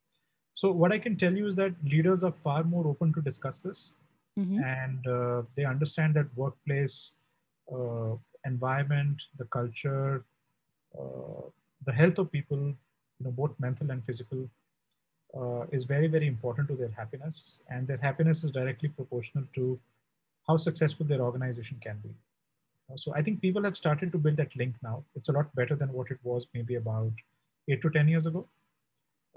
So 0.55 0.72
what 0.72 0.92
I 0.92 0.99
can 0.99 1.16
tell 1.16 1.33
you 1.33 1.46
is 1.46 1.57
that 1.57 1.75
leaders 1.85 2.25
are 2.25 2.33
far 2.33 2.64
more 2.64 2.87
open 2.87 3.12
to 3.14 3.20
discuss 3.20 3.61
this, 3.61 3.92
mm-hmm. 4.38 4.62
and 4.62 5.07
uh, 5.07 5.42
they 5.55 5.64
understand 5.64 6.14
that 6.14 6.27
workplace 6.35 7.12
uh, 7.72 8.16
environment, 8.44 9.22
the 9.38 9.44
culture, 9.46 10.25
uh, 10.99 11.42
the 11.85 11.92
health 11.92 12.18
of 12.18 12.33
people 12.33 12.59
you 12.59 13.25
know, 13.25 13.31
both 13.31 13.53
mental 13.59 13.90
and 13.90 14.05
physical, 14.05 14.49
uh, 15.37 15.66
is 15.72 15.85
very, 15.85 16.07
very 16.07 16.27
important 16.27 16.68
to 16.68 16.77
their 16.77 16.92
happiness. 16.96 17.59
And 17.68 17.87
their 17.87 17.99
happiness 17.99 18.44
is 18.44 18.51
directly 18.51 18.88
proportional 18.88 19.44
to 19.55 19.79
how 20.49 20.57
successful 20.57 21.07
their 21.07 21.21
organization 21.21 21.79
can 21.83 21.99
be. 22.03 22.11
Uh, 22.91 22.97
so 22.97 23.13
I 23.15 23.23
think 23.23 23.41
people 23.41 23.65
have 23.65 23.77
started 23.77 24.13
to 24.13 24.19
build 24.19 24.37
that 24.37 24.55
link 24.57 24.75
now. 24.83 25.05
It's 25.15 25.29
a 25.29 25.33
lot 25.33 25.55
better 25.55 25.75
than 25.75 25.93
what 25.93 26.11
it 26.11 26.19
was 26.23 26.47
maybe 26.55 26.77
about 26.77 27.13
eight 27.69 27.83
to 27.83 27.91
10 27.91 28.09
years 28.09 28.27
ago. 28.27 28.47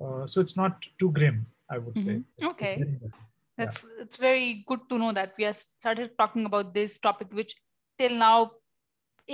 Uh, 0.02 0.28
so 0.28 0.40
it's 0.40 0.56
not 0.56 0.78
too 1.00 1.12
grim, 1.12 1.46
I 1.70 1.78
would 1.78 1.96
mm-hmm. 1.96 2.10
say. 2.10 2.22
It's, 2.38 2.44
okay. 2.44 2.78
It's 2.80 3.14
that's 3.58 3.84
yeah. 3.84 4.04
it's 4.04 4.16
very 4.16 4.64
good 4.68 4.88
to 4.90 4.98
know 4.98 5.12
that 5.12 5.34
we 5.38 5.44
have 5.44 5.58
started 5.58 6.12
talking 6.18 6.46
about 6.46 6.74
this 6.74 6.98
topic, 6.98 7.28
which 7.34 7.56
till 7.98 8.16
now, 8.18 8.52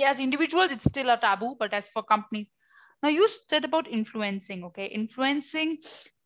as 0.04 0.18
individuals, 0.18 0.72
it's 0.72 0.84
still 0.84 1.10
a 1.10 1.16
taboo, 1.16 1.54
but 1.58 1.72
as 1.72 1.88
for 1.88 2.02
companies, 2.02 2.48
now 3.02 3.08
you 3.08 3.28
said 3.48 3.64
about 3.64 3.86
influencing, 3.86 4.64
okay? 4.64 4.86
Influencing 4.86 5.78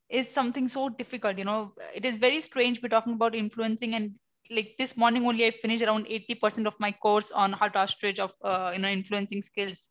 is 0.08 0.32
something 0.32 0.66
so 0.66 0.88
difficult, 0.88 1.36
you 1.36 1.44
know, 1.44 1.74
it 1.94 2.06
is 2.06 2.16
very 2.16 2.40
strange 2.40 2.80
we're 2.82 2.88
talking 2.88 3.12
about 3.12 3.34
influencing 3.34 3.94
and 3.94 4.12
like 4.50 4.74
this 4.78 4.96
morning 4.96 5.26
only 5.26 5.46
I 5.46 5.50
finished 5.50 5.84
around 5.84 6.06
80% 6.06 6.66
of 6.66 6.78
my 6.80 6.92
course 6.92 7.30
on 7.30 7.52
how 7.52 7.68
to 7.68 7.78
ostrich 7.78 8.18
of, 8.18 8.32
uh, 8.42 8.70
you 8.72 8.80
know, 8.80 8.88
influencing 8.88 9.42
skills. 9.42 9.88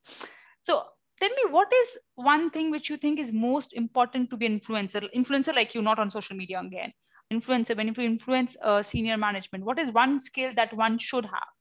So 0.61 0.83
tell 1.19 1.29
me 1.29 1.51
what 1.51 1.71
is 1.73 1.97
one 2.15 2.49
thing 2.49 2.71
which 2.71 2.89
you 2.89 2.97
think 2.97 3.19
is 3.19 3.31
most 3.31 3.73
important 3.73 4.29
to 4.29 4.37
be 4.37 4.47
influencer 4.47 5.07
influencer 5.15 5.53
like 5.53 5.75
you 5.75 5.81
not 5.81 5.99
on 5.99 6.09
social 6.09 6.35
media 6.35 6.61
again 6.61 6.93
influencer 7.33 7.75
when 7.75 7.87
you 7.87 7.93
influence 8.03 8.55
uh, 8.63 8.81
senior 8.81 9.17
management 9.17 9.65
what 9.65 9.77
is 9.77 9.91
one 9.91 10.17
skill 10.17 10.53
that 10.55 10.73
one 10.73 10.97
should 10.97 11.25
have 11.25 11.59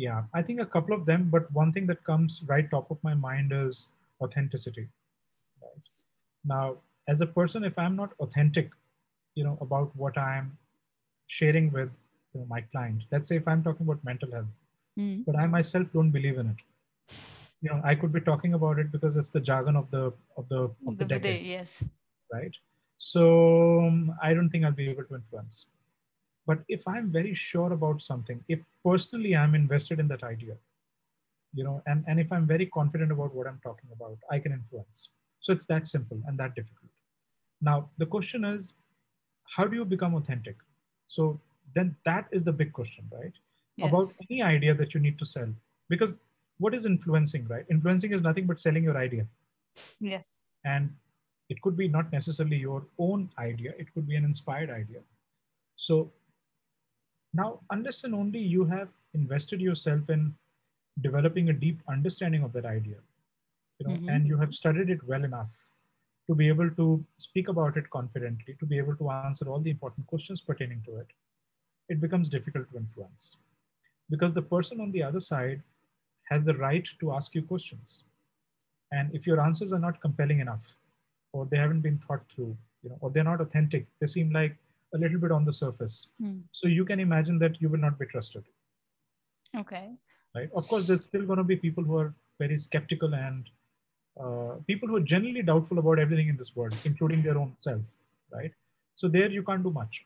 yeah, 0.00 0.22
I 0.32 0.40
think 0.40 0.60
a 0.60 0.66
couple 0.66 0.94
of 0.94 1.04
them, 1.04 1.28
but 1.30 1.52
one 1.52 1.72
thing 1.74 1.86
that 1.88 2.02
comes 2.04 2.42
right 2.46 2.70
top 2.70 2.90
of 2.90 2.96
my 3.02 3.12
mind 3.12 3.52
is 3.54 3.88
authenticity. 4.22 4.88
Right? 5.60 5.82
Now, 6.42 6.78
as 7.06 7.20
a 7.20 7.26
person, 7.26 7.64
if 7.64 7.78
I'm 7.78 7.96
not 7.96 8.14
authentic, 8.18 8.70
you 9.34 9.44
know, 9.44 9.58
about 9.60 9.94
what 9.94 10.16
I'm 10.16 10.56
sharing 11.36 11.70
with 11.72 11.90
you 12.34 12.40
know, 12.40 12.46
my 12.48 12.60
client, 12.72 13.02
let's 13.12 13.28
say 13.28 13.36
if 13.36 13.46
I'm 13.46 13.62
talking 13.62 13.86
about 13.86 14.04
mental 14.04 14.30
health, 14.32 14.52
mm. 14.98 15.24
but 15.26 15.36
I 15.36 15.46
myself 15.46 15.86
don't 15.92 16.10
believe 16.10 16.38
in 16.38 16.48
it. 16.54 16.60
You 17.62 17.70
know, 17.70 17.80
I 17.84 17.94
could 17.94 18.12
be 18.12 18.20
talking 18.20 18.54
about 18.54 18.78
it 18.78 18.90
because 18.90 19.16
it's 19.16 19.30
the 19.30 19.40
jargon 19.40 19.76
of 19.76 19.90
the 19.90 20.04
of 20.36 20.48
the 20.48 20.62
of 20.88 20.96
the, 20.98 21.04
the 21.04 21.04
decade. 21.04 21.22
Day, 21.22 21.50
yes. 21.56 21.84
Right. 22.32 22.56
So 22.98 23.80
um, 23.86 24.14
I 24.22 24.34
don't 24.34 24.50
think 24.50 24.64
I'll 24.64 24.80
be 24.80 24.88
able 24.88 25.04
to 25.04 25.14
influence. 25.14 25.66
But 26.46 26.60
if 26.68 26.86
I'm 26.88 27.10
very 27.18 27.34
sure 27.34 27.72
about 27.72 28.02
something, 28.02 28.42
if 28.48 28.60
personally 28.84 29.36
I'm 29.36 29.54
invested 29.54 30.00
in 30.00 30.08
that 30.08 30.24
idea, 30.24 30.56
you 31.54 31.64
know, 31.64 31.82
and, 31.86 32.04
and 32.08 32.18
if 32.18 32.32
I'm 32.32 32.46
very 32.46 32.66
confident 32.66 33.12
about 33.12 33.34
what 33.34 33.46
I'm 33.46 33.60
talking 33.62 33.90
about, 33.92 34.18
I 34.30 34.38
can 34.38 34.52
influence. 34.52 35.10
So 35.40 35.52
it's 35.52 35.66
that 35.66 35.86
simple 35.88 36.20
and 36.26 36.38
that 36.38 36.54
difficult. 36.54 36.90
Now, 37.60 37.90
the 37.98 38.06
question 38.06 38.44
is, 38.44 38.72
how 39.56 39.66
do 39.66 39.76
you 39.76 39.84
become 39.84 40.14
authentic? 40.14 40.56
So 41.10 41.40
then 41.74 41.96
that 42.04 42.28
is 42.30 42.44
the 42.44 42.52
big 42.52 42.72
question, 42.72 43.04
right? 43.10 43.32
Yes. 43.76 43.88
About 43.88 44.12
any 44.30 44.42
idea 44.42 44.74
that 44.74 44.94
you 44.94 45.00
need 45.00 45.18
to 45.18 45.26
sell. 45.26 45.48
Because 45.88 46.18
what 46.58 46.74
is 46.74 46.86
influencing, 46.86 47.46
right? 47.48 47.64
Influencing 47.70 48.12
is 48.12 48.22
nothing 48.22 48.46
but 48.46 48.60
selling 48.60 48.84
your 48.84 48.96
idea. 48.96 49.26
Yes. 50.00 50.42
And 50.64 50.90
it 51.48 51.60
could 51.62 51.76
be 51.76 51.88
not 51.88 52.12
necessarily 52.12 52.56
your 52.56 52.86
own 52.98 53.28
idea, 53.38 53.72
it 53.76 53.92
could 53.92 54.06
be 54.06 54.14
an 54.14 54.24
inspired 54.24 54.70
idea. 54.70 55.00
So 55.76 56.12
now, 57.34 57.60
unless 57.70 58.04
and 58.04 58.14
only 58.14 58.38
you 58.38 58.64
have 58.66 58.88
invested 59.14 59.60
yourself 59.60 60.08
in 60.10 60.34
developing 61.00 61.48
a 61.48 61.52
deep 61.52 61.80
understanding 61.88 62.44
of 62.44 62.52
that 62.52 62.66
idea, 62.66 62.98
you 63.78 63.88
know, 63.88 63.94
mm-hmm. 63.94 64.08
and 64.08 64.26
you 64.26 64.38
have 64.38 64.54
studied 64.54 64.90
it 64.90 65.02
well 65.04 65.24
enough 65.24 65.56
to 66.30 66.36
be 66.36 66.46
able 66.46 66.70
to 66.70 67.04
speak 67.18 67.48
about 67.48 67.76
it 67.76 67.90
confidently, 67.90 68.54
to 68.60 68.64
be 68.64 68.78
able 68.78 68.94
to 68.94 69.10
answer 69.10 69.48
all 69.48 69.58
the 69.58 69.70
important 69.70 70.06
questions 70.06 70.40
pertaining 70.40 70.80
to 70.86 70.96
it, 70.98 71.08
it 71.88 72.00
becomes 72.00 72.28
difficult 72.28 72.70
to 72.70 72.78
influence. 72.78 73.38
Because 74.08 74.32
the 74.32 74.42
person 74.42 74.80
on 74.80 74.92
the 74.92 75.02
other 75.02 75.18
side 75.18 75.60
has 76.30 76.44
the 76.44 76.54
right 76.54 76.88
to 77.00 77.12
ask 77.12 77.34
you 77.34 77.42
questions. 77.42 78.04
And 78.92 79.12
if 79.12 79.26
your 79.26 79.40
answers 79.40 79.72
are 79.72 79.80
not 79.80 80.00
compelling 80.00 80.38
enough, 80.38 80.76
or 81.32 81.46
they 81.46 81.56
haven't 81.56 81.80
been 81.80 81.98
thought 81.98 82.22
through, 82.32 82.56
you 82.84 82.90
know, 82.90 82.98
or 83.00 83.10
they're 83.10 83.24
not 83.24 83.40
authentic, 83.40 83.88
they 84.00 84.06
seem 84.06 84.32
like 84.32 84.56
a 84.94 84.98
little 84.98 85.18
bit 85.18 85.32
on 85.32 85.44
the 85.44 85.52
surface. 85.52 86.12
Mm. 86.22 86.42
So 86.52 86.68
you 86.68 86.84
can 86.84 87.00
imagine 87.00 87.40
that 87.40 87.60
you 87.60 87.68
will 87.68 87.78
not 87.78 87.98
be 87.98 88.06
trusted. 88.06 88.44
Okay. 89.56 89.90
Right. 90.36 90.50
Of 90.54 90.68
course, 90.68 90.86
there's 90.86 91.04
still 91.04 91.26
going 91.26 91.38
to 91.38 91.44
be 91.44 91.56
people 91.56 91.82
who 91.82 91.98
are 91.98 92.14
very 92.38 92.58
skeptical 92.58 93.14
and 93.14 93.50
uh, 94.18 94.54
people 94.66 94.88
who 94.88 94.96
are 94.96 95.00
generally 95.14 95.42
doubtful 95.42 95.78
about 95.78 95.98
everything 95.98 96.28
in 96.28 96.36
this 96.36 96.54
world, 96.56 96.74
including 96.84 97.22
their 97.22 97.38
own 97.38 97.54
self. 97.58 97.80
Right. 98.32 98.52
So 98.96 99.08
there 99.08 99.30
you 99.30 99.42
can't 99.42 99.62
do 99.62 99.70
much. 99.70 100.04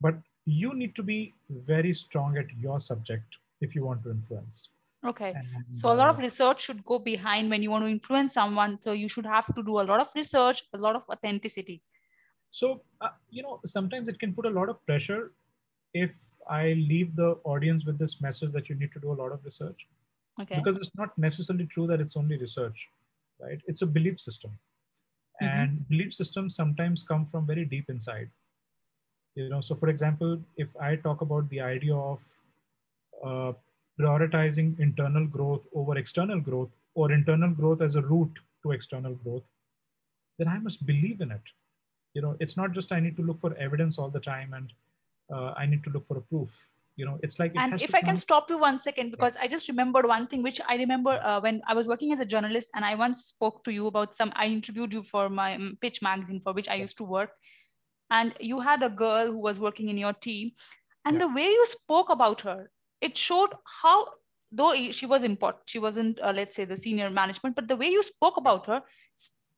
But 0.00 0.14
you 0.46 0.74
need 0.74 0.94
to 0.96 1.02
be 1.02 1.34
very 1.50 1.94
strong 1.94 2.36
at 2.38 2.46
your 2.58 2.80
subject 2.80 3.36
if 3.60 3.74
you 3.74 3.84
want 3.84 4.02
to 4.04 4.10
influence. 4.10 4.70
Okay. 5.06 5.32
And, 5.34 5.64
so 5.72 5.90
a 5.90 5.94
lot 5.94 6.08
of 6.08 6.18
uh, 6.18 6.22
research 6.22 6.62
should 6.62 6.84
go 6.84 6.98
behind 6.98 7.50
when 7.50 7.62
you 7.62 7.70
want 7.70 7.84
to 7.84 7.90
influence 7.90 8.34
someone. 8.34 8.80
So 8.80 8.92
you 8.92 9.08
should 9.08 9.26
have 9.26 9.46
to 9.54 9.62
do 9.62 9.80
a 9.80 9.84
lot 9.90 10.00
of 10.00 10.08
research, 10.14 10.62
a 10.74 10.78
lot 10.78 10.96
of 10.96 11.04
authenticity. 11.08 11.82
So, 12.50 12.82
uh, 13.00 13.08
you 13.30 13.42
know, 13.42 13.60
sometimes 13.64 14.08
it 14.08 14.18
can 14.18 14.34
put 14.34 14.46
a 14.46 14.50
lot 14.50 14.68
of 14.68 14.84
pressure 14.86 15.32
if 15.94 16.12
I 16.48 16.72
leave 16.72 17.16
the 17.16 17.38
audience 17.44 17.84
with 17.84 17.98
this 17.98 18.20
message 18.20 18.52
that 18.52 18.68
you 18.68 18.74
need 18.74 18.92
to 18.92 19.00
do 19.00 19.12
a 19.12 19.14
lot 19.22 19.32
of 19.32 19.44
research. 19.44 19.86
Okay. 20.40 20.56
Because 20.56 20.76
it's 20.76 20.90
not 20.96 21.16
necessarily 21.16 21.66
true 21.66 21.86
that 21.86 22.00
it's 22.00 22.16
only 22.16 22.36
research, 22.36 22.88
right? 23.42 23.60
It's 23.66 23.82
a 23.82 23.86
belief 23.86 24.20
system. 24.20 24.50
Mm-hmm. 25.42 25.58
And 25.58 25.88
belief 25.88 26.12
systems 26.14 26.54
sometimes 26.54 27.02
come 27.02 27.26
from 27.30 27.46
very 27.46 27.64
deep 27.64 27.88
inside. 27.88 28.28
You 29.34 29.48
know, 29.48 29.60
so 29.60 29.74
for 29.74 29.88
example, 29.88 30.38
if 30.56 30.68
I 30.80 30.96
talk 30.96 31.20
about 31.20 31.48
the 31.50 31.60
idea 31.60 31.94
of 31.94 32.18
uh, 33.24 33.52
prioritizing 33.98 34.78
internal 34.80 35.26
growth 35.26 35.66
over 35.74 35.96
external 35.96 36.40
growth 36.40 36.70
or 36.94 37.12
internal 37.12 37.50
growth 37.50 37.80
as 37.80 37.96
a 37.96 38.02
route 38.02 38.38
to 38.62 38.72
external 38.72 39.14
growth, 39.14 39.44
then 40.38 40.48
I 40.48 40.58
must 40.58 40.84
believe 40.86 41.20
in 41.20 41.30
it. 41.30 41.42
You 42.14 42.22
know, 42.22 42.36
it's 42.40 42.56
not 42.56 42.72
just 42.72 42.92
I 42.92 43.00
need 43.00 43.16
to 43.16 43.22
look 43.22 43.40
for 43.40 43.54
evidence 43.56 43.98
all 43.98 44.10
the 44.10 44.20
time 44.20 44.52
and 44.52 44.72
uh, 45.32 45.54
I 45.56 45.66
need 45.66 45.84
to 45.84 45.90
look 45.90 46.06
for 46.08 46.16
a 46.18 46.22
proof. 46.22 46.50
You 46.96 47.06
know, 47.06 47.18
it's 47.22 47.38
like. 47.38 47.52
It 47.52 47.58
and 47.58 47.80
if 47.80 47.94
I 47.94 48.00
can 48.00 48.16
stop 48.16 48.50
you 48.50 48.58
one 48.58 48.78
second, 48.78 49.10
because 49.10 49.34
yeah. 49.36 49.42
I 49.42 49.48
just 49.48 49.68
remembered 49.68 50.06
one 50.06 50.26
thing, 50.26 50.42
which 50.42 50.60
I 50.68 50.76
remember 50.76 51.12
uh, 51.22 51.40
when 51.40 51.62
I 51.66 51.74
was 51.74 51.86
working 51.86 52.12
as 52.12 52.20
a 52.20 52.26
journalist, 52.26 52.70
and 52.74 52.84
I 52.84 52.94
once 52.94 53.26
spoke 53.26 53.64
to 53.64 53.72
you 53.72 53.86
about 53.86 54.14
some. 54.14 54.32
I 54.36 54.46
interviewed 54.46 54.92
you 54.92 55.02
for 55.02 55.28
my 55.28 55.54
um, 55.54 55.78
pitch 55.80 56.02
magazine, 56.02 56.40
for 56.40 56.52
which 56.52 56.68
I 56.68 56.74
yeah. 56.74 56.82
used 56.82 56.98
to 56.98 57.04
work, 57.04 57.30
and 58.10 58.34
you 58.40 58.60
had 58.60 58.82
a 58.82 58.90
girl 58.90 59.26
who 59.26 59.38
was 59.38 59.60
working 59.60 59.88
in 59.88 59.96
your 59.96 60.12
team, 60.12 60.52
and 61.06 61.14
yeah. 61.14 61.20
the 61.20 61.34
way 61.34 61.46
you 61.46 61.66
spoke 61.66 62.10
about 62.10 62.42
her, 62.42 62.70
it 63.00 63.16
showed 63.16 63.54
how 63.82 64.06
though 64.52 64.74
she 64.90 65.06
was 65.06 65.22
important 65.22 65.62
she 65.66 65.78
wasn't 65.78 66.18
uh, 66.20 66.32
let's 66.34 66.56
say 66.56 66.64
the 66.64 66.76
senior 66.76 67.08
management 67.08 67.54
but 67.54 67.68
the 67.68 67.76
way 67.76 67.88
you 67.88 68.02
spoke 68.02 68.36
about 68.36 68.66
her 68.66 68.82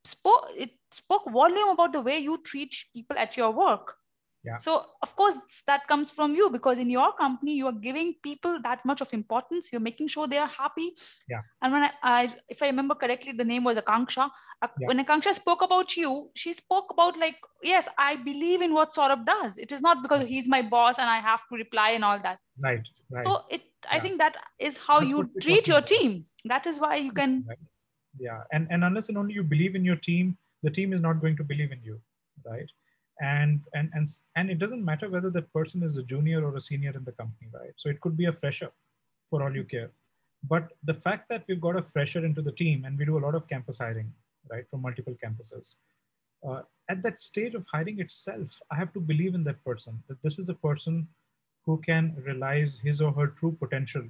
spoke 0.05 0.49
it 0.57 0.70
spoke 0.91 1.30
volume 1.30 1.70
about 1.70 1.93
the 1.93 2.01
way 2.01 2.18
you 2.18 2.39
treat 2.45 2.74
people 2.93 3.16
at 3.16 3.37
your 3.37 3.51
work 3.51 3.97
yeah. 4.45 4.57
so 4.57 4.84
of 5.03 5.14
course 5.16 5.36
that 5.66 5.86
comes 5.88 6.11
from 6.11 6.34
you 6.34 6.51
because 6.51 6.78
in 6.78 6.90
your 6.90 7.12
company 7.14 7.55
you 7.55 7.66
are 7.66 7.80
giving 7.88 8.14
people 8.22 8.61
that 8.62 8.84
much 8.84 9.01
of 9.01 9.12
importance. 9.12 9.70
You're 9.72 9.80
making 9.80 10.09
sure 10.09 10.26
they 10.26 10.38
are 10.38 10.49
happy. 10.49 10.93
Yeah. 11.28 11.43
And 11.62 11.72
when 11.72 11.82
i, 11.82 11.90
I 12.03 12.34
if 12.49 12.62
i 12.62 12.66
remember 12.66 12.95
correctly 12.95 13.32
the 13.32 13.45
name 13.45 13.64
was 13.64 13.78
akanksha. 13.78 14.30
Yeah. 14.78 14.86
when 14.86 15.05
akanksha 15.05 15.34
spoke 15.34 15.62
about 15.62 15.97
you 15.97 16.30
she 16.34 16.53
spoke 16.53 16.93
about 16.93 17.18
like 17.18 17.36
yes 17.62 17.88
i 17.99 18.14
believe 18.14 18.62
in 18.62 18.74
what 18.74 18.95
saurabh 18.95 19.24
does. 19.26 19.59
It 19.59 19.72
is 19.72 19.80
not 19.80 20.03
because 20.03 20.26
he's 20.28 20.49
my 20.49 20.62
boss 20.62 20.99
and 20.99 21.09
i 21.09 21.18
have 21.18 21.47
to 21.49 21.57
reply 21.57 21.90
and 21.90 22.05
all 22.05 22.20
that. 22.20 22.38
Right 22.59 22.80
right. 23.11 23.26
So 23.26 23.43
it 23.51 23.62
i 23.90 24.01
think 24.01 24.18
that 24.18 24.36
is 24.59 24.76
how 24.76 25.01
you 25.01 25.30
treat 25.40 25.68
your 25.68 25.80
team. 25.80 26.24
That 26.45 26.66
is 26.66 26.80
why 26.80 26.97
you 26.97 27.12
can 27.12 27.45
right. 27.49 27.59
yeah. 28.18 28.40
And 28.53 28.66
and 28.70 28.84
unless 28.84 29.09
and 29.09 29.18
only 29.18 29.34
you 29.34 29.43
believe 29.43 29.74
in 29.74 29.84
your 29.84 29.97
team 29.97 30.38
the 30.62 30.70
team 30.70 30.93
is 30.93 31.01
not 31.01 31.20
going 31.20 31.36
to 31.36 31.45
believe 31.45 31.72
in 31.72 31.80
you 31.82 32.01
right 32.47 32.70
and 33.22 33.60
and 33.74 33.90
and 33.94 34.06
and 34.36 34.50
it 34.50 34.58
doesn't 34.58 34.84
matter 34.84 35.08
whether 35.08 35.30
that 35.30 35.52
person 35.52 35.82
is 35.82 35.96
a 35.96 36.02
junior 36.02 36.44
or 36.44 36.56
a 36.56 36.60
senior 36.60 36.92
in 37.00 37.04
the 37.04 37.12
company 37.12 37.48
right? 37.54 37.74
So 37.76 37.88
it 37.88 38.00
could 38.00 38.16
be 38.16 38.26
a 38.26 38.32
fresher 38.32 38.70
for 39.30 39.42
all 39.42 39.54
you 39.54 39.64
care. 39.64 39.90
But 40.48 40.72
the 40.82 40.94
fact 40.94 41.28
that 41.28 41.44
we've 41.48 41.60
got 41.60 41.76
a 41.76 41.82
fresher 41.82 42.24
into 42.24 42.42
the 42.42 42.52
team 42.52 42.84
and 42.84 42.98
we 42.98 43.04
do 43.04 43.18
a 43.18 43.24
lot 43.26 43.36
of 43.36 43.48
campus 43.48 43.78
hiring 43.78 44.12
right 44.50 44.68
from 44.68 44.82
multiple 44.82 45.16
campuses 45.24 45.74
uh, 46.46 46.62
at 46.88 47.02
that 47.02 47.18
stage 47.18 47.54
of 47.54 47.64
hiring 47.72 48.00
itself 48.00 48.60
i 48.70 48.76
have 48.76 48.92
to 48.92 49.00
believe 49.00 49.34
in 49.34 49.44
that 49.44 49.62
person 49.64 50.02
that 50.08 50.22
this 50.22 50.38
is 50.38 50.48
a 50.48 50.54
person 50.54 51.06
who 51.64 51.80
can 51.88 52.14
realize 52.24 52.80
his 52.82 53.00
or 53.00 53.12
her 53.12 53.28
true 53.28 53.56
potential 53.60 54.04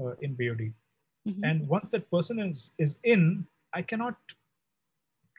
uh, 0.00 0.14
in 0.22 0.34
bod 0.34 0.60
mm-hmm. 0.60 1.44
and 1.44 1.68
once 1.68 1.90
that 1.90 2.10
person 2.10 2.38
is 2.38 2.70
is 2.78 2.98
in 3.04 3.46
i 3.74 3.82
cannot 3.82 4.16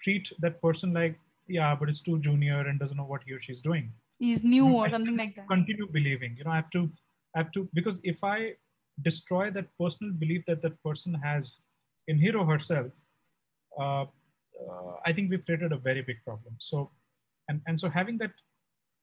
treat 0.03 0.31
that 0.39 0.61
person 0.61 0.93
like 0.93 1.17
yeah, 1.49 1.75
but 1.75 1.89
it's 1.89 2.01
too 2.01 2.19
junior 2.19 2.61
and 2.67 2.79
doesn't 2.79 2.97
know 2.97 3.03
what 3.03 3.21
he 3.25 3.33
or 3.33 3.41
she's 3.41 3.61
doing. 3.61 3.91
He's 4.19 4.43
new 4.43 4.65
you 4.65 4.71
know, 4.71 4.85
or 4.85 4.89
something 4.89 5.17
like 5.17 5.35
that. 5.35 5.47
Continue 5.47 5.87
believing. 5.91 6.35
You 6.37 6.43
know, 6.43 6.51
I 6.51 6.57
have 6.57 6.69
to, 6.71 6.89
I 7.35 7.39
have 7.39 7.51
to 7.53 7.67
because 7.73 7.99
if 8.03 8.23
I 8.23 8.53
destroy 9.01 9.49
that 9.51 9.65
personal 9.79 10.13
belief 10.13 10.43
that 10.47 10.61
that 10.61 10.81
person 10.83 11.13
has 11.13 11.49
in 12.07 12.35
or 12.35 12.45
herself, 12.45 12.91
uh, 13.79 14.03
uh, 14.03 14.93
I 15.05 15.13
think 15.13 15.29
we've 15.29 15.45
created 15.45 15.71
a 15.71 15.77
very 15.77 16.01
big 16.01 16.17
problem. 16.23 16.55
So, 16.59 16.91
and 17.47 17.61
and 17.67 17.79
so 17.79 17.89
having 17.89 18.17
that 18.17 18.31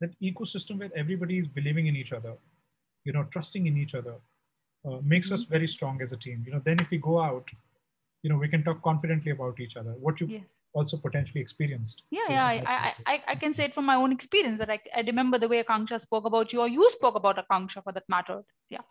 that 0.01 0.11
ecosystem 0.20 0.78
where 0.78 0.90
everybody 0.94 1.38
is 1.38 1.49
believing 1.49 1.86
in 1.86 1.97
each 1.97 2.12
other, 2.12 2.34
you 3.05 3.12
know, 3.12 3.24
trusting 3.32 3.66
in 3.66 3.76
each 3.76 3.94
other, 3.94 4.16
uh, 4.86 4.99
makes 5.03 5.28
mm-hmm. 5.28 5.34
us 5.34 5.44
very 5.44 5.66
strong 5.66 6.03
as 6.03 6.12
a 6.12 6.16
team. 6.16 6.44
You 6.47 6.53
know, 6.53 6.62
then 6.64 6.78
if 6.80 6.90
we 6.90 6.99
go 6.99 7.20
out, 7.20 7.49
you 8.22 8.30
know, 8.30 8.36
we 8.36 8.49
can 8.49 8.62
talk 8.62 8.82
confidently 8.82 9.32
about 9.32 9.59
each 9.61 9.76
other. 9.76 9.94
What 9.99 10.20
you 10.20 10.26
yes 10.26 10.42
also 10.77 10.97
potentially 10.99 11.41
experienced. 11.41 12.03
Yeah, 12.11 12.29
yeah, 12.29 12.45
I, 12.45 12.95
I, 13.07 13.22
I, 13.29 13.35
can 13.35 13.55
say 13.55 13.64
it 13.64 13.74
from 13.74 13.87
my 13.87 13.97
own 13.97 14.12
experience 14.12 14.59
that 14.59 14.70
I, 14.70 14.79
I 14.95 15.01
remember 15.07 15.39
the 15.39 15.49
way 15.49 15.62
Akanksha 15.62 16.01
spoke 16.01 16.27
about 16.27 16.53
you, 16.53 16.61
or 16.61 16.68
you 16.68 16.89
spoke 16.91 17.14
about 17.14 17.39
Akanksha 17.43 17.83
for 17.83 17.93
that 17.93 18.05
matter. 18.09 18.43
Yeah. 18.68 18.83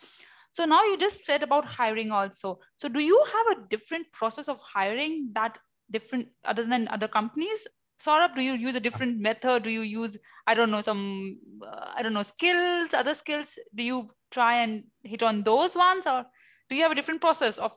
So 0.51 0.65
now 0.65 0.83
you 0.83 0.97
just 0.97 1.25
said 1.25 1.43
about 1.43 1.63
hiring 1.63 2.11
also. 2.11 2.59
So 2.77 2.89
do 2.89 2.99
you 2.99 3.23
have 3.33 3.57
a 3.57 3.67
different 3.69 4.11
process 4.13 4.47
of 4.47 4.59
hiring 4.61 5.29
that 5.33 5.59
different 5.91 6.27
other 6.43 6.65
than 6.65 6.87
other 6.87 7.07
companies? 7.07 7.67
Saurabh, 8.01 8.35
do 8.35 8.41
you 8.41 8.53
use 8.53 8.75
a 8.75 8.79
different 8.79 9.19
method? 9.19 9.63
Do 9.63 9.69
you 9.69 9.81
use, 9.81 10.17
I 10.47 10.55
don't 10.55 10.71
know, 10.71 10.81
some, 10.81 11.39
uh, 11.65 11.91
I 11.95 12.01
don't 12.01 12.13
know, 12.13 12.23
skills, 12.23 12.93
other 12.93 13.13
skills? 13.13 13.59
Do 13.75 13.83
you 13.83 14.09
try 14.31 14.63
and 14.63 14.83
hit 15.03 15.23
on 15.23 15.43
those 15.43 15.75
ones 15.75 16.07
or 16.07 16.25
do 16.69 16.75
you 16.75 16.81
have 16.83 16.91
a 16.91 16.95
different 16.95 17.21
process 17.21 17.57
of 17.57 17.71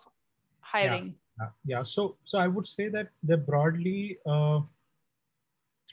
hiring? 0.61 1.07
Yeah 1.09 1.25
yeah 1.65 1.83
so 1.83 2.17
so 2.25 2.39
i 2.39 2.47
would 2.47 2.67
say 2.67 2.89
that 2.89 3.09
there 3.23 3.37
broadly 3.37 4.19
uh, 4.27 4.61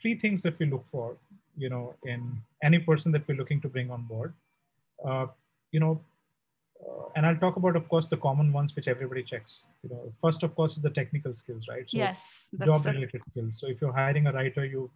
three 0.00 0.14
things 0.14 0.42
that 0.42 0.58
we 0.58 0.66
look 0.66 0.84
for 0.90 1.16
you 1.56 1.68
know 1.68 1.94
in 2.04 2.20
any 2.62 2.78
person 2.78 3.12
that 3.12 3.26
we're 3.26 3.36
looking 3.36 3.60
to 3.60 3.68
bring 3.68 3.90
on 3.90 4.02
board. 4.02 4.34
Uh, 5.04 5.26
you 5.72 5.80
know 5.80 6.00
uh, 6.86 7.04
and 7.16 7.26
i'll 7.26 7.36
talk 7.36 7.56
about 7.56 7.76
of 7.76 7.88
course 7.88 8.06
the 8.06 8.16
common 8.16 8.52
ones 8.52 8.74
which 8.76 8.88
everybody 8.88 9.22
checks. 9.22 9.66
You 9.82 9.90
know 9.90 10.12
first 10.22 10.42
of 10.42 10.54
course 10.54 10.76
is 10.76 10.82
the 10.82 10.90
technical 10.90 11.34
skills 11.34 11.66
right? 11.68 11.88
So 11.88 11.98
yes 11.98 12.46
job 12.64 12.84
related 12.84 13.22
skills. 13.30 13.58
So 13.60 13.68
if 13.68 13.80
you're 13.80 13.92
hiring 13.92 14.26
a 14.26 14.32
writer 14.32 14.64
you 14.64 14.90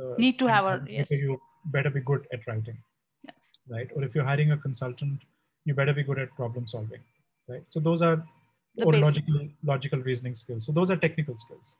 uh, 0.00 0.14
need 0.18 0.38
to 0.38 0.46
have 0.46 0.64
a 0.64 0.84
yes. 0.88 1.10
you 1.10 1.40
better 1.66 1.90
be 1.90 2.00
good 2.00 2.26
at 2.32 2.46
writing 2.46 2.78
yes. 3.24 3.58
right? 3.68 3.88
Or 3.94 4.04
if 4.04 4.14
you're 4.14 4.24
hiring 4.24 4.52
a 4.52 4.56
consultant 4.56 5.20
you 5.64 5.74
better 5.74 5.92
be 5.92 6.02
good 6.02 6.18
at 6.18 6.34
problem 6.34 6.66
solving 6.66 7.00
right? 7.48 7.64
So 7.68 7.80
those 7.80 8.02
are 8.02 8.24
the 8.76 8.84
or 8.84 8.92
logical 8.94 9.48
logical 9.64 10.00
reasoning 10.00 10.36
skills. 10.36 10.66
So 10.66 10.72
those 10.72 10.90
are 10.90 10.96
technical 10.96 11.36
skills. 11.36 11.76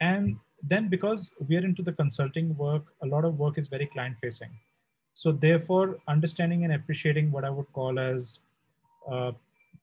And 0.00 0.36
then 0.62 0.88
because 0.88 1.30
we 1.48 1.56
are 1.56 1.64
into 1.64 1.82
the 1.82 1.92
consulting 1.92 2.56
work, 2.56 2.84
a 3.02 3.06
lot 3.06 3.24
of 3.24 3.38
work 3.38 3.58
is 3.58 3.68
very 3.68 3.86
client 3.86 4.16
facing. 4.20 4.50
So 5.14 5.32
therefore, 5.32 5.98
understanding 6.08 6.64
and 6.64 6.72
appreciating 6.72 7.30
what 7.30 7.44
I 7.44 7.50
would 7.50 7.70
call 7.72 7.98
as 7.98 8.38
uh, 9.10 9.32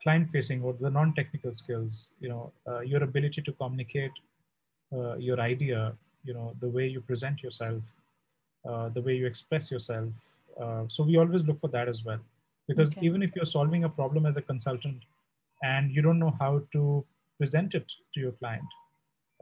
client 0.02 0.30
facing 0.32 0.64
or 0.64 0.74
the 0.74 0.90
non-technical 0.90 1.52
skills, 1.52 2.12
you 2.20 2.30
know, 2.30 2.52
uh, 2.68 2.80
your 2.80 3.04
ability 3.04 3.42
to 3.42 3.52
communicate 3.52 4.12
uh, 4.94 5.16
your 5.18 5.40
idea, 5.40 5.94
you 6.24 6.34
know, 6.34 6.56
the 6.62 6.70
way 6.70 6.88
you 6.88 7.02
present 7.02 7.44
yourself, 7.44 7.82
uh, 8.68 8.90
the 8.90 9.02
way 9.02 9.16
you 9.16 9.26
express 9.26 9.70
yourself. 9.70 10.10
Uh, 10.60 10.84
so 10.88 11.04
we 11.04 11.18
always 11.18 11.44
look 11.46 11.60
for 11.62 11.68
that 11.68 11.88
as 11.88 12.04
well, 12.04 12.20
because 12.68 12.92
okay. 12.92 13.06
even 13.06 13.22
if 13.22 13.36
you're 13.36 13.46
solving 13.46 13.84
a 13.84 13.90
problem 13.90 14.26
as 14.26 14.38
a 14.38 14.42
consultant, 14.42 15.04
and 15.64 15.91
you 15.91 16.01
don't 16.01 16.20
know 16.20 16.36
how 16.39 16.62
to 16.74 17.05
present 17.38 17.74
it 17.74 17.91
to 18.14 18.20
your 18.20 18.32
client, 18.34 18.66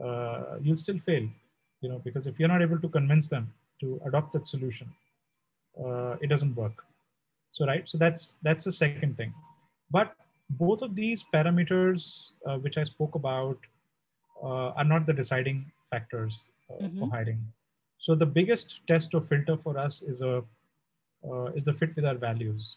uh, 0.04 0.56
you'll 0.60 0.76
still 0.76 0.98
fail, 0.98 1.28
you 1.80 1.88
know, 1.88 2.00
because 2.04 2.26
if 2.26 2.38
you're 2.38 2.48
not 2.48 2.62
able 2.62 2.78
to 2.78 2.88
convince 2.88 3.28
them 3.28 3.52
to 3.80 4.00
adopt 4.06 4.32
that 4.32 4.46
solution, 4.46 4.88
uh, 5.82 6.16
it 6.20 6.28
doesn't 6.28 6.54
work. 6.54 6.84
So, 7.50 7.66
right. 7.66 7.88
So 7.88 7.98
that's, 7.98 8.38
that's 8.42 8.64
the 8.64 8.72
second 8.72 9.16
thing. 9.16 9.32
But 9.90 10.14
both 10.50 10.82
of 10.82 10.94
these 10.94 11.24
parameters, 11.32 12.30
uh, 12.46 12.58
which 12.58 12.76
I 12.76 12.82
spoke 12.82 13.14
about, 13.14 13.58
uh, 14.42 14.68
are 14.70 14.84
not 14.84 15.06
the 15.06 15.12
deciding 15.12 15.70
factors 15.90 16.46
uh, 16.70 16.84
mm-hmm. 16.84 17.00
for 17.00 17.10
hiring. 17.10 17.40
So 17.98 18.14
the 18.14 18.26
biggest 18.26 18.80
test 18.86 19.14
or 19.14 19.20
filter 19.20 19.56
for 19.56 19.78
us 19.78 20.02
is 20.02 20.22
a, 20.22 20.42
uh, 21.28 21.46
is 21.56 21.64
the 21.64 21.72
fit 21.72 21.96
with 21.96 22.04
our 22.04 22.14
values. 22.14 22.76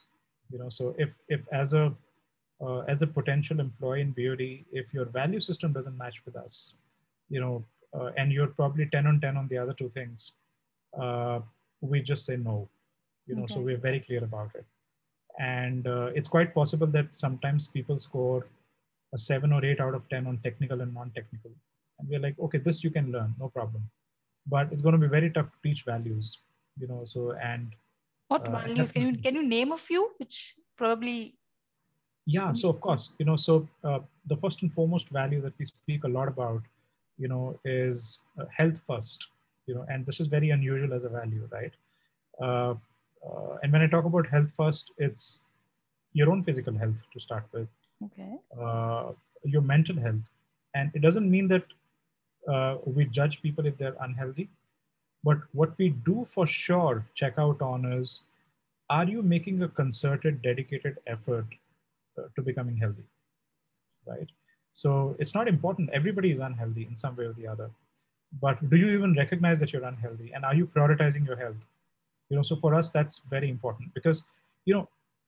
You 0.51 0.59
know, 0.59 0.69
so 0.69 0.95
if, 0.97 1.13
if 1.27 1.41
as 1.51 1.73
a 1.73 1.93
uh, 2.61 2.79
as 2.79 3.01
a 3.01 3.07
potential 3.07 3.59
employee 3.59 4.01
in 4.01 4.11
BOD, 4.11 4.65
if 4.71 4.93
your 4.93 5.05
value 5.05 5.39
system 5.39 5.73
doesn't 5.73 5.97
match 5.97 6.21
with 6.25 6.35
us, 6.35 6.73
you 7.29 7.39
know, 7.39 7.63
uh, 7.93 8.11
and 8.17 8.31
you're 8.31 8.47
probably 8.47 8.85
10 8.85 9.07
on 9.07 9.21
10 9.21 9.37
on 9.37 9.47
the 9.47 9.57
other 9.57 9.73
two 9.73 9.89
things, 9.89 10.33
uh, 10.99 11.39
we 11.81 12.01
just 12.01 12.25
say 12.25 12.35
no, 12.35 12.67
you 13.27 13.35
know, 13.35 13.43
okay. 13.43 13.53
so 13.53 13.59
we're 13.61 13.77
very 13.77 13.99
clear 13.99 14.23
about 14.23 14.51
it. 14.55 14.65
And 15.39 15.87
uh, 15.87 16.09
it's 16.13 16.27
quite 16.27 16.53
possible 16.53 16.87
that 16.87 17.07
sometimes 17.13 17.67
people 17.67 17.97
score 17.97 18.45
a 19.13 19.17
seven 19.17 19.53
or 19.53 19.63
eight 19.63 19.79
out 19.79 19.95
of 19.95 20.07
10 20.09 20.27
on 20.27 20.37
technical 20.43 20.81
and 20.81 20.93
non-technical. 20.93 21.51
And 21.99 22.09
we're 22.09 22.19
like, 22.19 22.37
okay, 22.39 22.57
this 22.57 22.83
you 22.83 22.91
can 22.91 23.11
learn, 23.11 23.33
no 23.39 23.47
problem. 23.47 23.83
But 24.47 24.71
it's 24.71 24.81
going 24.81 24.93
to 24.93 24.99
be 24.99 25.07
very 25.07 25.29
tough 25.29 25.45
to 25.45 25.57
teach 25.63 25.83
values, 25.83 26.39
you 26.79 26.87
know, 26.87 27.03
so, 27.05 27.31
and 27.41 27.73
what 28.27 28.47
uh, 28.47 28.51
values? 28.51 28.91
Can 28.91 29.01
you, 29.01 29.17
can 29.17 29.35
you 29.35 29.47
name 29.47 29.71
a 29.71 29.77
few 29.77 30.11
which 30.17 30.55
probably 30.77 31.38
Yeah, 32.31 32.53
so 32.53 32.69
of 32.69 32.79
course, 32.79 33.13
you 33.17 33.25
know, 33.25 33.35
so 33.35 33.67
uh, 33.83 33.99
the 34.27 34.37
first 34.37 34.61
and 34.61 34.71
foremost 34.71 35.09
value 35.09 35.41
that 35.41 35.53
we 35.57 35.65
speak 35.65 36.03
a 36.03 36.07
lot 36.07 36.27
about, 36.27 36.61
you 37.17 37.27
know, 37.27 37.59
is 37.65 38.19
uh, 38.39 38.45
health 38.55 38.79
first, 38.85 39.25
you 39.65 39.73
know, 39.73 39.83
and 39.89 40.05
this 40.05 40.19
is 40.19 40.27
very 40.27 40.51
unusual 40.51 40.93
as 40.93 41.05
a 41.05 41.09
value, 41.09 41.49
right? 41.51 41.73
Uh, 42.39 42.75
uh, 43.27 43.55
and 43.63 43.73
when 43.73 43.81
I 43.81 43.87
talk 43.87 44.05
about 44.05 44.27
health 44.27 44.51
first, 44.55 44.91
it's 44.99 45.39
your 46.13 46.29
own 46.31 46.43
physical 46.43 46.75
health 46.77 47.01
to 47.13 47.19
start 47.19 47.45
with, 47.51 47.67
Okay. 48.05 48.33
uh, 48.61 49.13
your 49.43 49.63
mental 49.63 49.99
health, 49.99 50.21
and 50.75 50.91
it 50.93 51.01
doesn't 51.01 51.29
mean 51.35 51.47
that 51.47 51.65
uh, 52.47 52.75
we 52.85 53.05
judge 53.05 53.41
people 53.41 53.65
if 53.65 53.75
they're 53.79 53.97
unhealthy, 54.01 54.49
but 55.23 55.39
what 55.53 55.75
we 55.79 55.89
do 56.11 56.25
for 56.25 56.45
sure 56.45 57.05
check 57.15 57.39
out 57.39 57.59
on 57.61 57.91
is, 57.91 58.19
are 58.91 59.05
you 59.05 59.23
making 59.23 59.63
a 59.63 59.67
concerted, 59.67 60.43
dedicated 60.43 60.99
effort 61.07 61.45
to 62.35 62.41
becoming 62.41 62.77
healthy, 62.77 63.07
right? 64.05 64.29
So 64.73 65.15
it's 65.19 65.33
not 65.35 65.47
important. 65.47 65.89
Everybody 65.99 66.31
is 66.31 66.39
unhealthy 66.39 66.85
in 66.89 66.95
some 66.95 67.15
way 67.15 67.25
or 67.25 67.33
the 67.33 67.47
other, 67.47 67.69
but 68.41 68.69
do 68.69 68.77
you 68.77 68.89
even 68.97 69.15
recognize 69.15 69.59
that 69.61 69.73
you're 69.73 69.83
unhealthy, 69.93 70.31
and 70.33 70.45
are 70.45 70.55
you 70.55 70.67
prioritizing 70.67 71.25
your 71.25 71.35
health? 71.35 71.61
You 72.29 72.37
know, 72.37 72.43
so 72.43 72.55
for 72.55 72.75
us 72.75 72.91
that's 72.91 73.19
very 73.29 73.49
important 73.49 73.93
because 73.93 74.23
you 74.65 74.73
know, 74.75 74.87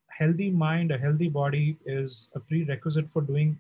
healthy 0.10 0.50
mind, 0.52 0.92
a 0.92 0.98
healthy 0.98 1.28
body 1.30 1.78
is 1.86 2.28
a 2.36 2.40
prerequisite 2.40 3.10
for 3.12 3.22
doing 3.22 3.60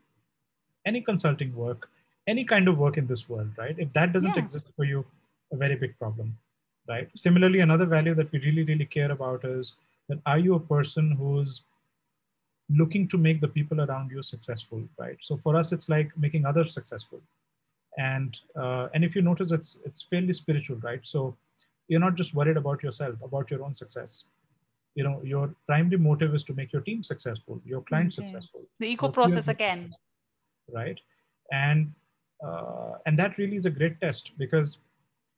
any 0.86 1.02
consulting 1.02 1.56
work, 1.56 1.90
any 2.28 2.44
kind 2.44 2.68
of 2.68 2.78
work 2.78 2.98
in 2.98 3.08
this 3.08 3.28
world, 3.30 3.50
right? 3.58 3.76
If 3.78 3.92
that 3.94 4.14
doesn't 4.14 4.36
Yeah. 4.36 4.44
exist 4.44 4.68
for 4.76 4.86
you, 4.86 5.06
a 5.52 5.58
very 5.58 5.76
big 5.76 5.98
problem, 5.98 6.38
right? 6.88 7.10
Similarly, 7.16 7.60
another 7.62 7.86
value 7.86 8.14
that 8.16 8.32
we 8.32 8.40
really, 8.40 8.64
really 8.64 8.86
care 8.86 9.12
about 9.12 9.44
is 9.44 9.76
that 10.08 10.20
are 10.26 10.40
you 10.40 10.56
a 10.56 10.60
person 10.60 11.12
who's 11.12 11.62
looking 12.76 13.07
to 13.09 13.17
make 13.17 13.41
the 13.41 13.47
people 13.47 13.82
around 13.82 14.11
you 14.11 14.22
successful, 14.24 14.84
right? 14.97 15.17
So 15.22 15.38
for 15.38 15.55
us, 15.55 15.72
it's 15.72 15.89
like 15.89 16.11
making 16.17 16.45
others 16.45 16.74
successful, 16.74 17.22
and 17.97 18.38
uh, 18.55 18.88
and 18.93 19.03
if 19.03 19.15
you 19.15 19.22
notice, 19.22 19.51
it's 19.51 19.80
it's 19.86 20.01
fairly 20.03 20.34
spiritual, 20.34 20.78
right? 20.78 21.01
So 21.03 21.36
you're 21.88 21.99
not 21.99 22.15
just 22.15 22.34
worried 22.34 22.57
about 22.57 22.84
yourself, 22.84 23.15
about 23.24 23.51
your 23.51 23.63
own 23.63 23.74
success. 23.74 24.24
You 24.95 25.03
know, 25.03 25.22
your 25.24 25.53
primary 25.67 25.97
motive 25.97 26.36
is 26.36 26.43
to 26.45 26.53
make 26.53 26.72
your 26.74 26.82
team 26.82 27.03
successful, 27.03 27.61
your 27.65 27.82
client 27.82 28.13
Okay. 28.13 28.28
successful, 28.28 28.61
The 28.80 28.88
eco 28.88 29.09
process 29.09 29.47
again. 29.47 29.93
right? 30.74 30.99
And 31.51 31.91
uh, 32.45 32.93
and 33.05 33.17
that 33.19 33.38
really 33.38 33.55
is 33.55 33.65
a 33.65 33.69
great 33.69 33.99
test 34.01 34.32
because 34.38 34.78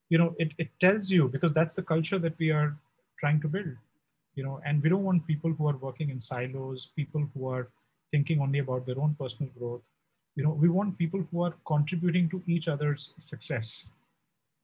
you 0.09 0.17
know 0.17 0.35
it, 0.37 0.51
it 0.57 0.69
tells 0.79 1.09
you 1.11 1.27
because 1.27 1.53
that's 1.53 1.75
the 1.75 1.81
culture 1.81 2.19
that 2.19 2.37
we 2.39 2.51
are 2.51 2.75
trying 3.19 3.41
to 3.41 3.47
build 3.47 3.75
you 4.35 4.43
know 4.43 4.59
and 4.65 4.81
we 4.81 4.89
don't 4.89 5.03
want 5.03 5.25
people 5.27 5.51
who 5.51 5.67
are 5.67 5.77
working 5.77 6.09
in 6.09 6.19
silos 6.19 6.89
people 6.95 7.27
who 7.33 7.47
are 7.47 7.67
thinking 8.11 8.41
only 8.41 8.59
about 8.59 8.85
their 8.85 8.99
own 8.99 9.15
personal 9.19 9.51
growth. 9.57 9.87
You 10.35 10.43
know 10.43 10.51
we 10.51 10.69
want 10.69 10.97
people 10.97 11.25
who 11.31 11.43
are 11.43 11.53
contributing 11.65 12.29
to 12.29 12.41
each 12.47 12.67
other's 12.67 13.13
success. 13.17 13.89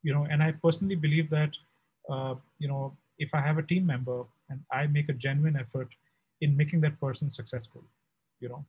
You 0.03 0.13
know 0.13 0.27
and 0.29 0.41
i 0.41 0.51
personally 0.51 0.95
believe 0.95 1.29
that 1.29 1.51
uh, 2.09 2.35
you 2.59 2.67
know 2.67 2.95
if 3.17 3.33
i 3.33 3.41
have 3.41 3.57
a 3.57 3.63
team 3.71 3.85
member 3.85 4.19
and 4.49 4.61
i 4.71 4.87
make 4.87 5.09
a 5.09 5.13
genuine 5.25 5.57
effort 5.57 5.89
in 6.41 6.55
making 6.55 6.81
that 6.81 6.99
person 7.01 7.29
successful 7.29 7.83
you 8.39 8.49
know 8.49 8.63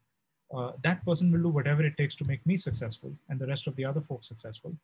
uh, 0.55 0.72
that 0.82 1.05
person 1.05 1.30
will 1.30 1.42
do 1.42 1.48
whatever 1.48 1.84
it 1.84 1.96
takes 1.96 2.16
to 2.16 2.24
make 2.24 2.44
me 2.44 2.57
successful 2.57 3.12
and 3.28 3.38
the 3.38 3.46
rest 3.46 3.66
of 3.66 3.76
the 3.76 3.84
other 3.84 4.01
folks 4.01 4.28
successful. 4.28 4.74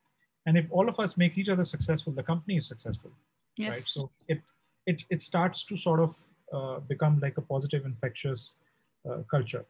And 0.47 0.57
if 0.57 0.67
all 0.71 0.89
of 0.89 1.01
us 1.01 1.17
make 1.17 1.37
each 1.37 1.49
other 1.49 1.65
successful 1.65 2.13
the 2.13 2.23
company 2.23 2.57
is 2.59 2.67
successful 2.67 3.11
Yes. 3.57 3.71
right 3.71 3.87
so 3.87 4.11
it 4.29 4.41
it, 4.87 5.03
it 5.11 5.23
starts 5.23 5.65
to 5.65 5.77
sort 5.77 6.01
of 6.01 6.17
uh, 6.53 6.79
become 6.81 7.19
like 7.21 7.37
a 7.39 7.43
positive 7.43 7.85
infectious 7.85 8.59
uh, 9.09 9.19
culture 9.31 9.65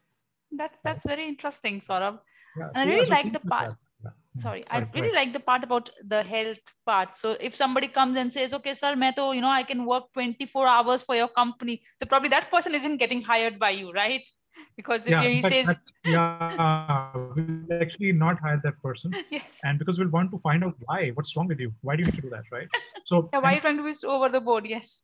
That's 0.53 0.79
that's 0.85 1.07
very 1.07 1.27
interesting, 1.29 1.81
Saurabh. 1.81 2.19
yeah 2.59 2.69
And 2.75 2.83
I 2.83 2.93
really 2.95 3.11
like 3.11 3.33
the 3.33 3.41
part- 3.55 3.77
Yeah. 4.05 4.11
Hmm. 4.37 4.41
Sorry, 4.41 4.63
I 4.71 4.79
really 4.95 5.13
like 5.17 5.33
the 5.35 5.41
part 5.41 5.65
about 5.67 5.89
the 6.13 6.23
health 6.23 6.71
part. 6.89 7.15
So 7.21 7.31
if 7.49 7.55
somebody 7.61 7.89
comes 7.89 8.19
and 8.23 8.33
says, 8.37 8.55
"Okay, 8.59 8.75
sir, 8.81 8.91
मैं 9.03 9.13
तो, 9.19 9.25
you 9.37 9.41
know, 9.45 9.53
I 9.59 9.63
can 9.71 9.85
work 9.91 10.09
24 10.19 10.67
hours 10.73 11.05
for 11.11 11.17
your 11.19 11.29
company," 11.39 11.77
so 12.03 12.09
probably 12.11 12.29
that 12.35 12.51
person 12.51 12.75
isn't 12.81 12.99
getting 13.05 13.23
hired 13.31 13.59
by 13.63 13.71
you, 13.71 13.93
right? 13.99 14.29
Because 14.77 15.07
if 15.07 15.13
yeah, 15.13 15.23
he 15.23 15.43
says, 15.43 15.67
that- 15.67 15.81
yeah, 16.05 17.11
we'll 17.15 17.83
actually 17.83 18.13
not 18.13 18.39
hire 18.41 18.61
that 18.63 18.81
person, 18.83 19.13
"Yes, 19.31 19.59
and 19.65 19.79
because 19.79 19.99
we'll 19.99 20.09
want 20.17 20.31
to 20.33 20.39
find 20.39 20.65
out 20.65 20.75
why, 20.87 21.11
what's 21.15 21.35
wrong 21.37 21.49
with 21.49 21.61
you, 21.61 21.73
why 21.83 21.97
do 21.97 22.03
you 22.03 22.07
need 22.11 22.17
to 22.17 22.23
do 22.23 22.31
that, 22.31 22.45
right? 22.53 22.69
So, 23.05 23.29
yeah, 23.33 23.41
why 23.41 23.53
are 23.53 23.55
you 23.57 23.61
trying 23.61 23.77
to 23.79 23.85
be 23.85 23.93
so 23.93 24.11
over 24.11 24.29
the 24.29 24.41
board?" 24.41 24.67
Yes. 24.77 25.03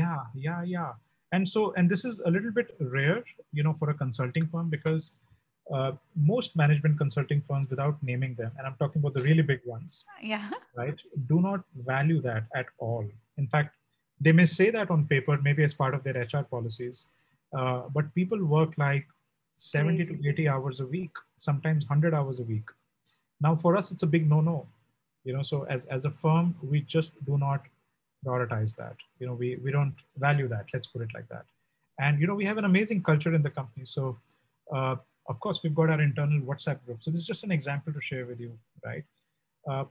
yeah 0.00 0.18
yeah 0.46 0.58
yeah 0.72 0.90
and 1.36 1.48
so 1.52 1.60
and 1.78 1.90
this 1.92 2.02
is 2.08 2.18
a 2.28 2.30
little 2.34 2.52
bit 2.58 2.68
rare 2.96 3.14
you 3.58 3.62
know 3.66 3.72
for 3.78 3.86
a 3.92 3.94
consulting 4.02 4.44
firm 4.52 4.66
because 4.74 5.06
uh, 5.76 5.92
most 6.32 6.54
management 6.60 6.98
consulting 7.02 7.40
firms 7.48 7.70
without 7.72 7.96
naming 8.10 8.34
them 8.40 8.52
and 8.58 8.66
i'm 8.68 8.76
talking 8.82 9.00
about 9.02 9.14
the 9.16 9.22
really 9.28 9.46
big 9.52 9.64
ones 9.72 9.96
Yeah. 10.32 10.50
right 10.82 11.00
do 11.32 11.40
not 11.48 11.64
value 11.92 12.20
that 12.28 12.44
at 12.60 12.66
all 12.78 13.04
in 13.44 13.48
fact 13.56 13.74
they 14.20 14.34
may 14.40 14.46
say 14.58 14.68
that 14.76 14.94
on 14.96 15.06
paper 15.14 15.36
maybe 15.48 15.64
as 15.70 15.74
part 15.82 15.94
of 15.98 16.04
their 16.04 16.18
hr 16.32 16.44
policies 16.54 17.02
uh, 17.56 17.82
but 17.94 18.14
people 18.14 18.42
work 18.44 18.76
like 18.78 19.06
70 19.56 20.04
to 20.06 20.28
80 20.28 20.48
hours 20.48 20.80
a 20.80 20.86
week 20.86 21.10
sometimes 21.36 21.84
100 21.88 22.14
hours 22.14 22.40
a 22.40 22.44
week. 22.44 22.64
Now 23.40 23.54
for 23.54 23.76
us 23.76 23.90
it's 23.90 24.02
a 24.02 24.06
big 24.06 24.28
no 24.28 24.40
no 24.40 24.66
you 25.24 25.32
know 25.32 25.42
so 25.42 25.62
as 25.64 25.84
as 25.86 26.04
a 26.04 26.10
firm 26.10 26.54
we 26.62 26.80
just 26.80 27.12
do 27.24 27.38
not 27.38 27.62
prioritize 28.24 28.76
that. 28.76 28.96
You 29.18 29.26
know 29.26 29.34
we 29.34 29.56
we 29.64 29.70
don't 29.70 29.94
value 30.16 30.48
that 30.48 30.66
let's 30.72 30.86
put 30.86 31.02
it 31.02 31.10
like 31.14 31.28
that. 31.28 31.44
And 31.98 32.20
you 32.20 32.26
know 32.26 32.34
we 32.34 32.44
have 32.44 32.58
an 32.58 32.64
amazing 32.64 33.02
culture 33.02 33.34
in 33.34 33.42
the 33.42 33.50
company 33.50 33.86
so 33.86 34.18
uh, 34.74 34.96
of 35.28 35.38
course 35.40 35.62
we've 35.62 35.74
got 35.74 35.90
our 35.90 36.00
internal 36.00 36.40
whatsapp 36.40 36.84
group. 36.84 37.02
So 37.02 37.10
this 37.10 37.20
is 37.20 37.26
just 37.26 37.44
an 37.44 37.52
example 37.52 37.92
to 37.92 38.00
share 38.00 38.26
with 38.26 38.40
you 38.40 38.58
right? 38.84 39.04
Uh, 39.68 39.84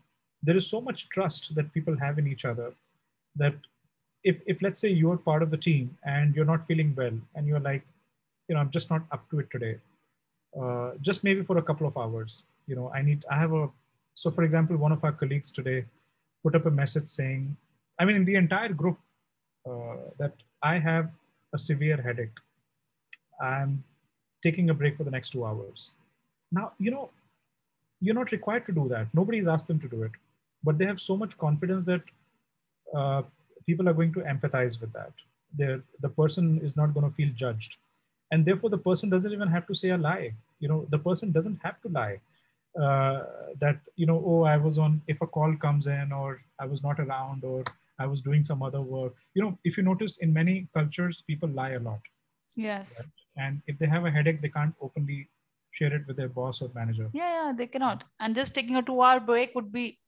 there 0.44 0.58
is 0.58 0.68
so 0.68 0.82
much 0.82 1.08
trust 1.10 1.54
that 1.56 1.72
people 1.72 1.98
have 1.98 2.18
in 2.18 2.28
each 2.28 2.46
other 2.46 2.74
that 3.36 3.54
if 4.24 4.42
if 4.46 4.62
let's 4.62 4.80
say 4.80 4.90
you're 4.90 5.18
part 5.18 5.44
of 5.44 5.52
the 5.52 5.58
team 5.58 5.96
and 6.06 6.36
you're 6.36 6.50
not 6.54 6.66
feeling 6.68 6.94
well 6.96 7.18
and 7.36 7.48
you're 7.48 7.60
like 7.60 7.84
you 8.48 8.56
know 8.56 8.62
i'm 8.62 8.72
just 8.72 8.90
not 8.90 9.04
up 9.12 9.30
to 9.30 9.40
it 9.40 9.50
today 9.52 9.78
uh, 10.62 10.92
just 11.02 11.24
maybe 11.24 11.42
for 11.42 11.58
a 11.58 11.62
couple 11.62 11.88
of 11.88 11.98
hours 11.98 12.44
you 12.68 12.76
know 12.76 12.92
i 12.94 13.02
need 13.02 13.26
i 13.32 13.38
have 13.38 13.54
a 13.54 13.70
so 14.16 14.30
for 14.30 14.44
example 14.44 14.78
one 14.78 14.92
of 14.92 15.04
our 15.04 15.12
colleagues 15.12 15.52
today 15.52 15.84
put 16.44 16.56
up 16.56 16.66
a 16.66 16.72
message 16.82 17.06
saying 17.06 17.56
i 18.00 18.06
mean 18.06 18.16
in 18.16 18.26
the 18.26 18.36
entire 18.36 18.74
group 18.84 18.98
uh, 19.70 19.98
that 20.18 20.34
i 20.62 20.78
have 20.78 21.12
a 21.54 21.58
severe 21.58 21.98
headache. 22.02 22.38
I'm 23.42 23.84
taking 24.44 24.70
a 24.70 24.74
break 24.74 24.98
for 24.98 25.04
the 25.04 25.12
next 25.12 25.32
two 25.32 25.46
hours. 25.46 25.92
Now 26.52 26.74
you 26.80 26.92
know 26.92 27.10
you're 28.00 28.16
not 28.16 28.32
required 28.32 28.66
to 28.68 28.72
do 28.72 28.88
that. 28.90 29.08
Nobody's 29.14 29.48
asked 29.48 29.68
them 29.68 29.80
to 29.80 29.88
do 29.88 30.04
it. 30.04 30.12
But 30.64 30.78
they 30.78 30.86
have 30.86 31.00
so 31.00 31.18
much 31.18 31.38
confidence 31.38 31.86
that 31.86 32.02
uh, 32.96 33.24
people 33.66 33.88
are 33.90 33.94
going 33.94 34.14
to 34.14 34.20
empathize 34.22 34.80
with 34.80 34.94
that. 34.94 35.12
They're, 35.58 35.82
the 36.02 36.10
person 36.10 36.60
is 36.64 36.76
not 36.76 36.94
going 36.94 37.10
to 37.10 37.16
feel 37.16 37.30
judged. 37.36 37.78
And 38.32 38.46
therefore 38.46 38.70
the 38.70 38.78
person 38.78 39.10
doesn't 39.10 39.34
even 39.34 39.50
have 39.50 39.68
to 39.68 39.76
say 39.76 39.90
a 39.90 39.98
lie. 39.98 40.34
You 40.60 40.70
know 40.70 40.86
the 40.90 41.00
person 41.00 41.32
doesn't 41.32 41.60
have 41.64 41.82
to 41.82 41.90
lie 41.90 42.20
uh, 42.80 43.24
that 43.60 43.80
you 43.96 44.06
know 44.06 44.24
oh 44.26 44.44
i 44.44 44.56
was 44.58 44.78
on 44.78 45.02
if 45.08 45.22
a 45.22 45.28
call 45.28 45.56
comes 45.58 45.88
in 45.88 46.12
or 46.12 46.42
i 46.60 46.66
was 46.66 46.82
not 46.84 47.00
around 47.00 47.44
or 47.44 47.64
i 48.00 48.06
was 48.06 48.22
doing 48.22 48.44
some 48.44 48.64
other 48.64 48.82
work. 48.82 49.14
You 49.34 49.44
know 49.44 49.58
if 49.64 49.78
you 49.78 49.84
notice 49.84 50.18
in 50.18 50.34
many 50.34 50.68
cultures 50.74 51.24
people 51.26 51.50
lie 51.50 51.72
a 51.72 51.80
lot. 51.80 52.00
Yes. 52.56 53.02
and 53.38 53.62
if 53.68 53.78
they 53.80 53.88
have 53.88 54.06
a 54.06 54.12
headache 54.12 54.42
they 54.42 54.50
can't 54.50 54.76
openly 54.82 55.28
share 55.72 55.94
it 55.94 56.06
with 56.08 56.18
their 56.18 56.28
boss 56.28 56.62
or 56.62 56.70
manager. 56.76 57.10
Yeah, 57.14 57.46
yeah, 57.46 57.54
they 57.58 57.68
cannot. 57.68 58.04
And 58.20 58.36
just 58.36 58.54
taking 58.54 58.76
a 58.76 58.82
two-hour 58.82 59.22
break 59.22 59.56
would 59.56 59.72
be, 59.72 60.00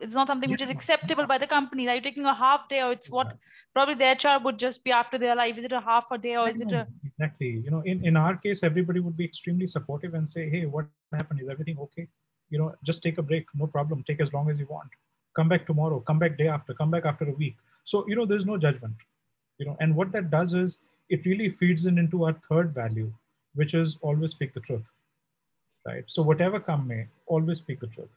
it's 0.00 0.14
not 0.14 0.28
something 0.28 0.50
which 0.50 0.62
is 0.62 0.68
acceptable 0.68 1.26
by 1.26 1.38
the 1.38 1.46
company. 1.46 1.88
Are 1.88 1.96
you 1.96 2.00
taking 2.00 2.24
a 2.24 2.34
half 2.34 2.68
day 2.68 2.82
or 2.82 2.92
it's 2.92 3.10
what 3.10 3.36
probably 3.74 3.94
the 3.94 4.10
HR 4.10 4.42
would 4.44 4.58
just 4.58 4.84
be 4.84 4.92
after 4.92 5.18
their 5.18 5.34
life? 5.34 5.58
Is 5.58 5.64
it 5.64 5.72
a 5.72 5.80
half 5.80 6.10
a 6.10 6.18
day 6.18 6.36
or 6.36 6.48
is 6.48 6.60
it 6.60 6.72
a, 6.72 6.86
exactly. 7.04 7.62
You 7.64 7.70
know 7.70 7.82
in, 7.84 8.04
in 8.04 8.16
our 8.16 8.36
case 8.36 8.62
everybody 8.62 9.00
would 9.00 9.16
be 9.16 9.24
extremely 9.24 9.66
supportive 9.66 10.14
and 10.14 10.28
say 10.28 10.48
hey 10.48 10.66
what 10.66 10.86
happened? 11.12 11.40
Is 11.40 11.48
everything 11.48 11.78
okay? 11.80 12.08
You 12.50 12.58
know 12.58 12.74
just 12.84 13.02
take 13.02 13.18
a 13.18 13.22
break. 13.22 13.46
No 13.54 13.66
problem. 13.66 14.04
Take 14.06 14.20
as 14.20 14.32
long 14.32 14.50
as 14.50 14.58
you 14.58 14.66
want. 14.66 14.88
Come 15.36 15.48
back 15.48 15.66
tomorrow. 15.66 16.00
Come 16.00 16.18
back 16.18 16.38
day 16.38 16.48
after. 16.48 16.74
Come 16.74 16.90
back 16.90 17.04
after 17.04 17.28
a 17.28 17.32
week. 17.32 17.56
So 17.84 18.04
you 18.08 18.16
know 18.16 18.26
there's 18.26 18.46
no 18.46 18.56
judgment 18.56 18.94
you 19.58 19.66
know 19.66 19.76
and 19.80 19.94
what 19.94 20.12
that 20.12 20.30
does 20.30 20.54
is 20.54 20.78
it 21.08 21.24
really 21.26 21.50
feeds 21.50 21.86
in 21.86 21.98
into 21.98 22.24
our 22.24 22.36
third 22.48 22.74
value 22.74 23.12
which 23.54 23.74
is 23.74 23.96
always 24.00 24.30
speak 24.30 24.54
the 24.54 24.60
truth 24.60 24.84
right? 25.86 26.04
So 26.06 26.22
whatever 26.22 26.60
come 26.60 26.86
may 26.86 27.06
always 27.26 27.58
speak 27.58 27.80
the 27.80 27.86
truth 27.88 28.10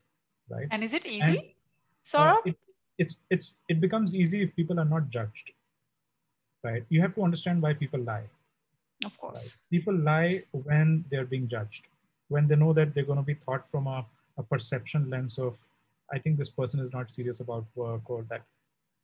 right? 0.49 0.67
And 0.71 0.83
is 0.83 0.93
it 0.93 1.05
And, 1.05 1.41
easy? 2.03 2.17
uh, 2.17 2.37
it, 2.45 2.55
it's 2.97 3.17
it's 3.29 3.57
it 3.69 3.79
becomes 3.81 4.13
easy 4.13 4.41
if 4.43 4.55
people 4.55 4.79
are 4.79 4.85
not 4.93 5.09
judged 5.09 5.51
right 6.63 6.83
you 6.89 7.01
have 7.01 7.15
to 7.15 7.23
understand 7.23 7.61
why 7.61 7.73
people 7.73 7.99
lie 7.99 8.23
of 9.05 9.17
course. 9.19 9.37
right? 9.37 9.53
people 9.69 9.95
lie 9.95 10.43
when 10.65 11.03
they're 11.09 11.25
being 11.25 11.47
judged 11.47 11.83
when 12.29 12.47
they 12.47 12.55
know 12.55 12.73
that 12.73 12.93
they're 12.93 13.09
going 13.11 13.17
to 13.17 13.23
be 13.23 13.33
thought 13.33 13.69
from 13.69 13.87
a, 13.87 14.05
a 14.37 14.43
perception 14.43 15.09
lens 15.09 15.37
of 15.37 15.55
i 16.13 16.19
think 16.19 16.37
this 16.37 16.49
person 16.49 16.79
is 16.79 16.93
not 16.93 17.13
serious 17.13 17.39
about 17.39 17.65
work 17.75 18.09
or 18.09 18.25
that 18.29 18.43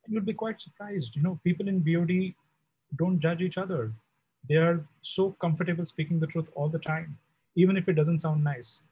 and 0.04 0.14
you'll 0.14 0.30
be 0.32 0.32
quite 0.44 0.60
surprised 0.60 1.16
you 1.16 1.22
know 1.22 1.38
people 1.44 1.68
in 1.68 1.80
bod 1.80 2.12
don't 2.96 3.20
judge 3.20 3.42
each 3.42 3.58
other 3.58 3.92
they 4.48 4.56
are 4.56 4.84
so 5.02 5.30
comfortable 5.40 5.84
speaking 5.84 6.20
the 6.20 6.26
truth 6.26 6.50
all 6.54 6.68
the 6.68 6.78
time 6.78 7.16
even 7.54 7.76
if 7.76 7.88
it 7.88 7.94
doesn't 7.94 8.20
sound 8.20 8.42
nice 8.42 8.82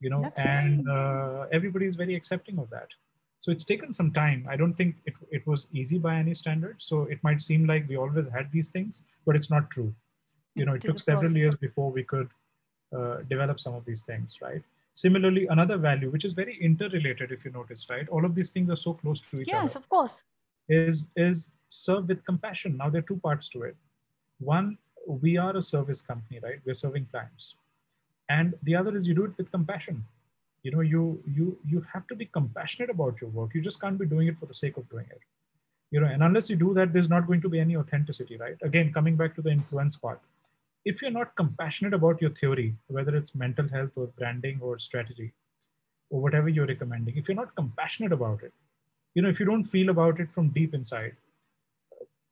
you 0.00 0.10
know 0.10 0.22
That's 0.22 0.40
and 0.40 0.88
uh, 0.88 1.46
everybody 1.52 1.86
is 1.86 1.94
very 1.94 2.14
accepting 2.14 2.58
of 2.58 2.68
that 2.70 2.88
so 3.40 3.50
it's 3.50 3.64
taken 3.64 3.92
some 3.92 4.12
time. 4.12 4.46
I 4.48 4.56
don't 4.56 4.74
think 4.74 4.96
it, 5.06 5.14
it 5.30 5.46
was 5.46 5.66
easy 5.72 5.96
by 5.98 6.16
any 6.16 6.34
standard. 6.34 6.76
So 6.78 7.04
it 7.04 7.18
might 7.22 7.40
seem 7.40 7.66
like 7.66 7.88
we 7.88 7.96
always 7.96 8.26
had 8.32 8.52
these 8.52 8.68
things 8.68 9.02
but 9.26 9.34
it's 9.34 9.50
not 9.50 9.70
true. 9.70 9.94
You 10.54 10.66
know 10.66 10.74
it 10.74 10.84
It 10.84 10.88
took 10.88 11.00
several 11.00 11.34
years 11.36 11.54
before 11.56 11.90
we 11.90 12.04
could 12.04 12.28
uh, 12.96 13.18
develop 13.28 13.58
some 13.58 13.74
of 13.74 13.84
these 13.86 14.02
things 14.02 14.38
right? 14.42 14.62
Similarly 14.94 15.46
another 15.46 15.78
value 15.78 16.10
which 16.10 16.26
is 16.26 16.34
very 16.34 16.58
interrelated 16.60 17.32
if 17.32 17.44
you 17.44 17.50
notice 17.50 17.86
right? 17.88 18.08
All 18.10 18.26
of 18.26 18.34
these 18.34 18.50
things 18.50 18.68
are 18.68 18.76
so 18.76 18.92
close 18.92 19.20
to 19.30 19.40
each 19.40 19.48
Yes, 19.48 19.56
other. 19.56 19.64
Yes, 19.64 19.76
of 19.76 19.88
course. 19.88 20.24
is 20.68 21.06
is 21.16 21.50
serve 21.70 22.08
with 22.08 22.24
compassion. 22.26 22.76
Now 22.76 22.90
there 22.90 22.98
are 22.98 23.10
two 23.12 23.20
parts 23.28 23.48
to 23.50 23.62
it. 23.62 23.76
One 24.38 24.76
we 25.06 25.38
are 25.38 25.56
a 25.56 25.62
service 25.62 26.02
company 26.02 26.40
right? 26.42 26.60
We're 26.66 26.74
serving 26.74 27.06
clients. 27.10 27.54
And 28.28 28.54
the 28.64 28.76
other 28.76 28.96
is 28.96 29.08
you 29.08 29.14
do 29.14 29.24
it 29.24 29.36
with 29.38 29.50
compassion 29.50 30.04
you 30.62 30.70
know 30.70 30.80
you 30.80 31.22
you 31.34 31.58
you 31.66 31.84
have 31.92 32.06
to 32.08 32.14
be 32.14 32.26
compassionate 32.26 32.90
about 32.90 33.20
your 33.20 33.30
work. 33.30 33.54
You 33.54 33.62
just 33.62 33.80
can't 33.80 33.98
be 33.98 34.06
doing 34.06 34.28
it 34.28 34.38
for 34.38 34.46
the 34.46 34.54
sake 34.54 34.76
of 34.76 34.88
doing 34.90 35.06
it. 35.10 35.20
You 35.90 36.00
know 36.00 36.06
and 36.06 36.22
unless 36.22 36.50
you 36.50 36.56
do 36.56 36.74
that 36.74 36.92
there's 36.92 37.08
not 37.08 37.26
going 37.26 37.40
to 37.42 37.48
be 37.48 37.60
any 37.60 37.76
authenticity 37.76 38.36
right? 38.36 38.56
Again 38.62 38.92
coming 38.92 39.16
back 39.16 39.34
to 39.36 39.42
the 39.42 39.50
influence 39.50 39.96
part. 39.96 40.20
If 40.84 41.02
you're 41.02 41.10
not 41.10 41.34
compassionate 41.36 41.94
about 41.94 42.20
your 42.20 42.30
theory 42.30 42.74
whether 42.88 43.16
it's 43.16 43.34
mental 43.34 43.68
health 43.68 43.90
or 43.96 44.06
branding 44.18 44.60
or 44.62 44.78
strategy 44.78 45.32
or 46.10 46.20
whatever 46.20 46.48
you're 46.48 46.66
recommending 46.66 47.16
if 47.16 47.28
you're 47.28 47.36
not 47.36 47.54
compassionate 47.54 48.12
about 48.12 48.42
it 48.42 48.52
you 49.14 49.22
know 49.22 49.28
if 49.28 49.38
you 49.38 49.46
don't 49.46 49.64
feel 49.64 49.90
about 49.90 50.20
it 50.20 50.32
from 50.32 50.48
deep 50.48 50.74
inside 50.74 51.16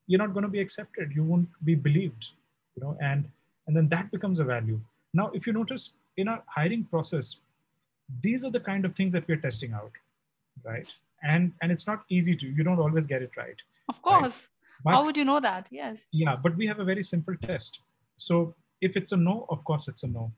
you're 0.08 0.18
not 0.18 0.32
going 0.32 0.42
to 0.42 0.48
be 0.48 0.60
accepted. 0.60 1.12
You 1.14 1.22
won't 1.22 1.48
be 1.64 1.74
believed 1.74 2.28
you 2.76 2.82
know 2.82 2.96
and 3.00 3.24
and 3.66 3.76
then 3.76 3.88
that 3.90 4.10
becomes 4.10 4.40
a 4.40 4.44
value. 4.44 4.80
Now 5.14 5.30
if 5.34 5.46
you 5.46 5.52
notice 5.52 5.92
in 6.16 6.28
our 6.28 6.42
hiring 6.46 6.84
process 6.84 7.36
these 8.22 8.44
are 8.44 8.50
the 8.50 8.60
kind 8.60 8.84
of 8.84 8.94
things 8.96 9.12
that 9.12 9.26
we're 9.28 9.36
testing 9.48 9.72
out 9.72 9.92
right? 10.64 10.92
And 11.22 11.52
and 11.62 11.70
it's 11.70 11.86
not 11.86 12.04
easy 12.08 12.34
to 12.36 12.46
you 12.46 12.64
don't 12.64 12.78
always 12.80 13.06
get 13.06 13.22
it 13.22 13.30
right 13.36 13.56
Of 13.88 14.02
course. 14.02 14.48
but 14.84 14.90
How 14.92 15.04
would 15.04 15.16
you 15.16 15.24
know 15.24 15.40
that? 15.40 15.68
Yes. 15.70 16.06
yeah 16.12 16.34
but 16.42 16.56
we 16.56 16.66
have 16.66 16.80
a 16.80 16.84
very 16.84 17.02
simple 17.02 17.36
test. 17.44 17.80
So 18.16 18.54
if 18.80 18.96
it's 18.96 19.12
a 19.12 19.16
no 19.16 19.46
of 19.50 19.64
course 19.64 19.88
it's 19.88 20.02
a 20.02 20.08
no. 20.08 20.32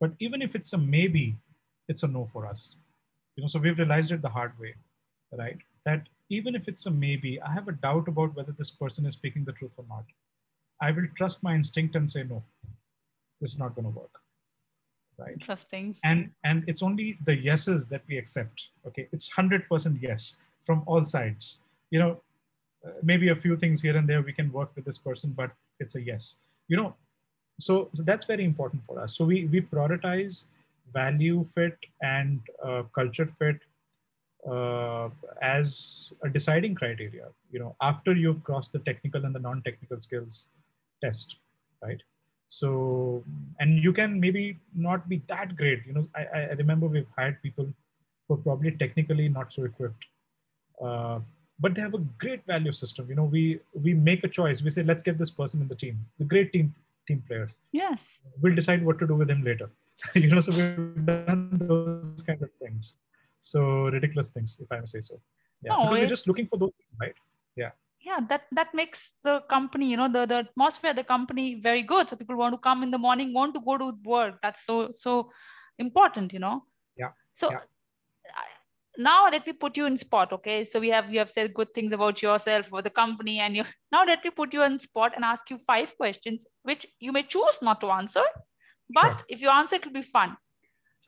But 0.00 0.12
even 0.18 0.42
if 0.42 0.54
it's 0.54 0.72
a 0.72 0.78
maybe 0.78 1.36
it's 1.88 2.02
a 2.02 2.08
no 2.08 2.28
for 2.32 2.46
us. 2.46 2.76
You 3.36 3.42
know 3.42 3.48
so 3.48 3.58
we've 3.58 3.78
realized 3.78 4.10
it 4.12 4.22
the 4.22 4.28
hard 4.28 4.58
way 4.58 4.74
right? 5.38 5.58
That 5.84 6.08
even 6.28 6.54
if 6.54 6.68
it's 6.68 6.86
a 6.86 6.90
maybe 6.90 7.40
i 7.42 7.52
have 7.52 7.68
a 7.68 7.72
doubt 7.72 8.08
about 8.08 8.34
whether 8.36 8.52
this 8.58 8.70
person 8.70 9.06
is 9.06 9.14
speaking 9.14 9.44
the 9.44 9.52
truth 9.52 9.72
or 9.76 9.84
not. 9.88 10.04
I 10.82 10.90
will 10.90 11.06
trust 11.16 11.42
my 11.42 11.54
instinct 11.54 11.94
and 11.96 12.08
say 12.10 12.22
no. 12.24 12.42
This 13.40 13.52
is 13.52 13.58
not 13.58 13.74
going 13.74 13.84
to 13.92 13.96
work 14.00 14.19
right? 15.20 15.32
Interesting. 15.32 15.94
and 16.04 16.30
and 16.44 16.64
it's 16.66 16.82
only 16.82 17.18
the 17.24 17.36
yeses 17.36 17.86
that 17.86 18.02
we 18.08 18.18
accept 18.18 18.68
okay? 18.86 19.08
It's 19.12 19.28
100% 19.30 20.02
yes 20.02 20.36
from 20.66 20.82
all 20.86 21.04
sides. 21.04 21.64
You 21.90 22.00
know 22.00 22.12
uh, 22.86 22.92
maybe 23.02 23.28
a 23.28 23.36
few 23.36 23.56
things 23.56 23.82
here 23.82 23.96
and 23.96 24.08
there 24.08 24.22
we 24.22 24.32
can 24.32 24.50
work 24.52 24.70
with 24.74 24.84
this 24.84 24.98
person 24.98 25.34
but 25.36 25.50
it's 25.78 25.94
a 25.94 26.02
yes. 26.02 26.36
You 26.68 26.76
know 26.76 26.94
so, 27.60 27.90
so 27.94 28.02
that's 28.02 28.24
very 28.24 28.44
important 28.44 28.82
for 28.86 28.98
us. 28.98 29.16
So 29.16 29.24
we 29.24 29.44
we 29.46 29.60
prioritize 29.60 30.44
value 30.92 31.44
fit 31.54 31.78
and 32.02 32.40
uh, 32.64 32.82
culture 32.94 33.28
fit 33.38 33.58
uh, 34.48 35.08
as 35.42 36.12
a 36.22 36.28
deciding 36.28 36.74
criteria 36.74 37.26
you 37.50 37.58
know 37.58 37.76
after 37.80 38.14
you've 38.14 38.42
crossed 38.42 38.72
the 38.72 38.78
technical 38.80 39.24
and 39.24 39.34
the 39.34 39.38
non-technical 39.38 40.00
skills 40.00 40.46
test 41.02 41.36
right 41.82 42.02
so 42.58 42.68
and 43.60 43.82
you 43.86 43.92
can 43.96 44.14
maybe 44.22 44.44
not 44.86 45.08
be 45.10 45.16
that 45.32 45.50
great 45.58 45.82
you 45.88 45.92
know 45.96 46.04
i, 46.20 46.22
I 46.38 46.54
remember 46.60 46.86
we've 46.94 47.10
hired 47.16 47.36
people 47.44 47.66
who 48.26 48.34
are 48.34 48.42
probably 48.46 48.72
technically 48.72 49.28
not 49.28 49.52
so 49.52 49.64
equipped. 49.64 50.04
Uh, 50.86 51.20
but 51.62 51.74
they 51.74 51.82
have 51.82 51.94
a 51.94 52.02
great 52.24 52.42
value 52.50 52.72
system 52.72 53.06
you 53.10 53.16
know 53.18 53.24
we 53.36 53.42
we 53.86 53.92
make 54.08 54.22
a 54.24 54.28
choice. 54.36 54.62
We 54.66 54.70
say 54.76 54.82
let's 54.90 55.02
get 55.08 55.18
this 55.22 55.30
person 55.40 55.60
in 55.64 55.68
the 55.72 55.78
team 55.82 55.96
the 56.22 56.24
great 56.32 56.52
team 56.54 56.74
team 57.08 57.22
player 57.28 57.48
Yes. 57.80 58.20
we'll 58.42 58.54
decide 58.60 58.84
what 58.84 58.98
to 59.00 59.06
do 59.10 59.14
with 59.22 59.30
him 59.34 59.42
later. 59.48 59.68
You 60.22 60.30
know 60.34 60.40
so 60.46 60.52
we've 60.58 61.04
done 61.10 61.42
those 61.72 62.22
kind 62.28 62.42
of 62.46 62.50
things. 62.62 62.96
So 63.50 63.60
ridiculous 63.96 64.30
things 64.36 64.56
if 64.64 64.72
i 64.72 64.78
may 64.80 64.90
say 64.94 65.00
so. 65.10 65.20
Yeah 65.64 65.72
No, 65.74 65.78
because 65.82 65.98
it- 65.98 66.02
we're 66.04 66.14
just 66.16 66.26
looking 66.32 66.48
for 66.52 66.58
those 66.64 66.72
right? 67.04 67.14
Yeah, 67.62 67.72
that 68.28 68.42
that 68.52 68.74
makes 68.74 69.12
the 69.22 69.40
company, 69.50 69.90
you 69.90 69.96
know, 69.96 70.08
the 70.08 70.26
the 70.26 70.36
atmosphere, 70.36 70.90
of 70.90 70.96
the 70.96 71.04
company 71.04 71.60
very 71.60 71.82
good. 71.82 72.08
So 72.08 72.16
people 72.16 72.36
want 72.36 72.54
to 72.54 72.58
come 72.58 72.82
in 72.82 72.90
the 72.90 72.98
morning, 72.98 73.32
want 73.34 73.54
to 73.54 73.60
go 73.60 73.78
to 73.78 73.92
work. 74.04 74.38
That's 74.42 74.64
so 74.64 74.90
so 74.92 75.30
important, 75.78 76.32
you 76.32 76.38
know. 76.38 76.64
Yeah, 76.96 77.12
So 77.34 77.50
yeah. 77.50 77.60
Now 78.98 79.30
let 79.30 79.46
me 79.46 79.52
put 79.52 79.76
you 79.76 79.86
in 79.86 79.96
spot. 79.96 80.32
Okay, 80.32 80.64
so 80.64 80.80
we 80.80 80.88
have 80.88 81.10
you 81.12 81.18
have 81.20 81.30
said 81.30 81.54
good 81.54 81.72
things 81.74 81.92
about 81.92 82.22
yourself 82.22 82.72
or 82.72 82.82
the 82.82 82.90
company, 82.90 83.38
and 83.38 83.56
you 83.56 83.64
now 83.92 84.04
let 84.04 84.24
me 84.24 84.30
put 84.30 84.52
you 84.52 84.62
in 84.64 84.78
spot 84.78 85.12
and 85.14 85.24
ask 85.24 85.48
you 85.50 85.58
five 85.58 85.96
questions, 85.96 86.46
which 86.62 86.86
you 86.98 87.12
may 87.12 87.22
choose 87.22 87.58
not 87.62 87.80
to 87.80 87.90
answer, 87.90 88.24
but 88.90 89.22
if 89.28 89.40
you 89.40 89.48
answer, 89.48 89.76
it 89.76 89.86
will 89.86 89.92
be 89.92 90.02
fun. 90.02 90.36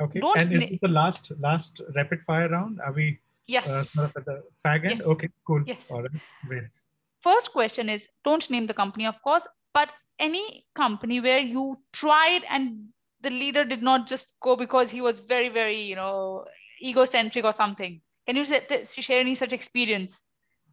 okay 0.00 0.20
Don't 0.20 0.38
and 0.40 0.62
is 0.62 0.78
the 0.84 0.88
last 0.88 1.32
last 1.40 1.80
rapid 1.96 2.22
fire 2.28 2.48
round 2.48 2.80
are 2.80 2.92
we 2.92 3.18
Yes. 3.46 3.66
uh, 3.66 3.82
sort 3.82 4.06
of 4.08 4.16
at 4.16 4.24
the 4.24 4.42
fag 4.64 4.86
end 4.90 5.00
Yes. 5.00 5.08
okay 5.14 5.28
cool 5.46 5.62
Yes. 5.66 5.90
all 5.90 6.02
right 6.02 6.22
great 6.46 6.81
first 7.22 7.52
question 7.52 7.88
is 7.88 8.08
don't 8.24 8.48
name 8.50 8.66
the 8.66 8.74
company 8.74 9.06
of 9.06 9.20
course 9.22 9.46
but 9.74 9.92
any 10.18 10.66
company 10.74 11.20
where 11.20 11.38
you 11.38 11.76
tried 11.92 12.42
and 12.48 12.88
the 13.22 13.30
leader 13.30 13.64
did 13.64 13.82
not 13.82 14.06
just 14.06 14.34
go 14.40 14.56
because 14.56 14.90
he 14.90 15.00
was 15.00 15.20
very 15.20 15.48
very 15.48 15.80
you 15.80 15.96
know 15.96 16.44
egocentric 16.82 17.44
or 17.44 17.52
something. 17.52 18.00
Can 18.26 18.36
you 18.36 18.44
share 18.44 19.20
any 19.20 19.34
such 19.36 19.52
experience? 19.52 20.24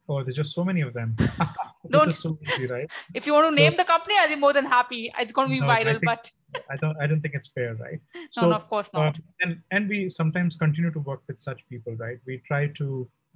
Oh 0.07 0.23
there's 0.23 0.35
just 0.35 0.53
so 0.53 0.63
many 0.63 0.81
of 0.81 0.93
them. 0.93 1.15
Don't- 1.89 2.11
so 2.11 2.37
easy 2.47 2.65
right? 2.67 2.89
If 3.13 3.27
you 3.27 3.33
want 3.33 3.45
to 3.45 3.51
So- 3.51 3.55
name 3.63 3.77
the 3.77 3.85
company 3.85 4.15
i'll 4.19 4.29
be 4.29 4.35
more 4.35 4.53
than 4.53 4.65
happy. 4.65 5.11
It's 5.19 5.31
going 5.33 5.49
to 5.49 5.53
be 5.53 5.59
No, 5.61 5.69
I 5.69 5.83
viral 5.83 5.99
think- 5.99 6.05
but 6.11 6.31
i 6.73 6.75
don't 6.81 6.97
i 7.03 7.05
don't 7.09 7.21
think 7.21 7.35
it's 7.39 7.47
fair 7.57 7.75
right? 7.75 7.99
No, 8.37 8.49
no 8.49 8.55
of 8.55 8.67
course 8.71 8.89
uh, 8.93 8.99
not 9.03 9.19
and 9.43 9.61
and 9.71 9.87
we 9.87 9.99
sometimes 10.09 10.55
continue 10.63 10.91
to 10.97 10.99
work 11.11 11.21
with 11.27 11.39
such 11.39 11.61
people 11.69 11.95
right? 12.05 12.17
We 12.25 12.41
try 12.47 12.61
to 12.79 12.87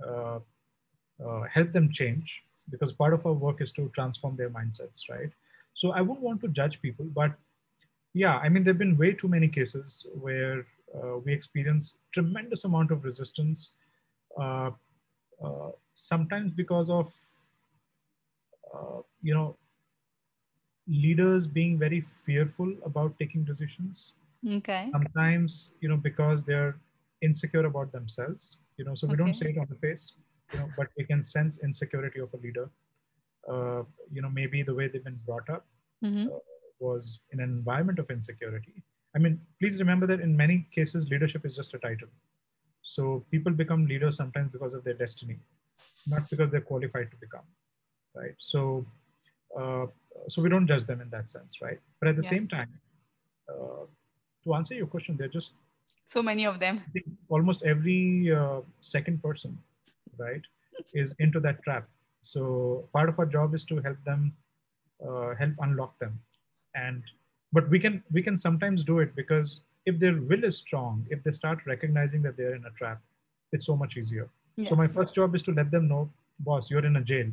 uh, 0.07 0.39
uh, 1.25 1.41
help 1.57 1.71
them 1.77 1.91
change 2.01 2.41
because 2.69 2.93
part 2.93 3.13
of 3.13 3.25
our 3.25 3.33
work 3.33 3.61
is 3.61 3.71
to 3.71 3.91
transform 3.95 4.35
their 4.35 4.49
mindsets 4.49 5.09
right? 5.09 5.31
So 5.75 5.91
i 5.91 6.01
wouldn't 6.01 6.21
want 6.21 6.41
to 6.41 6.47
judge 6.47 6.81
people 6.81 7.05
but 7.13 7.33
yeah 8.13 8.37
i 8.37 8.49
mean 8.49 8.63
there 8.63 8.73
have 8.73 8.79
been 8.79 8.97
way 8.97 9.11
too 9.11 9.27
many 9.27 9.47
cases 9.47 10.05
where 10.21 10.65
uh, 10.95 11.17
we 11.25 11.33
experience 11.33 11.97
tremendous 12.13 12.63
amount 12.65 12.91
of 12.91 13.03
resistance 13.03 13.73
uh, 14.39 14.69
uh, 15.43 15.71
sometimes 15.95 16.51
because 16.51 16.89
of 16.89 17.13
uh, 18.73 19.01
you 19.21 19.33
know 19.33 19.55
leaders 20.87 21.47
being 21.47 21.79
very 21.79 22.01
fearful 22.25 22.71
about 22.85 23.17
taking 23.17 23.43
decisions. 23.43 24.13
Okay. 24.47 24.89
Sometimes 24.91 25.71
you 25.79 25.89
know 25.89 25.97
because 25.97 26.43
they're 26.43 26.75
insecure 27.21 27.65
about 27.65 27.91
themselves 27.93 28.57
you 28.77 28.83
know 28.83 28.93
so 28.95 29.07
we 29.07 29.15
don't 29.15 29.33
say 29.33 29.49
it 29.51 29.57
on 29.57 29.65
the 29.69 29.75
face 29.75 30.11
you 30.53 30.59
know 30.59 30.69
but 30.77 30.87
we 30.97 31.03
can 31.03 31.23
sense 31.23 31.59
insecurity 31.63 32.19
of 32.19 32.33
a 32.33 32.37
leader. 32.37 32.69
Uh, 33.49 33.83
you 34.11 34.21
know 34.21 34.29
maybe 34.29 34.63
the 34.63 34.73
way 34.73 34.87
they've 34.87 35.03
been 35.03 35.19
brought 35.25 35.49
up 35.49 35.65
Mhm. 36.03 36.27
was 36.79 37.19
in 37.31 37.39
an 37.39 37.49
environment 37.49 37.99
of 38.03 38.09
insecurity. 38.09 38.75
I 39.15 39.19
mean 39.19 39.39
please 39.59 39.79
remember 39.83 40.07
that 40.11 40.21
in 40.27 40.37
many 40.43 40.57
cases 40.77 41.09
leadership 41.09 41.45
is 41.45 41.55
just 41.55 41.73
a 41.73 41.79
title. 41.79 42.11
So 42.93 43.25
people 43.31 43.51
become 43.63 43.85
leaders 43.87 44.15
sometimes 44.21 44.51
because 44.51 44.73
of 44.73 44.83
their 44.83 44.99
destiny 45.05 45.39
not 46.13 46.29
because 46.29 46.49
they're 46.51 46.67
qualified 46.69 47.09
to 47.11 47.17
become 47.25 47.45
right? 48.15 48.35
So 48.37 48.85
uh, 49.59 49.85
so 50.27 50.41
we 50.41 50.49
don't 50.53 50.67
judge 50.67 50.85
them 50.85 51.01
in 51.01 51.09
that 51.09 51.29
sense 51.35 51.61
right? 51.61 51.79
But 51.99 52.09
at 52.09 52.15
the 52.21 52.27
same 52.33 52.47
time 52.55 52.71
uh, 53.51 53.85
to 54.43 54.55
answer 54.59 54.75
your 54.81 54.87
question 54.95 55.17
they're 55.17 55.35
just 55.39 55.51
so 56.05 56.21
many 56.21 56.45
of 56.45 56.59
them. 56.59 56.81
almost 57.29 57.63
every 57.63 58.31
uh, 58.31 58.61
second 58.79 59.21
person, 59.23 59.57
right, 60.17 60.41
is 60.93 61.15
into 61.19 61.39
that 61.41 61.63
trap. 61.63 61.87
So 62.21 62.87
part 62.93 63.09
of 63.09 63.19
our 63.19 63.25
job 63.25 63.53
is 63.53 63.63
to 63.65 63.81
help 63.81 63.97
them, 64.05 64.33
uh, 65.05 65.35
help 65.35 65.53
unlock 65.59 65.97
them, 65.99 66.19
and 66.75 67.03
but 67.51 67.69
we 67.69 67.79
can 67.79 68.03
we 68.11 68.21
can 68.21 68.37
sometimes 68.37 68.83
do 68.83 68.99
it 68.99 69.15
because 69.15 69.61
if 69.85 69.99
their 69.99 70.15
will 70.15 70.43
is 70.43 70.57
strong, 70.57 71.05
if 71.09 71.23
they 71.23 71.31
start 71.31 71.59
recognizing 71.65 72.21
that 72.23 72.37
they're 72.37 72.55
in 72.55 72.65
a 72.65 72.71
trap, 72.71 73.01
it's 73.51 73.65
so 73.65 73.75
much 73.75 73.97
easier. 73.97 74.29
So 74.67 74.75
my 74.75 74.87
first 74.87 75.15
job 75.15 75.35
is 75.35 75.41
to 75.43 75.51
let 75.51 75.71
them 75.71 75.87
know, 75.87 76.11
boss, 76.39 76.69
you're 76.69 76.85
in 76.85 76.95
a 76.95 77.01
jail, 77.01 77.27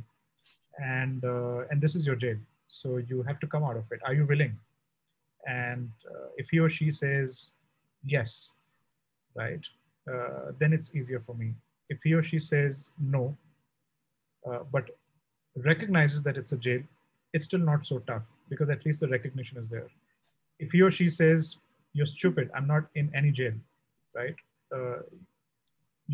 and 0.79 1.23
uh, 1.25 1.69
and 1.71 1.81
this 1.81 1.95
is 1.95 2.07
your 2.07 2.17
jail. 2.17 2.37
So 2.69 2.97
you 2.97 3.23
have 3.23 3.39
to 3.41 3.47
come 3.47 3.63
out 3.63 3.77
of 3.77 3.85
it. 3.91 4.01
Are 4.07 4.15
you 4.15 4.27
willing? 4.27 4.59
And 5.47 5.91
uh, 6.11 6.29
if 6.37 6.49
he 6.51 6.59
or 6.61 6.71
she 6.71 6.91
says 6.93 7.51
yes, 8.05 8.55
right, 9.35 9.61
uh, 10.11 10.53
then 10.59 10.73
it's 10.73 10.95
easier 10.95 11.21
for 11.21 11.35
me. 11.35 11.55
If 11.91 11.99
he 12.03 12.15
or 12.15 12.23
she 12.23 12.41
says 12.41 12.91
no, 12.99 13.37
uh, 14.51 14.61
but 14.73 14.89
recognizes 15.57 16.23
that 16.23 16.37
it's 16.37 16.53
a 16.53 16.57
jail, 16.57 16.83
it's 17.35 17.45
still 17.45 17.61
not 17.61 17.87
so 17.87 17.99
tough 18.01 18.23
because 18.49 18.71
at 18.71 18.85
least 18.87 19.01
the 19.01 19.09
recognition 19.09 19.59
is 19.59 19.69
there. 19.69 19.89
If 20.59 20.71
he 20.73 20.81
or 20.83 20.91
she 20.91 21.09
says, 21.11 21.57
you're 21.93 22.07
stupid, 22.07 22.51
I'm 22.55 22.67
not 22.67 22.85
in 22.95 23.11
any 23.15 23.33
jail, 23.33 23.53
right? 24.15 24.35
Uh, 24.75 25.01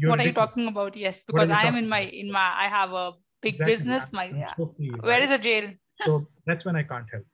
what 0.02 0.20
are 0.20 0.24
you 0.24 0.32
talking 0.32 0.68
about? 0.68 0.96
Yes, 0.96 1.22
because 1.22 1.50
I 1.50 1.62
am 1.62 1.76
in 1.76 1.88
my, 1.88 2.00
in 2.00 2.30
my, 2.30 2.52
I 2.64 2.68
have 2.68 2.92
a 2.92 3.12
big 3.40 3.54
exactly. 3.54 3.74
business. 3.74 4.12
My, 4.12 4.24
yeah. 4.24 4.52
So 4.56 4.66
free, 4.66 4.90
right? 4.90 5.02
Where 5.02 5.22
is 5.22 5.28
the 5.28 5.38
jail? 5.38 5.70
so 6.04 6.26
that's 6.46 6.64
when 6.64 6.76
I 6.76 6.82
can't 6.82 7.06
help. 7.10 7.24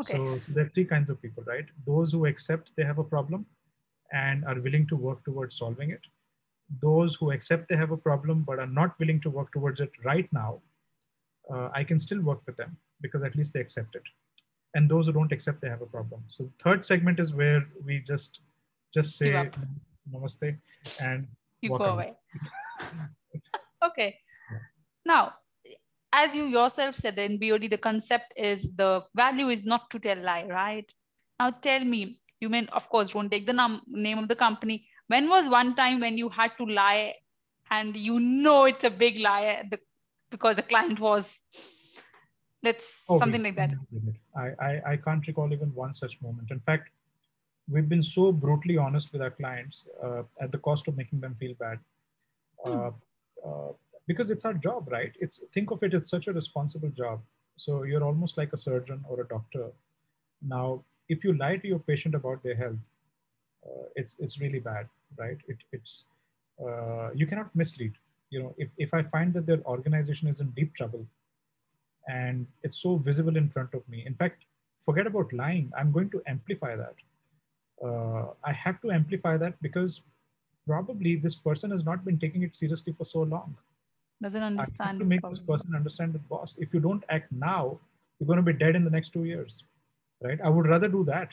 Okay. 0.00 0.16
So, 0.16 0.36
so 0.36 0.52
there 0.52 0.64
are 0.66 0.70
three 0.74 0.84
kinds 0.84 1.10
of 1.10 1.20
people, 1.22 1.42
right? 1.46 1.64
Those 1.86 2.12
who 2.12 2.26
accept 2.26 2.72
they 2.76 2.84
have 2.84 2.98
a 2.98 3.04
problem 3.04 3.46
and 4.12 4.44
are 4.44 4.60
willing 4.60 4.86
to 4.88 4.96
work 4.96 5.24
towards 5.24 5.56
solving 5.56 5.90
it. 5.90 6.00
Those 6.80 7.14
who 7.16 7.32
accept 7.32 7.68
they 7.68 7.76
have 7.76 7.90
a 7.90 7.96
problem 7.96 8.42
but 8.46 8.58
are 8.58 8.66
not 8.66 8.98
willing 8.98 9.20
to 9.22 9.30
work 9.30 9.52
towards 9.52 9.80
it 9.80 9.90
right 10.04 10.32
now, 10.32 10.60
uh, 11.52 11.68
I 11.74 11.84
can 11.84 11.98
still 11.98 12.20
work 12.20 12.40
with 12.46 12.56
them 12.56 12.76
because 13.00 13.22
at 13.22 13.34
least 13.34 13.54
they 13.54 13.60
accept 13.60 13.96
it. 13.96 14.02
And 14.74 14.88
those 14.88 15.06
who 15.06 15.12
don't 15.12 15.32
accept 15.32 15.60
they 15.60 15.68
have 15.68 15.82
a 15.82 15.86
problem. 15.86 16.22
So 16.28 16.44
the 16.44 16.52
third 16.62 16.84
segment 16.84 17.18
is 17.18 17.34
where 17.34 17.66
we 17.84 18.04
just 18.06 18.40
just 18.94 19.16
say 19.18 19.50
namaste 20.12 20.56
and 21.00 21.26
you 21.60 21.70
go 21.70 21.84
away. 21.84 22.08
okay. 23.84 24.16
Yeah. 24.50 24.58
Now, 25.04 25.34
as 26.12 26.34
you 26.34 26.44
yourself 26.44 26.94
said 26.94 27.18
in 27.18 27.38
BOD, 27.38 27.70
the 27.70 27.78
concept 27.78 28.32
is 28.36 28.72
the 28.74 29.04
value 29.14 29.48
is 29.48 29.64
not 29.64 29.90
to 29.90 29.98
tell 29.98 30.18
lie, 30.18 30.46
right? 30.48 30.92
Now 31.38 31.50
tell 31.50 31.84
me, 31.84 32.20
you 32.40 32.48
mean, 32.48 32.68
of 32.72 32.88
course, 32.88 33.10
don't 33.10 33.30
take 33.30 33.46
the 33.46 33.80
name 33.88 34.18
of 34.18 34.28
the 34.28 34.36
company. 34.36 34.86
When 35.10 35.28
was 35.28 35.48
one 35.48 35.74
time 35.74 35.98
when 35.98 36.16
you 36.16 36.28
had 36.28 36.52
to 36.58 36.64
lie 36.64 37.14
and 37.70 37.96
you 37.96 38.20
know 38.20 38.66
it's 38.66 38.84
a 38.84 38.90
big 38.90 39.18
lie 39.18 39.68
because 40.30 40.54
the 40.54 40.62
client 40.62 41.00
was, 41.00 41.40
that's 42.62 43.06
oh, 43.08 43.18
something 43.18 43.42
like 43.42 43.56
that? 43.56 43.72
I, 44.36 44.46
I, 44.68 44.82
I 44.92 44.96
can't 44.96 45.26
recall 45.26 45.52
even 45.52 45.74
one 45.74 45.92
such 45.92 46.20
moment. 46.22 46.52
In 46.52 46.60
fact, 46.60 46.90
we've 47.68 47.88
been 47.88 48.04
so 48.04 48.30
brutally 48.30 48.76
honest 48.76 49.12
with 49.12 49.20
our 49.20 49.30
clients 49.30 49.88
uh, 50.00 50.22
at 50.40 50.52
the 50.52 50.58
cost 50.58 50.86
of 50.86 50.96
making 50.96 51.20
them 51.20 51.34
feel 51.40 51.54
bad. 51.54 51.80
Mm. 52.64 52.94
Uh, 53.44 53.72
because 54.06 54.30
it's 54.30 54.44
our 54.44 54.54
job, 54.54 54.88
right? 54.92 55.12
It's 55.18 55.42
think 55.54 55.72
of 55.72 55.82
it 55.82 55.92
as 55.92 56.08
such 56.08 56.28
a 56.28 56.32
responsible 56.32 56.90
job. 56.90 57.20
So 57.56 57.82
you're 57.82 58.04
almost 58.04 58.38
like 58.38 58.52
a 58.52 58.56
surgeon 58.56 59.04
or 59.08 59.20
a 59.22 59.26
doctor. 59.26 59.72
Now, 60.40 60.84
if 61.08 61.24
you 61.24 61.32
lie 61.32 61.56
to 61.56 61.66
your 61.66 61.80
patient 61.80 62.14
about 62.14 62.44
their 62.44 62.54
health, 62.54 62.78
uh, 62.78 62.89
it's 63.96 64.16
it's 64.18 64.40
really 64.40 64.58
bad, 64.58 64.88
right? 65.16 65.38
It, 65.48 65.58
it's 65.72 66.04
uh, 66.64 67.10
you 67.14 67.26
cannot 67.26 67.54
mislead. 67.54 67.92
You 68.30 68.42
know, 68.42 68.54
if, 68.58 68.68
if 68.78 68.94
I 68.94 69.02
find 69.02 69.34
that 69.34 69.46
their 69.46 69.60
organization 69.64 70.28
is 70.28 70.40
in 70.40 70.50
deep 70.50 70.74
trouble, 70.74 71.04
and 72.08 72.46
it's 72.62 72.78
so 72.78 72.96
visible 72.96 73.36
in 73.36 73.48
front 73.48 73.74
of 73.74 73.88
me. 73.88 74.04
In 74.06 74.14
fact, 74.14 74.44
forget 74.84 75.06
about 75.06 75.32
lying. 75.32 75.72
I'm 75.76 75.90
going 75.90 76.10
to 76.10 76.22
amplify 76.26 76.76
that. 76.76 76.94
Uh, 77.84 78.26
I 78.44 78.52
have 78.52 78.80
to 78.82 78.90
amplify 78.90 79.36
that 79.38 79.60
because 79.62 80.00
probably 80.66 81.16
this 81.16 81.34
person 81.34 81.70
has 81.70 81.84
not 81.84 82.04
been 82.04 82.18
taking 82.18 82.42
it 82.42 82.56
seriously 82.56 82.94
for 82.96 83.04
so 83.04 83.22
long 83.22 83.56
doesn't 84.22 84.42
understand 84.42 84.80
I 84.80 84.92
have 84.92 84.98
to 84.98 85.04
make 85.04 85.20
problem. 85.20 85.38
this 85.38 85.44
person 85.46 85.74
understand 85.74 86.12
the 86.12 86.18
boss 86.18 86.56
if 86.58 86.74
you 86.74 86.80
don't 86.80 87.04
act 87.08 87.32
now 87.32 87.78
you're 88.18 88.26
going 88.26 88.36
to 88.36 88.42
be 88.42 88.52
dead 88.52 88.76
in 88.76 88.84
the 88.84 88.90
next 88.90 89.12
two 89.12 89.24
years 89.24 89.64
right 90.22 90.38
i 90.44 90.48
would 90.48 90.66
rather 90.66 90.88
do 90.88 91.04
that 91.04 91.30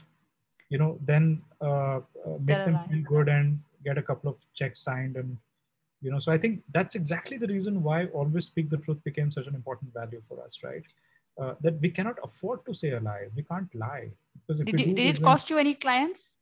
you 0.70 0.78
know 0.78 0.98
then 1.06 1.42
uh, 1.62 1.98
uh, 1.98 2.02
make 2.40 2.64
them 2.66 2.80
feel 2.90 3.04
good 3.04 3.30
and 3.30 3.60
get 3.84 3.98
a 3.98 4.02
couple 4.02 4.30
of 4.30 4.38
checks 4.54 4.80
signed 4.80 5.16
and 5.16 5.38
you 6.02 6.12
know 6.12 6.20
so 6.20 6.32
i 6.32 6.38
think 6.38 6.62
that's 6.74 6.96
exactly 6.96 7.38
the 7.38 7.48
reason 7.48 7.82
why 7.82 8.06
always 8.08 8.46
speak 8.46 8.70
the 8.70 8.78
truth 8.78 9.04
became 9.04 9.32
such 9.32 9.48
an 9.48 9.56
important 9.56 9.94
value 9.94 10.22
for 10.28 10.44
us 10.44 10.60
right? 10.64 10.84
Uh, 11.40 11.54
that 11.62 11.80
we 11.82 11.90
cannot 11.90 12.16
afford 12.24 12.66
to 12.66 12.74
say 12.74 12.90
a 12.94 13.00
lie. 13.00 13.28
We 13.36 13.44
can't 13.44 13.70
lie. 13.76 14.10
Because 14.48 14.60
did, 14.60 14.80
you, 14.80 14.96
did 14.96 15.18
it 15.18 15.22
cost 15.22 15.52
you 15.52 15.60
any 15.60 15.76
clients? 15.76 16.40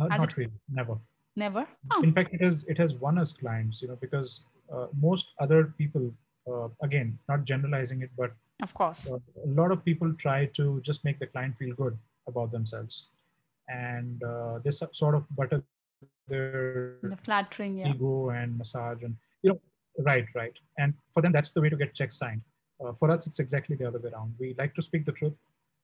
Uh, 0.00 0.06
not 0.06 0.30
it... 0.30 0.36
really. 0.38 0.58
Never. 0.70 0.96
Never? 1.36 1.66
Oh. 1.92 2.00
in 2.00 2.14
fact 2.14 2.32
it 2.32 2.40
has 2.40 2.64
it 2.68 2.78
has 2.78 2.94
won 2.94 3.18
us 3.18 3.34
clients 3.34 3.82
you 3.82 3.88
know 3.88 3.98
because 4.00 4.40
uh, 4.72 4.86
most 4.98 5.26
other 5.40 5.74
people, 5.78 6.10
uh, 6.50 6.68
again, 6.82 7.18
not 7.28 7.44
generalizing 7.44 8.00
it, 8.02 8.10
but 8.16 8.32
of 8.62 8.72
course, 8.72 9.10
uh, 9.10 9.18
a 9.44 9.48
lot 9.60 9.70
of 9.70 9.84
people 9.84 10.12
try 10.14 10.46
to 10.46 10.80
just 10.82 11.04
make 11.04 11.18
the 11.18 11.26
client 11.26 11.54
feel 11.58 11.74
good 11.74 11.98
about 12.26 12.52
themselves, 12.52 13.08
and 13.68 14.22
this 14.64 14.82
sort 14.92 15.14
of 15.14 15.24
butter 15.36 15.62
their 16.28 16.96
the 17.02 17.16
flattering 17.16 17.78
yeah. 17.78 17.88
ego 17.90 18.30
and 18.30 18.58
massage 18.58 19.02
and 19.02 19.16
you 19.42 19.50
know 19.50 19.60
right 20.04 20.26
right 20.34 20.56
and 20.78 20.92
for 21.14 21.22
them 21.22 21.30
that's 21.30 21.52
the 21.52 21.60
way 21.60 21.68
to 21.68 21.76
get 21.76 21.94
checks 21.94 22.18
signed 22.18 22.42
uh, 22.84 22.92
for 22.92 23.12
us 23.12 23.28
it's 23.28 23.38
exactly 23.38 23.76
the 23.76 23.86
other 23.86 24.00
way 24.00 24.10
around 24.10 24.34
we 24.40 24.52
like 24.58 24.74
to 24.74 24.82
speak 24.82 25.06
the 25.06 25.12
truth 25.12 25.32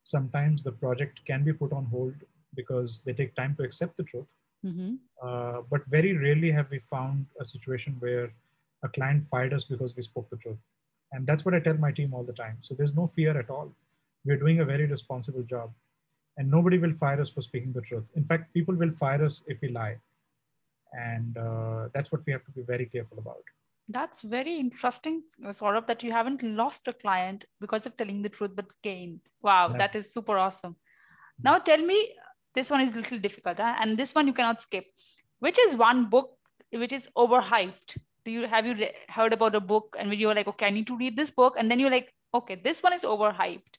sometimes 0.02 0.64
the 0.64 0.72
project 0.72 1.20
can 1.26 1.44
be 1.44 1.52
put 1.52 1.72
on 1.72 1.84
hold 1.86 2.14
because 2.56 3.00
they 3.06 3.12
take 3.12 3.34
time 3.36 3.54
to 3.56 3.62
accept 3.62 3.96
the 3.96 4.02
truth 4.02 4.26
mm-hmm. 4.66 4.94
uh, 5.24 5.62
but 5.70 5.80
very 5.86 6.12
rarely 6.16 6.50
have 6.50 6.68
we 6.70 6.80
found 6.80 7.24
a 7.40 7.44
situation 7.44 7.94
where 8.00 8.28
a 8.82 8.88
client 8.88 9.24
fired 9.30 9.52
us 9.52 9.64
because 9.64 9.94
we 9.96 10.02
spoke 10.02 10.28
the 10.30 10.36
truth. 10.36 10.58
And 11.12 11.26
that's 11.26 11.44
what 11.44 11.54
I 11.54 11.60
tell 11.60 11.74
my 11.74 11.92
team 11.92 12.14
all 12.14 12.24
the 12.24 12.32
time. 12.32 12.58
So 12.62 12.74
there's 12.74 12.94
no 12.94 13.06
fear 13.06 13.38
at 13.38 13.50
all. 13.50 13.72
We're 14.24 14.38
doing 14.38 14.60
a 14.60 14.64
very 14.64 14.86
responsible 14.86 15.42
job. 15.42 15.72
And 16.36 16.50
nobody 16.50 16.78
will 16.78 16.94
fire 16.94 17.20
us 17.20 17.30
for 17.30 17.42
speaking 17.42 17.72
the 17.72 17.82
truth. 17.82 18.04
In 18.14 18.24
fact, 18.24 18.54
people 18.54 18.74
will 18.74 18.92
fire 18.92 19.24
us 19.24 19.42
if 19.46 19.58
we 19.60 19.68
lie. 19.68 19.96
And 20.92 21.36
uh, 21.36 21.88
that's 21.94 22.10
what 22.10 22.22
we 22.26 22.32
have 22.32 22.44
to 22.44 22.50
be 22.52 22.62
very 22.62 22.86
careful 22.86 23.18
about. 23.18 23.42
That's 23.88 24.22
very 24.22 24.58
interesting, 24.58 25.22
sort 25.50 25.76
of 25.76 25.86
that 25.86 26.02
you 26.02 26.10
haven't 26.10 26.42
lost 26.42 26.88
a 26.88 26.92
client 26.92 27.44
because 27.60 27.84
of 27.84 27.96
telling 27.96 28.22
the 28.22 28.28
truth, 28.28 28.52
but 28.54 28.66
gained. 28.82 29.20
Wow, 29.42 29.70
yeah. 29.70 29.78
that 29.78 29.94
is 29.96 30.12
super 30.12 30.38
awesome. 30.38 30.76
Now 31.42 31.58
tell 31.58 31.78
me, 31.78 32.14
this 32.54 32.70
one 32.70 32.80
is 32.80 32.92
a 32.92 33.00
little 33.00 33.18
difficult, 33.18 33.58
huh? 33.58 33.74
and 33.80 33.98
this 33.98 34.14
one 34.14 34.26
you 34.26 34.32
cannot 34.32 34.62
skip. 34.62 34.86
Which 35.40 35.58
is 35.58 35.76
one 35.76 36.08
book 36.08 36.38
which 36.72 36.92
is 36.92 37.08
overhyped 37.16 37.96
do 38.24 38.30
you 38.30 38.46
have 38.46 38.66
you 38.66 38.74
re- 38.74 38.94
heard 39.08 39.32
about 39.32 39.54
a 39.54 39.60
book 39.60 39.96
and 39.98 40.14
you 40.14 40.26
were 40.26 40.34
like 40.34 40.48
okay 40.48 40.66
i 40.66 40.70
need 40.70 40.86
to 40.86 40.96
read 40.96 41.16
this 41.16 41.30
book 41.30 41.54
and 41.58 41.70
then 41.70 41.78
you're 41.78 41.90
like 41.90 42.12
okay 42.34 42.54
this 42.54 42.82
one 42.82 42.92
is 42.92 43.02
overhyped 43.02 43.78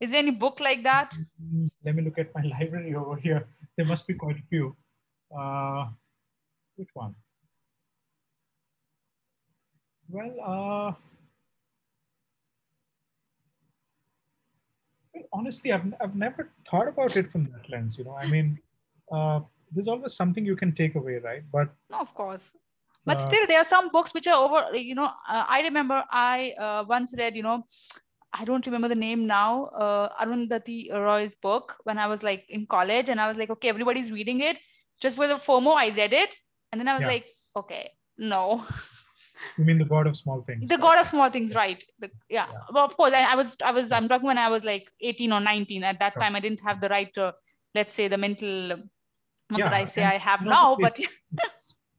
is 0.00 0.10
there 0.10 0.18
any 0.18 0.30
book 0.30 0.60
like 0.60 0.82
that? 0.82 1.16
Let 1.84 1.94
me 1.94 2.02
look 2.02 2.18
at 2.18 2.34
my 2.34 2.42
library 2.58 2.94
over 2.94 3.16
here. 3.16 3.46
There 3.76 3.86
must 3.86 4.06
be 4.06 4.14
quite 4.14 4.36
a 4.36 4.46
few. 4.48 4.76
Uh, 5.36 5.86
which 6.76 6.88
one? 6.94 7.14
Well 10.08 10.34
uh, 10.44 10.92
honestly 15.32 15.72
I've, 15.72 15.94
I've 16.00 16.14
never 16.14 16.50
thought 16.68 16.88
about 16.88 17.16
it 17.16 17.30
from 17.30 17.44
that 17.44 17.68
lens 17.70 17.96
you 17.98 18.04
know. 18.04 18.16
I 18.16 18.26
mean 18.26 18.58
uh, 19.10 19.40
there's 19.72 19.88
always 19.88 20.14
something 20.14 20.44
you 20.44 20.56
can 20.56 20.74
take 20.74 20.94
away 20.94 21.18
right? 21.18 21.42
But 21.50 21.70
no 21.90 21.98
of 22.00 22.14
course. 22.14 22.52
But 23.06 23.18
uh, 23.18 23.20
still 23.20 23.46
there 23.46 23.58
are 23.58 23.64
some 23.64 23.90
books 23.90 24.12
which 24.14 24.26
are 24.26 24.36
over 24.36 24.76
you 24.76 24.94
know 24.94 25.06
uh, 25.06 25.44
i 25.48 25.62
remember 25.62 26.04
i 26.10 26.54
uh, 26.58 26.84
once 26.88 27.14
read 27.16 27.34
you 27.36 27.42
know 27.42 27.64
i 28.34 28.44
don't 28.44 28.66
remember 28.66 28.88
the 28.88 29.00
name 29.06 29.26
now 29.26 29.66
uh, 29.84 30.08
arundhati 30.22 30.78
roy's 31.06 31.34
book 31.34 31.76
when 31.84 31.98
i 31.98 32.06
was 32.06 32.22
like 32.22 32.44
in 32.48 32.66
college 32.66 33.08
and 33.08 33.20
i 33.20 33.28
was 33.28 33.36
like 33.36 33.50
okay 33.50 33.68
everybody's 33.68 34.12
reading 34.12 34.40
it. 34.40 34.58
Just 35.02 35.18
with 35.18 35.30
a 35.30 35.40
fomo 35.44 35.72
i 35.76 35.88
read 35.96 36.12
it 36.12 36.36
and 36.70 36.80
then 36.80 36.88
i 36.88 36.94
was 36.94 37.02
yeah. 37.02 37.14
like 37.14 37.26
okay 37.56 37.90
no. 38.16 38.64
You 39.58 39.64
mean 39.68 39.78
the 39.78 39.84
god 39.84 40.06
of 40.06 40.16
small 40.16 40.42
things 40.46 40.68
the 40.68 40.78
god 40.84 40.98
of 41.00 41.06
small 41.06 41.30
things 41.30 41.54
right. 41.54 41.82
The, 41.98 42.10
yeah. 42.30 42.46
yeah. 42.52 42.60
well 42.72 42.84
of 42.84 42.96
course 42.96 43.12
I, 43.12 43.22
I, 43.32 43.34
was 43.40 43.56
i 43.70 43.72
was 43.78 43.92
i'm 43.96 44.08
talking 44.08 44.26
when 44.26 44.38
i 44.38 44.48
was 44.48 44.64
like 44.64 44.86
18 45.00 45.32
or 45.32 45.40
19 45.40 45.84
at 45.84 45.98
that 45.98 46.14
time 46.20 46.36
i 46.36 46.40
didn't 46.40 46.60
have 46.68 46.80
the 46.80 46.88
right 46.88 47.12
to 47.14 47.34
let's 47.74 47.94
say 47.94 48.06
the 48.08 48.16
mental 48.16 48.68
not 49.50 49.58
yeah, 49.58 49.64
that 49.64 49.74
i 49.74 49.84
say 49.84 50.04
i 50.04 50.16
have 50.28 50.42
now 50.42 50.76
but 50.80 50.98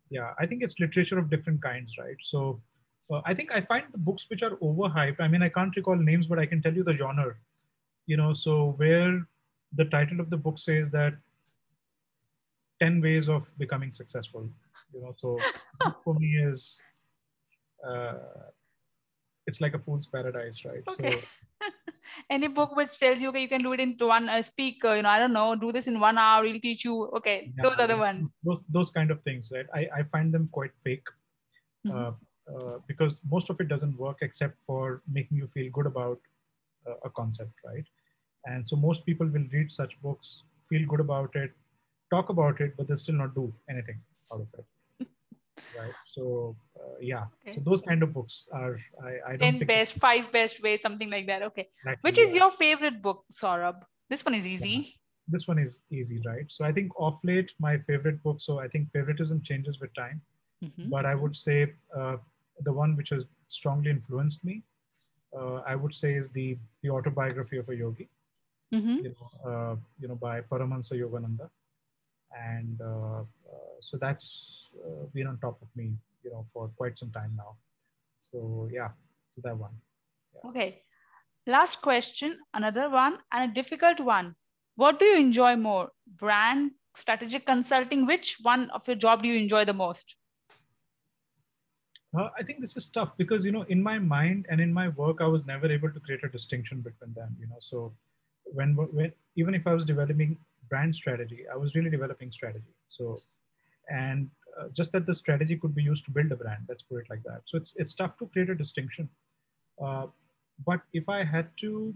yeah 0.10 0.32
i 0.40 0.46
think 0.46 0.64
it's 0.64 0.80
literature 0.80 1.20
of 1.20 1.30
different 1.30 1.62
kinds 1.62 1.94
right? 2.00 2.18
So 2.22 2.62
uh, 3.12 3.22
i 3.26 3.34
think 3.34 3.52
i 3.52 3.62
find 3.62 3.86
the 3.92 3.98
books 3.98 4.26
which 4.30 4.44
are 4.44 4.56
overhyped 4.58 5.20
i 5.20 5.28
mean 5.28 5.44
i 5.44 5.50
can't 5.50 5.76
recall 5.76 5.96
names 5.96 6.28
but 6.28 6.40
i 6.40 6.46
can 6.46 6.62
tell 6.62 6.74
you 6.74 6.84
the 6.84 6.96
genre 6.96 7.34
you 8.06 8.18
know 8.18 8.34
so 8.34 8.74
where 8.78 9.26
the 9.76 9.86
title 9.86 10.20
of 10.20 10.30
the 10.30 10.38
book 10.38 10.60
says 10.60 10.90
that 10.90 11.14
10 12.82 13.02
ways 13.02 13.30
of 13.30 13.50
becoming 13.58 13.92
successful 13.92 14.50
you 14.94 15.02
know 15.02 15.16
so 15.18 15.38
for 16.04 16.14
me 16.16 16.38
is 16.38 16.78
uh, 17.88 18.14
it's 19.48 19.62
like 19.62 19.74
a 19.76 19.80
fool's 19.80 20.08
paradise 20.08 20.66
right 20.66 20.84
okay. 20.88 21.20
so 21.20 21.70
any 22.30 22.48
book 22.48 22.76
which 22.76 22.98
tells 22.98 23.20
you 23.20 23.30
okay 23.30 23.42
you 23.42 23.48
can 23.48 23.62
do 23.62 23.74
it 23.74 23.80
in 23.80 23.96
one 24.00 24.28
uh, 24.30 24.42
speak 24.42 24.84
uh, 24.84 24.94
you 24.94 25.02
know 25.02 25.10
i 25.10 25.20
don't 25.20 25.34
know 25.34 25.56
do 25.56 25.72
this 25.72 25.88
in 25.88 26.00
one 26.00 26.18
hour 26.18 26.44
we'll 26.44 26.60
teach 26.60 26.84
you 26.84 27.06
okay 27.20 27.52
yeah, 27.56 27.64
those 27.64 27.78
are 27.78 27.88
the 27.88 27.98
ones 27.98 28.32
those 28.44 28.66
those 28.68 28.90
kind 28.90 29.12
of 29.12 29.22
things 29.22 29.52
right 29.54 29.68
i, 29.74 29.88
I 30.00 30.04
find 30.12 30.34
them 30.34 30.50
quite 30.52 30.72
fake 30.84 31.08
mm-hmm. 31.88 31.98
uh, 31.98 32.12
uh, 32.54 32.78
because 32.88 33.22
most 33.32 33.50
of 33.50 33.60
it 33.60 33.68
doesn't 33.68 33.98
work 33.98 34.18
except 34.22 34.56
for 34.66 35.02
making 35.12 35.38
you 35.38 35.48
feel 35.54 35.72
good 35.72 35.86
about 35.88 36.20
uh, 36.88 36.94
a 37.04 37.10
concept 37.10 37.54
right? 37.66 37.86
And 38.46 38.68
so 38.68 38.76
most 38.76 39.06
people 39.06 39.26
will 39.28 39.46
read 39.52 39.72
such 39.72 40.00
books 40.02 40.44
feel 40.70 40.88
good 40.88 41.00
about 41.00 41.36
it 41.36 41.52
talk 42.12 42.30
about 42.30 42.62
it 42.62 42.76
but 42.78 42.88
they 42.88 42.96
still 42.96 43.16
not 43.16 43.34
do 43.34 43.52
anything 43.70 44.00
out 44.32 44.42
of 44.42 44.48
it 44.60 45.08
right? 45.78 45.94
So 46.14 46.56
uh, 46.80 46.98
yeah. 47.02 47.26
Okay. 47.48 47.56
so 47.56 47.62
those 47.66 47.82
kind 47.82 48.04
of 48.04 48.14
books 48.14 48.48
are 48.52 48.80
i, 49.04 49.32
I 49.32 49.38
don't 49.38 49.60
10 49.60 49.68
best 49.68 49.94
five 49.96 50.32
best 50.32 50.62
ways 50.62 50.82
something 50.82 51.10
like 51.10 51.26
that. 51.28 51.42
Okay. 51.42 51.68
Exactly, 51.80 52.00
which 52.02 52.20
is 52.20 52.36
your 52.36 52.52
favorite 52.52 53.02
book 53.02 53.24
saurabh? 53.32 53.82
This 54.10 54.24
one 54.24 54.36
is 54.36 54.46
easy. 54.46 54.70
Yeah. 54.70 54.84
this 55.34 55.48
one 55.48 55.58
is 55.58 55.82
easy 55.90 56.22
right? 56.26 56.46
So 56.50 56.64
i 56.66 56.72
think 56.72 56.92
off 57.00 57.18
late 57.24 57.52
my 57.60 57.78
favorite 57.88 58.22
book 58.22 58.38
so 58.40 58.60
i 58.60 58.68
think 58.68 58.92
favoritism 58.92 59.42
changes 59.42 59.80
with 59.80 59.94
time. 59.96 60.22
Mm-hmm. 60.64 60.90
but 60.90 61.06
i 61.06 61.14
would 61.22 61.36
say 61.36 61.56
uh, 62.00 62.16
the 62.62 62.72
one 62.72 62.96
which 62.96 63.10
has 63.10 63.26
strongly 63.48 63.90
influenced 63.90 64.44
me 64.44 64.64
uh, 65.38 65.56
i 65.68 65.76
would 65.76 65.94
say 65.94 66.14
is 66.16 66.30
the 66.32 66.58
the 66.82 66.90
autobiography 66.90 67.58
of 67.58 67.70
a 67.70 67.76
yogi. 67.76 68.10
Mm-hmm. 68.74 68.98
you 69.06 69.16
know 69.16 69.50
uh, 69.50 69.76
you 70.00 70.08
know 70.08 70.16
by 70.16 70.42
paramahansa 70.42 70.94
yogananda. 71.02 71.50
And 72.38 72.82
uh, 72.82 73.22
uh, 73.22 73.76
so 73.80 73.98
that's 73.98 74.70
uh, 74.86 75.06
been 75.14 75.28
on 75.28 75.38
top 75.38 75.62
of 75.62 75.70
me 75.76 75.94
you 76.24 76.32
know 76.32 76.46
for 76.54 76.68
quite 76.76 76.98
some 77.00 77.12
time 77.12 77.34
now. 77.38 77.56
So 78.30 78.68
yeah 78.72 78.90
so 79.32 79.42
that 79.44 79.58
one. 79.58 79.72
Yeah. 80.34 80.50
okay. 80.50 80.82
Last 81.48 81.82
question 81.82 82.38
another 82.54 82.90
one 82.90 83.18
and 83.32 83.52
a 83.52 83.54
difficult 83.54 84.00
one. 84.00 84.36
What 84.76 85.00
do 85.00 85.06
you 85.06 85.18
enjoy 85.18 85.56
more? 85.56 85.90
Brand 86.08 86.72
strategic 86.96 87.46
consulting 87.46 88.06
which 88.06 88.38
one 88.42 88.70
of 88.72 88.88
your 88.88 88.96
job 88.96 89.22
do 89.24 89.30
you 89.30 89.40
enjoy 89.40 89.64
the 89.64 89.74
most 89.74 90.16
uh, 92.18 92.30
I 92.38 92.44
think 92.44 92.62
this 92.62 92.78
is 92.78 92.90
tough 92.90 93.16
because 93.18 93.46
you 93.46 93.52
know, 93.52 93.64
in 93.64 93.82
my 93.82 94.00
mind 94.00 94.46
and 94.50 94.62
in 94.62 94.74
my 94.74 94.90
work, 94.90 95.18
I 95.22 95.28
was 95.28 95.46
never 95.46 95.72
able 95.72 95.92
to 95.92 96.00
create 96.00 96.24
a 96.24 96.30
distinction 96.30 96.82
between 96.82 97.14
them. 97.14 97.36
You 97.40 97.48
know, 97.48 97.58
so 97.60 97.94
when, 98.46 98.76
when 98.76 99.12
even 99.36 99.56
if 99.56 99.66
I 99.68 99.74
was 99.74 99.86
developing 99.86 100.38
brand 100.70 100.96
strategy, 100.96 101.46
I 101.52 101.58
was 101.58 101.76
really 101.76 101.90
developing 101.90 102.32
strategy. 102.32 102.74
So, 102.88 103.20
and 103.90 104.30
uh, 104.60 104.68
just 104.74 104.92
that 104.94 105.06
the 105.06 105.14
strategy 105.14 105.58
could 105.58 105.76
be 105.76 105.84
used 105.84 106.06
to 106.06 106.12
build 106.12 106.32
a 106.32 106.36
brand. 106.36 106.66
Let's 106.70 106.84
put 106.84 106.98
it 106.98 107.10
like 107.10 107.24
that. 107.24 107.42
So 107.46 107.58
it's 107.58 107.74
it's 107.76 107.94
tough 107.94 108.18
to 108.20 108.28
create 108.28 108.50
a 108.50 108.56
distinction. 108.56 109.10
Uh, 109.82 110.08
but 110.66 110.82
if 110.94 111.10
I 111.10 111.24
had 111.24 111.50
to, 111.58 111.94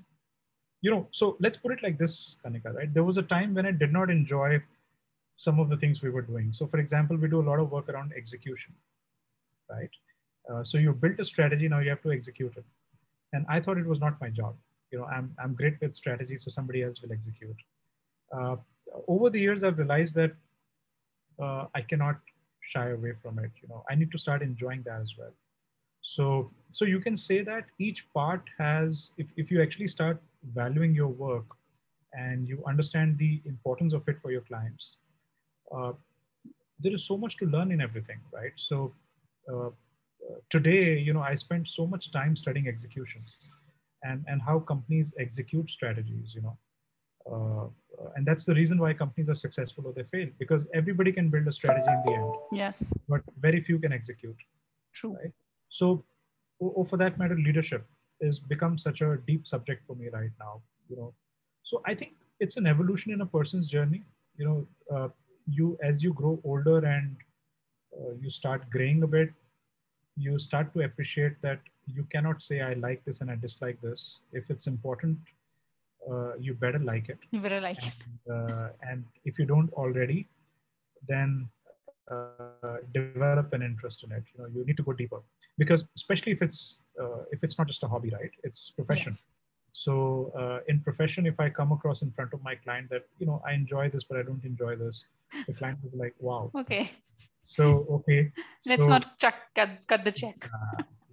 you 0.81 0.91
know, 0.91 1.07
so 1.11 1.37
let's 1.39 1.57
put 1.57 1.71
it 1.71 1.83
like 1.83 1.97
this, 1.97 2.35
Kanika. 2.45 2.73
Right? 2.73 2.93
There 2.93 3.03
was 3.03 3.17
a 3.17 3.23
time 3.23 3.53
when 3.53 3.65
I 3.65 3.71
did 3.71 3.93
not 3.93 4.09
enjoy 4.09 4.61
some 5.37 5.59
of 5.59 5.69
the 5.69 5.77
things 5.77 6.01
we 6.01 6.09
were 6.09 6.21
doing. 6.21 6.51
So, 6.51 6.67
for 6.67 6.79
example, 6.79 7.15
we 7.15 7.29
do 7.29 7.39
a 7.39 7.47
lot 7.49 7.59
of 7.59 7.71
work 7.71 7.87
around 7.87 8.11
execution, 8.11 8.73
right? 9.69 9.89
Uh, 10.51 10.63
so 10.63 10.77
you 10.77 10.93
built 10.93 11.19
a 11.19 11.25
strategy, 11.25 11.67
now 11.67 11.79
you 11.79 11.89
have 11.89 12.01
to 12.01 12.11
execute 12.11 12.55
it. 12.57 12.65
And 13.33 13.45
I 13.49 13.59
thought 13.59 13.77
it 13.77 13.85
was 13.85 13.99
not 13.99 14.19
my 14.19 14.29
job. 14.29 14.55
You 14.91 14.99
know, 14.99 15.05
I'm 15.05 15.35
I'm 15.41 15.53
great 15.53 15.79
with 15.81 15.95
strategy, 15.95 16.37
so 16.39 16.49
somebody 16.49 16.81
else 16.83 17.01
will 17.01 17.11
execute. 17.11 17.55
Uh, 18.35 18.55
over 19.07 19.29
the 19.29 19.39
years, 19.39 19.63
I've 19.63 19.77
realized 19.77 20.15
that 20.15 20.31
uh, 21.39 21.65
I 21.75 21.81
cannot 21.81 22.17
shy 22.71 22.89
away 22.89 23.13
from 23.21 23.39
it. 23.39 23.51
You 23.61 23.69
know, 23.69 23.83
I 23.89 23.95
need 23.95 24.11
to 24.11 24.17
start 24.17 24.41
enjoying 24.41 24.83
that 24.83 25.01
as 25.01 25.13
well. 25.17 25.33
So, 26.01 26.51
so 26.71 26.85
you 26.85 26.99
can 26.99 27.17
say 27.17 27.41
that 27.43 27.65
each 27.77 28.07
part 28.13 28.43
has, 28.57 29.11
if, 29.17 29.27
if 29.35 29.51
you 29.51 29.61
actually 29.61 29.87
start 29.87 30.21
valuing 30.53 30.95
your 30.95 31.07
work 31.07 31.45
and 32.13 32.47
you 32.47 32.63
understand 32.67 33.17
the 33.17 33.41
importance 33.45 33.93
of 33.93 34.07
it 34.07 34.17
for 34.21 34.31
your 34.31 34.41
clients, 34.41 34.97
uh, 35.75 35.93
there 36.79 36.93
is 36.93 37.05
so 37.05 37.17
much 37.17 37.37
to 37.37 37.45
learn 37.45 37.71
in 37.71 37.81
everything, 37.81 38.19
right? 38.31 38.53
So 38.55 38.93
uh, 39.51 39.69
today, 40.49 40.99
you 40.99 41.13
know, 41.13 41.21
I 41.21 41.35
spent 41.35 41.67
so 41.67 41.85
much 41.85 42.11
time 42.11 42.35
studying 42.35 42.67
execution 42.67 43.23
and, 44.03 44.23
and 44.27 44.41
how 44.41 44.59
companies 44.59 45.13
execute 45.19 45.69
strategies, 45.69 46.33
you 46.35 46.41
know. 46.41 46.57
Uh, 47.29 47.67
and 48.15 48.25
that's 48.25 48.45
the 48.45 48.55
reason 48.55 48.79
why 48.79 48.93
companies 48.93 49.29
are 49.29 49.35
successful 49.35 49.85
or 49.85 49.93
they 49.93 50.03
fail 50.03 50.27
because 50.39 50.67
everybody 50.73 51.11
can 51.11 51.29
build 51.29 51.47
a 51.47 51.51
strategy 51.51 51.89
in 51.89 52.01
the 52.05 52.13
end. 52.13 52.33
Yes. 52.51 52.91
But 53.07 53.21
very 53.39 53.61
few 53.61 53.77
can 53.77 53.91
execute. 53.91 54.37
True. 54.93 55.15
Right? 55.21 55.33
So, 55.69 56.05
or 56.59 56.85
for 56.85 56.97
that 56.97 57.17
matter, 57.19 57.35
leadership 57.35 57.85
has 58.23 58.39
become 58.39 58.77
such 58.77 59.01
a 59.01 59.17
deep 59.27 59.45
subject 59.47 59.85
for 59.85 59.95
me 59.95 60.07
right 60.11 60.31
now. 60.39 60.61
You 60.89 60.97
know, 60.97 61.13
so 61.63 61.81
I 61.85 61.93
think 61.93 62.13
it's 62.39 62.57
an 62.57 62.65
evolution 62.65 63.11
in 63.11 63.21
a 63.21 63.25
person's 63.25 63.67
journey. 63.67 64.03
You 64.37 64.45
know, 64.45 64.67
uh, 64.95 65.09
you 65.47 65.77
as 65.83 66.01
you 66.01 66.13
grow 66.13 66.39
older 66.43 66.79
and 66.85 67.15
uh, 67.97 68.13
you 68.21 68.29
start 68.31 68.69
graying 68.71 69.03
a 69.03 69.07
bit, 69.07 69.31
you 70.15 70.39
start 70.39 70.73
to 70.73 70.81
appreciate 70.81 71.41
that 71.41 71.59
you 71.87 72.05
cannot 72.11 72.41
say 72.43 72.61
I 72.61 72.73
like 72.73 73.03
this 73.05 73.21
and 73.21 73.31
I 73.31 73.35
dislike 73.35 73.81
this. 73.81 74.17
If 74.33 74.49
it's 74.49 74.67
important 74.67 75.17
uh, 76.09 76.35
you 76.39 76.53
better 76.53 76.79
like 76.79 77.09
it. 77.09 77.17
You 77.31 77.39
better 77.39 77.61
like 77.61 77.77
and, 77.83 77.93
it. 77.93 78.31
Uh, 78.31 78.69
and 78.81 79.05
if 79.25 79.37
you 79.37 79.45
don't 79.45 79.71
already, 79.73 80.27
then 81.07 81.49
uh, 82.09 82.77
develop 82.93 83.53
an 83.53 83.61
interest 83.61 84.03
in 84.03 84.11
it. 84.11 84.23
You 84.33 84.43
know, 84.43 84.49
you 84.53 84.65
need 84.65 84.77
to 84.77 84.83
go 84.83 84.93
deeper 84.93 85.21
because 85.57 85.83
especially 85.95 86.31
if 86.31 86.41
it's 86.41 86.79
uh, 86.99 87.23
if 87.31 87.43
it's 87.43 87.57
not 87.57 87.67
just 87.67 87.83
a 87.83 87.87
hobby, 87.87 88.09
right? 88.09 88.31
It's 88.43 88.71
profession. 88.75 89.13
Yes. 89.13 89.25
So 89.73 90.31
uh, 90.37 90.59
in 90.67 90.79
profession, 90.79 91.25
if 91.25 91.39
I 91.39 91.49
come 91.49 91.71
across 91.71 92.01
in 92.01 92.11
front 92.11 92.33
of 92.33 92.43
my 92.43 92.55
client 92.55 92.89
that 92.89 93.03
you 93.19 93.25
know 93.25 93.41
I 93.45 93.53
enjoy 93.53 93.89
this, 93.89 94.03
but 94.03 94.17
I 94.17 94.23
don't 94.23 94.43
enjoy 94.43 94.75
this, 94.75 95.03
the 95.47 95.53
client 95.53 95.81
be 95.81 95.97
like, 95.97 96.15
"Wow." 96.19 96.51
Okay. 96.55 96.89
So 97.45 97.85
okay. 97.97 98.31
Let's 98.65 98.83
so, 98.83 98.87
not 98.87 99.17
chuck 99.19 99.35
cut, 99.55 99.69
cut 99.87 100.03
the 100.03 100.11
check. 100.11 100.35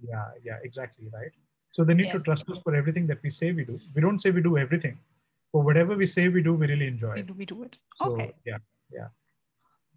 yeah, 0.07 0.25
yeah, 0.43 0.57
exactly, 0.63 1.07
right. 1.11 1.31
So 1.71 1.83
they 1.83 1.93
need 1.93 2.07
yes. 2.07 2.17
to 2.17 2.19
trust 2.19 2.49
us 2.49 2.59
for 2.63 2.75
everything 2.75 3.07
that 3.07 3.21
we 3.23 3.29
say 3.29 3.51
we 3.51 3.63
do. 3.63 3.79
We 3.95 4.01
don't 4.01 4.19
say 4.19 4.31
we 4.31 4.41
do 4.41 4.57
everything, 4.57 4.97
but 5.53 5.59
whatever 5.59 5.95
we 5.95 6.05
say 6.05 6.27
we 6.27 6.41
do, 6.41 6.53
we 6.53 6.67
really 6.67 6.87
enjoy. 6.87 7.15
We 7.15 7.21
do, 7.23 7.33
we 7.33 7.45
do 7.45 7.63
it. 7.63 7.77
So, 7.97 8.13
okay. 8.13 8.33
Yeah, 8.45 8.57
yeah. 8.91 9.07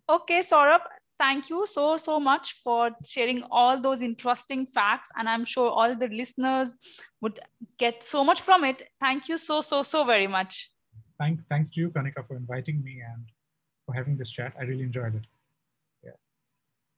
Okay, 0.09 0.41
Saurabh, 0.41 0.83
thank 1.19 1.51
you 1.51 1.67
so, 1.67 1.97
so 1.97 2.19
much 2.19 2.55
for 2.65 2.91
sharing 3.07 3.43
all 3.51 3.81
those 3.81 4.03
interesting 4.03 4.67
facts. 4.67 5.11
And 5.17 5.29
I'm 5.29 5.45
sure 5.45 5.71
all 5.71 5.95
the 5.95 6.09
listeners 6.09 6.75
would 7.21 7.39
get 7.79 8.03
so 8.03 8.25
much 8.25 8.41
from 8.41 8.65
it. 8.65 8.89
Thank 9.01 9.29
you 9.29 9.39
so, 9.39 9.61
so, 9.61 9.83
so 9.83 10.05
very 10.05 10.27
much. 10.27 10.71
Thank, 11.19 11.41
thanks 11.49 11.71
to 11.71 11.81
you, 11.81 11.91
Kanika, 11.91 12.27
for 12.27 12.37
inviting 12.37 12.83
me 12.83 13.03
and 13.13 13.25
for 13.91 13.97
having 13.97 14.17
this 14.17 14.31
chat. 14.31 14.53
I 14.59 14.63
really 14.63 14.85
enjoyed 14.85 15.15
it. 15.15 15.27